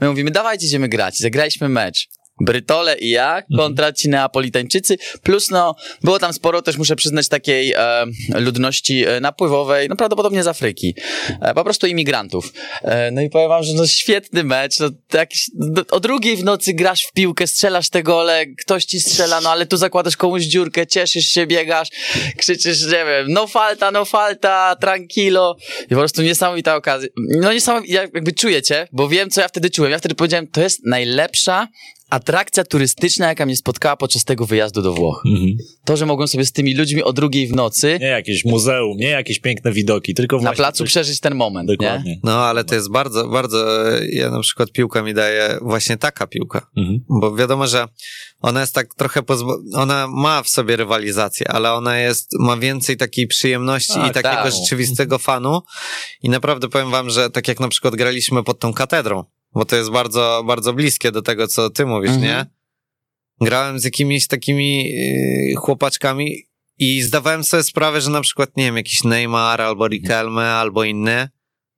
My 0.00 0.08
mówimy, 0.08 0.30
dawajcie, 0.30 0.66
idziemy 0.66 0.88
grać. 0.88 1.18
Zagraliśmy 1.18 1.68
mecz. 1.68 2.08
Brytole 2.40 2.98
i 2.98 3.10
ja 3.10 3.42
kontra 3.56 3.92
ci 3.92 4.08
Neapolitańczycy, 4.08 4.96
plus 5.22 5.50
no, 5.50 5.74
było 6.02 6.18
tam 6.18 6.32
sporo 6.32 6.62
też, 6.62 6.76
muszę 6.76 6.96
przyznać, 6.96 7.28
takiej 7.28 7.72
e, 7.72 8.06
ludności 8.34 9.04
e, 9.06 9.20
napływowej, 9.20 9.88
no 9.88 9.96
prawdopodobnie 9.96 10.42
z 10.42 10.46
Afryki, 10.46 10.94
e, 11.40 11.54
po 11.54 11.64
prostu 11.64 11.86
imigrantów. 11.86 12.52
E, 12.82 13.10
no 13.10 13.20
i 13.20 13.30
powiem 13.30 13.48
wam, 13.48 13.62
że 13.62 13.74
no 13.74 13.86
świetny 13.86 14.44
mecz, 14.44 14.80
no, 14.80 14.88
jakiś, 15.12 15.50
do, 15.54 15.82
o 15.90 16.00
drugiej 16.00 16.36
w 16.36 16.44
nocy 16.44 16.74
grasz 16.74 17.02
w 17.02 17.12
piłkę, 17.12 17.46
strzelasz 17.46 17.90
te 17.90 18.02
gole, 18.02 18.46
ktoś 18.46 18.84
ci 18.84 19.00
strzela, 19.00 19.40
no 19.40 19.50
ale 19.50 19.66
tu 19.66 19.76
zakładasz 19.76 20.16
komuś 20.16 20.42
dziurkę, 20.42 20.86
cieszysz 20.86 21.26
się, 21.26 21.46
biegasz, 21.46 21.88
krzyczysz, 22.36 22.84
nie 22.84 22.90
wiem, 22.90 23.26
no 23.28 23.46
falta, 23.46 23.90
no 23.90 24.04
falta, 24.04 24.76
tranquilo 24.80 25.56
i 25.84 25.88
po 25.88 25.94
prostu 25.94 26.22
niesamowita 26.22 26.76
okazja. 26.76 27.08
No 27.16 27.52
niesamowita, 27.52 27.92
ja 27.92 28.00
jakby 28.00 28.32
czujecie, 28.32 28.88
bo 28.92 29.08
wiem, 29.08 29.30
co 29.30 29.40
ja 29.40 29.48
wtedy 29.48 29.70
czułem. 29.70 29.90
Ja 29.92 29.98
wtedy 29.98 30.14
powiedziałem, 30.14 30.46
to 30.46 30.60
jest 30.60 30.80
najlepsza 30.84 31.68
atrakcja 32.10 32.64
turystyczna, 32.64 33.28
jaka 33.28 33.46
mnie 33.46 33.56
spotkała 33.56 33.96
podczas 33.96 34.24
tego 34.24 34.46
wyjazdu 34.46 34.82
do 34.82 34.92
Włoch. 34.92 35.22
Mhm. 35.26 35.56
To, 35.84 35.96
że 35.96 36.06
mogłem 36.06 36.28
sobie 36.28 36.44
z 36.44 36.52
tymi 36.52 36.74
ludźmi 36.74 37.02
o 37.02 37.12
drugiej 37.12 37.48
w 37.48 37.52
nocy 37.52 37.98
Nie 38.00 38.06
jakieś 38.06 38.44
muzeum, 38.44 38.96
nie 38.96 39.08
jakieś 39.08 39.40
piękne 39.40 39.72
widoki, 39.72 40.14
tylko 40.14 40.38
na 40.38 40.52
placu 40.52 40.78
coś... 40.78 40.88
przeżyć 40.88 41.20
ten 41.20 41.34
moment, 41.34 41.68
nie? 41.68 41.76
Dokładnie. 41.76 42.20
No, 42.24 42.44
ale 42.44 42.64
to 42.64 42.74
jest 42.74 42.90
bardzo, 42.90 43.28
bardzo, 43.28 43.66
ja 44.10 44.30
na 44.30 44.40
przykład 44.40 44.72
piłka 44.72 45.02
mi 45.02 45.14
daje 45.14 45.58
właśnie 45.62 45.96
taka 45.96 46.26
piłka. 46.26 46.66
Mhm. 46.76 47.00
Bo 47.08 47.36
wiadomo, 47.36 47.66
że 47.66 47.88
ona 48.40 48.60
jest 48.60 48.74
tak 48.74 48.94
trochę, 48.94 49.22
pozbo- 49.22 49.58
ona 49.74 50.06
ma 50.08 50.42
w 50.42 50.48
sobie 50.48 50.76
rywalizację, 50.76 51.48
ale 51.48 51.72
ona 51.72 51.98
jest, 51.98 52.30
ma 52.38 52.56
więcej 52.56 52.96
takiej 52.96 53.26
przyjemności 53.26 53.94
Tak, 53.94 54.10
i 54.10 54.14
takiego 54.14 54.42
tak. 54.42 54.52
rzeczywistego 54.52 55.18
fanu. 55.18 55.60
I 56.22 56.28
naprawdę 56.28 56.68
powiem 56.68 56.90
wam, 56.90 57.10
że 57.10 57.30
tak 57.30 57.48
jak 57.48 57.60
na 57.60 57.68
przykład 57.68 57.96
graliśmy 57.96 58.44
pod 58.44 58.58
tą 58.58 58.72
katedrą, 58.72 59.24
bo 59.56 59.64
to 59.64 59.76
jest 59.76 59.90
bardzo, 59.90 60.42
bardzo 60.46 60.72
bliskie 60.72 61.12
do 61.12 61.22
tego, 61.22 61.48
co 61.48 61.70
ty 61.70 61.86
mówisz, 61.86 62.10
Mhm. 62.10 62.22
nie? 62.28 62.46
Grałem 63.40 63.78
z 63.78 63.84
jakimiś 63.84 64.26
takimi 64.26 64.84
yy, 64.90 65.54
chłopaczkami 65.56 66.36
i 66.78 67.02
zdawałem 67.02 67.44
sobie 67.44 67.62
sprawę, 67.62 68.00
że 68.00 68.10
na 68.10 68.20
przykład, 68.20 68.56
nie 68.56 68.64
wiem, 68.64 68.76
jakiś 68.76 69.04
Neymar 69.04 69.60
albo 69.62 69.88
Riquelme 69.88 70.52
albo 70.52 70.84
inny, 70.84 71.28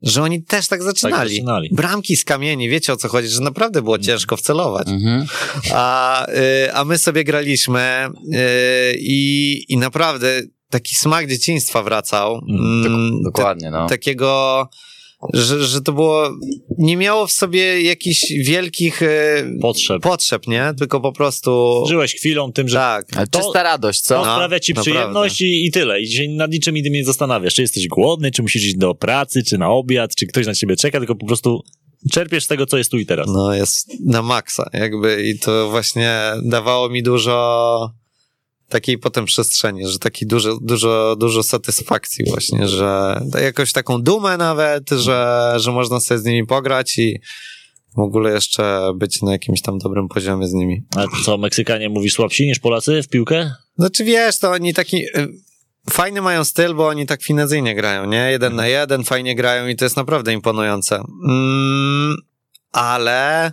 że 0.03 0.23
oni 0.23 0.43
też 0.43 0.69
tak 0.69 0.83
zaczynali. 0.83 1.31
zaczynali. 1.35 1.69
Bramki 1.73 2.17
z 2.17 2.25
kamieni, 2.25 2.69
wiecie 2.69 2.93
o 2.93 2.97
co 2.97 3.09
chodzi, 3.09 3.29
że 3.29 3.41
naprawdę 3.41 3.83
było 3.83 3.99
ciężko 3.99 4.37
wcelować. 4.37 4.89
Mhm. 4.89 5.27
A, 5.75 6.27
y, 6.67 6.75
a 6.75 6.85
my 6.85 6.99
sobie 6.99 7.25
graliśmy 7.25 8.09
y, 8.35 8.39
i, 9.01 9.65
i 9.69 9.77
naprawdę 9.77 10.43
taki 10.71 10.95
smak 10.95 11.29
dzieciństwa 11.29 11.83
wracał. 11.83 12.41
Mm, 12.49 13.23
Dokładnie, 13.23 13.71
no. 13.71 13.79
ta- 13.79 13.89
takiego, 13.89 14.69
że, 15.35 15.65
że 15.65 15.81
to 15.81 15.93
było, 15.93 16.31
nie 16.79 16.97
miało 16.97 17.27
w 17.27 17.33
sobie 17.33 17.83
jakichś 17.83 18.21
wielkich 18.45 19.03
y, 19.03 19.59
Potrzeb. 19.61 20.03
potrzeb, 20.03 20.47
nie? 20.47 20.73
Tylko 20.79 21.01
po 21.01 21.13
prostu... 21.13 21.85
Żyłeś 21.89 22.15
chwilą 22.15 22.53
tym, 22.53 22.69
że 22.69 22.77
Tak. 22.77 23.07
Ale 23.17 23.27
to- 23.27 23.39
czysta 23.41 23.63
radość, 23.63 24.01
co? 24.01 24.15
to 24.21 24.25
No, 24.27 24.35
sprawia 24.35 24.61
ci 24.61 24.73
naprawdę. 24.75 24.99
przyjemność 25.01 25.41
i, 25.41 25.67
i 25.67 25.71
tyle. 25.73 26.01
I 26.01 26.07
się 26.13 26.29
nad 26.29 26.51
niczym 26.51 26.77
innym 26.77 26.93
nie 26.93 27.05
zastanawiasz, 27.05 27.55
czy 27.55 27.63
jesteś 27.63 27.89
głodny, 27.89 28.31
czy 28.31 28.43
musisz 28.43 28.65
iść 28.65 28.77
do 28.77 28.95
pracy, 28.95 29.43
czy 29.45 29.59
na 29.59 29.71
obiad, 29.71 30.15
czy 30.15 30.27
ktoś 30.27 30.47
na 30.47 30.55
ciebie 30.55 30.77
czeka, 30.77 30.99
tylko 30.99 31.15
po 31.15 31.27
prostu 31.27 31.61
czerpiesz 32.13 32.45
z 32.45 32.47
tego, 32.47 32.67
co 32.67 32.79
jest 32.79 32.91
tu 32.91 32.99
i 32.99 33.07
teraz. 33.07 33.27
No, 33.33 33.55
jest 33.55 33.91
na 34.07 34.23
maksa, 34.23 34.71
jakby, 34.73 35.23
i 35.29 35.39
to 35.39 35.71
właśnie 35.71 36.15
dawało 36.45 36.89
mi 36.91 37.03
dużo 37.03 37.91
takiej 38.69 38.99
potem 38.99 39.25
przestrzeni, 39.25 39.87
że 39.87 39.99
taki 39.99 40.27
dużo, 40.27 40.59
dużo, 40.61 41.17
dużo 41.17 41.43
satysfakcji 41.43 42.25
właśnie, 42.29 42.69
że 42.69 43.21
jakoś 43.43 43.73
taką 43.73 44.03
dumę 44.03 44.37
nawet, 44.37 44.91
że, 44.91 45.53
że 45.57 45.73
można 45.73 46.01
sobie 46.01 46.19
z 46.19 46.25
nimi 46.25 46.47
pograć 46.47 46.99
i 46.99 47.21
w 47.97 48.01
ogóle 48.01 48.33
jeszcze 48.33 48.91
być 48.97 49.23
na 49.23 49.33
jakimś 49.33 49.63
tam 49.63 49.79
dobrym 49.79 50.09
poziomie 50.09 50.49
z 50.49 50.53
nimi. 50.53 50.83
A 50.97 51.05
co, 51.25 51.39
Meksykanie 51.39 51.89
mówisz 51.89 52.15
słabsi 52.15 52.47
niż 52.47 52.59
Polacy 52.59 53.03
w 53.03 53.09
piłkę? 53.09 53.53
Znaczy 53.79 54.05
wiesz, 54.05 54.39
to 54.39 54.51
oni 54.51 54.75
taki... 54.75 54.97
y, 54.97 55.29
Fajny 55.91 56.23
mają 56.23 56.45
styl, 56.45 56.75
bo 56.75 56.89
oni 56.89 57.07
tak 57.07 57.23
finezyjnie 57.23 57.75
grają, 57.75 58.07
nie? 58.07 58.31
Jeden 58.31 58.55
na 58.55 58.67
jeden, 58.67 59.05
fajnie 59.05 59.35
grają 59.35 59.67
i 59.67 59.77
to 59.77 59.85
jest 59.85 59.97
naprawdę 59.97 60.33
imponujące. 60.33 61.03
Mm, 61.29 62.17
ale... 62.73 63.53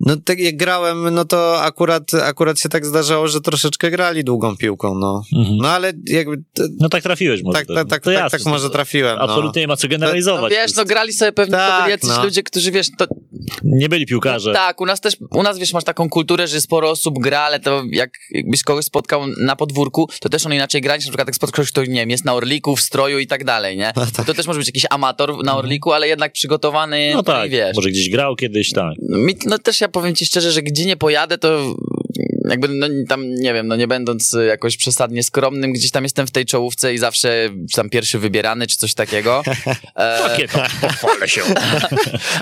No 0.00 0.16
tak 0.16 0.38
jak 0.38 0.56
grałem, 0.56 1.14
no 1.14 1.24
to 1.24 1.62
akurat, 1.62 2.14
akurat 2.14 2.60
się 2.60 2.68
tak 2.68 2.86
zdarzało, 2.86 3.28
że 3.28 3.40
troszeczkę 3.40 3.90
grali 3.90 4.24
długą 4.24 4.56
piłką, 4.56 4.94
no. 4.94 5.22
Mhm. 5.36 5.56
No 5.56 5.68
ale 5.68 5.92
jakby... 6.06 6.36
No 6.80 6.88
tak 6.88 7.02
trafiłeś 7.02 7.42
może. 7.42 7.58
tak, 7.58 7.66
tak, 7.66 7.88
tak, 7.88 8.02
To 8.04 8.10
tak, 8.10 8.18
jasne, 8.20 8.38
tak 8.38 8.48
może 8.48 8.70
trafiłem, 8.70 9.16
no. 9.18 9.22
Absolutnie 9.24 9.62
nie 9.62 9.68
ma 9.68 9.76
co 9.76 9.86
No 9.86 9.90
generalizować. 9.90 10.50
wiesz, 10.52 10.74
no 10.76 10.84
grali 10.84 11.12
sobie 11.12 11.32
pewnie 11.32 11.52
Tak, 11.52 11.90
jacyś 11.90 12.10
no. 12.10 12.24
ludzie, 12.24 12.42
którzy 12.42 12.70
wiesz, 12.70 12.86
to 12.98 13.06
Nie 13.62 13.88
byli 13.88 14.06
piłkarze. 14.06 14.52
Tak, 14.52 14.80
u 14.80 14.86
nas 14.86 15.00
też, 15.00 15.16
u 15.30 15.42
nas 15.42 15.58
wiesz, 15.58 15.72
masz 15.72 15.84
taką 15.84 16.08
kulturę, 16.08 16.48
że 16.48 16.60
sporo 16.60 16.90
osób 16.90 17.18
gra, 17.18 17.40
ale 17.40 17.60
to 17.60 17.82
jak 17.92 18.10
jakbyś 18.30 18.62
kogoś 18.62 18.84
spotkał 18.84 19.22
na 19.26 19.56
podwórku, 19.56 20.08
to 20.20 20.28
też 20.28 20.46
on 20.46 20.54
inaczej 20.54 20.80
gra, 20.80 20.96
niż 20.96 21.06
na 21.06 21.10
przykład 21.10 21.28
jak 21.28 21.34
spotkasz 21.36 21.56
kogoś, 21.56 21.72
kto, 21.72 21.92
nie 21.92 22.00
wiem, 22.00 22.10
jest 22.10 22.24
na 22.24 22.34
Orliku, 22.34 22.76
w 22.76 22.80
stroju 22.80 23.18
i 23.18 23.26
tak 23.26 23.44
dalej, 23.44 23.76
nie? 23.76 23.92
To 24.26 24.34
też 24.34 24.46
może 24.46 24.58
być 24.58 24.68
jakiś 24.68 24.86
amator 24.90 25.44
na 25.44 25.56
Orliku, 25.56 25.92
ale 25.92 26.08
jednak 26.08 26.32
przygotowany 26.32 27.12
No 27.14 27.22
tak, 27.22 27.46
i 27.46 27.50
wiesz. 27.50 27.76
może 27.76 27.90
gdzieś 27.90 28.10
grał 28.10 28.36
kiedyś, 28.36 28.72
tak. 28.72 28.94
Mi, 29.08 29.34
no 29.46 29.58
też 29.58 29.80
ja 29.80 29.88
powiem 29.90 30.14
ci 30.14 30.26
szczerze, 30.26 30.52
że 30.52 30.62
gdzie 30.62 30.86
nie 30.86 30.96
pojadę, 30.96 31.38
to 31.38 31.74
jakby 32.48 32.68
no, 32.68 32.86
tam, 33.08 33.34
nie 33.34 33.54
wiem, 33.54 33.66
no 33.68 33.76
nie 33.76 33.88
będąc 33.88 34.36
jakoś 34.48 34.76
przesadnie 34.76 35.22
skromnym, 35.22 35.72
gdzieś 35.72 35.90
tam 35.90 36.02
jestem 36.04 36.26
w 36.26 36.30
tej 36.30 36.46
czołówce 36.46 36.94
i 36.94 36.98
zawsze 36.98 37.48
tam 37.74 37.90
pierwszy 37.90 38.18
wybierany, 38.18 38.66
czy 38.66 38.76
coś 38.76 38.94
takiego. 38.94 39.42
E, 39.96 40.18
Takie 40.28 40.48
tam, 40.48 40.66
pochwalę 40.80 41.28
się. 41.28 41.42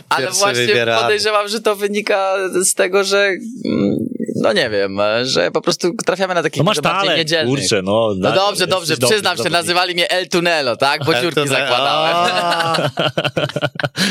ale 0.08 0.26
Pierwszy 0.26 0.38
właśnie 0.40 0.66
wybierany. 0.66 1.02
podejrzewam, 1.02 1.48
że 1.48 1.60
to 1.60 1.76
wynika 1.76 2.34
z 2.64 2.74
tego, 2.74 3.04
że 3.04 3.28
mm, 3.64 3.96
no 4.36 4.52
nie 4.52 4.70
wiem, 4.70 4.98
że 5.22 5.50
po 5.50 5.60
prostu 5.60 5.92
trafiamy 6.06 6.34
na 6.34 6.42
takich 6.42 6.58
No 6.58 6.64
masz 6.64 6.80
bardziej 6.80 7.00
talent, 7.00 7.18
niedzielnych. 7.18 7.60
kurczę, 7.60 7.82
no. 7.82 8.14
No 8.18 8.32
dobrze, 8.32 8.66
dobrze, 8.66 8.96
przyznam 8.96 9.36
się, 9.36 9.50
nazywali 9.50 9.94
mnie 9.94 10.10
El 10.10 10.28
Tunelo, 10.28 10.76
tak? 10.76 11.04
Bo 11.04 11.14
dziurki 11.14 11.40
Tunel- 11.40 11.48
zakładałem. 11.48 12.16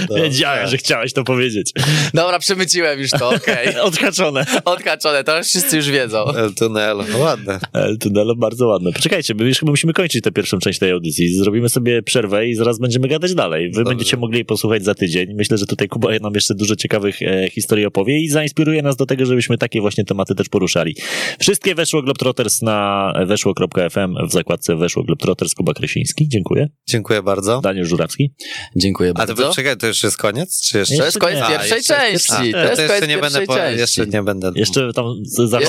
Wiedziałem, 0.23 0.67
że 0.67 0.77
chciałeś 0.77 1.13
to 1.13 1.23
powiedzieć. 1.23 1.71
Dobra, 2.13 2.39
przemyciłem 2.39 2.99
już 2.99 3.11
to, 3.11 3.29
okej. 3.29 3.79
Odhaczone. 3.79 4.45
Odhaczone, 4.65 5.23
to 5.23 5.37
już 5.37 5.47
wszyscy 5.47 5.77
już 5.77 5.86
wiedzą. 5.91 6.25
El 6.35 6.53
Tunel, 6.53 6.97
no 7.11 7.17
ładne. 7.17 7.59
El 7.73 7.97
Tunelo 7.97 8.35
bardzo 8.35 8.67
ładne. 8.67 8.91
Poczekajcie, 8.91 9.33
my 9.35 9.45
już 9.47 9.59
chyba 9.59 9.71
musimy 9.71 9.93
kończyć 9.93 10.23
tę 10.23 10.31
pierwszą 10.31 10.59
część 10.59 10.79
tej 10.79 10.91
audycji. 10.91 11.35
Zrobimy 11.35 11.69
sobie 11.69 12.03
przerwę 12.03 12.47
i 12.47 12.55
zaraz 12.55 12.79
będziemy 12.79 13.07
gadać 13.07 13.33
dalej. 13.35 13.69
Wy 13.69 13.75
Dobrze. 13.75 13.89
będziecie 13.89 14.17
mogli 14.17 14.45
posłuchać 14.45 14.83
za 14.83 14.93
tydzień. 14.95 15.33
Myślę, 15.35 15.57
że 15.57 15.65
tutaj 15.65 15.87
Kuba 15.87 16.09
nam 16.21 16.33
jeszcze 16.33 16.55
dużo 16.55 16.75
ciekawych 16.75 17.21
e, 17.21 17.49
historii 17.49 17.85
opowie 17.85 18.19
i 18.21 18.29
zainspiruje 18.29 18.81
nas 18.81 18.95
do 18.95 19.05
tego, 19.05 19.25
żebyśmy 19.25 19.57
takie 19.57 19.81
właśnie 19.81 20.05
tematy 20.05 20.35
też 20.35 20.49
poruszali. 20.49 20.95
Wszystkie 21.39 21.75
weszło 21.75 22.01
Globetrotters 22.01 22.61
na 22.61 23.13
weszło.fm 23.27 24.15
w 24.29 24.31
zakładce 24.33 24.75
weszło 24.75 25.03
Globetrotters. 25.03 25.55
Kuba 25.55 25.73
Kresiński, 25.73 26.27
dziękuję. 26.29 26.67
Dziękuję 26.89 27.23
bardzo. 27.23 27.61
Daniel 27.61 27.85
Żurawski. 27.85 28.33
Dziękuję 28.75 29.09
A 29.15 29.25
to 29.25 29.35
bardzo. 29.35 29.53
czekaj, 29.53 29.77
to 29.77 29.87
już 29.87 30.03
jest 30.03 30.17
koniec? 30.17 30.61
Czy 30.61 30.77
jeszcze? 30.77 30.97
To 30.97 31.05
jest 31.05 31.19
koniec 31.19 31.39
nie. 31.41 31.47
pierwszej 31.47 31.79
A, 31.79 31.83
części. 31.83 32.55
a, 32.55 32.63
to 32.63 32.69
jeszcze 32.69 32.87
koniec 32.87 33.07
nie 33.09 33.17
będę, 33.17 33.39
pierwszej 33.39 33.47
po, 33.47 33.55
części. 33.55 33.79
jeszcze 33.79 34.07
nie 34.07 34.23
będę. 34.23 34.51
Jeszcze 34.55 34.93
tam. 34.93 35.05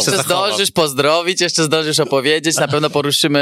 Jeszcze 0.07 0.23
zdążysz 0.23 0.71
pozdrowić, 0.71 1.41
jeszcze 1.41 1.63
zdążysz 1.65 2.01
opowiedzieć, 2.01 2.57
na 2.57 2.69
pewno 2.69 2.91
poruszymy. 2.91 3.39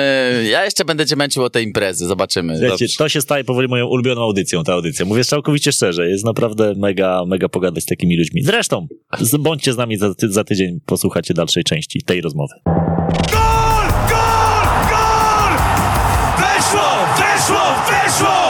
Ja 0.50 0.64
jeszcze 0.64 0.84
będę 0.84 1.06
cię 1.06 1.16
męczył 1.16 1.44
o 1.44 1.50
tej 1.50 1.64
imprezy, 1.64 2.06
zobaczymy. 2.06 2.60
Wiecie, 2.60 2.86
to 2.98 3.08
się 3.08 3.20
staje 3.20 3.44
powoli 3.44 3.68
moją 3.68 3.86
ulubioną 3.86 4.22
audycją, 4.22 4.64
ta 4.64 4.72
audycja. 4.72 5.04
Mówię 5.04 5.24
całkowicie 5.24 5.72
szczerze, 5.72 6.08
jest 6.08 6.24
naprawdę 6.24 6.74
mega, 6.76 7.22
mega 7.26 7.48
pogadać 7.48 7.82
z 7.82 7.86
takimi 7.86 8.16
ludźmi. 8.18 8.42
Zresztą, 8.42 8.86
z- 9.20 9.36
bądźcie 9.36 9.72
z 9.72 9.76
nami 9.76 9.96
za, 9.96 10.14
ty, 10.14 10.32
za 10.32 10.44
tydzień, 10.44 10.80
posłuchacie 10.86 11.34
dalszej 11.34 11.64
części 11.64 12.02
tej 12.02 12.20
rozmowy. 12.20 12.54
Gol! 13.32 13.88
Gol! 14.10 14.66
Gol! 14.90 15.52
Weszło! 16.38 16.88
Weszło! 17.18 17.60
Weszło! 17.90 18.45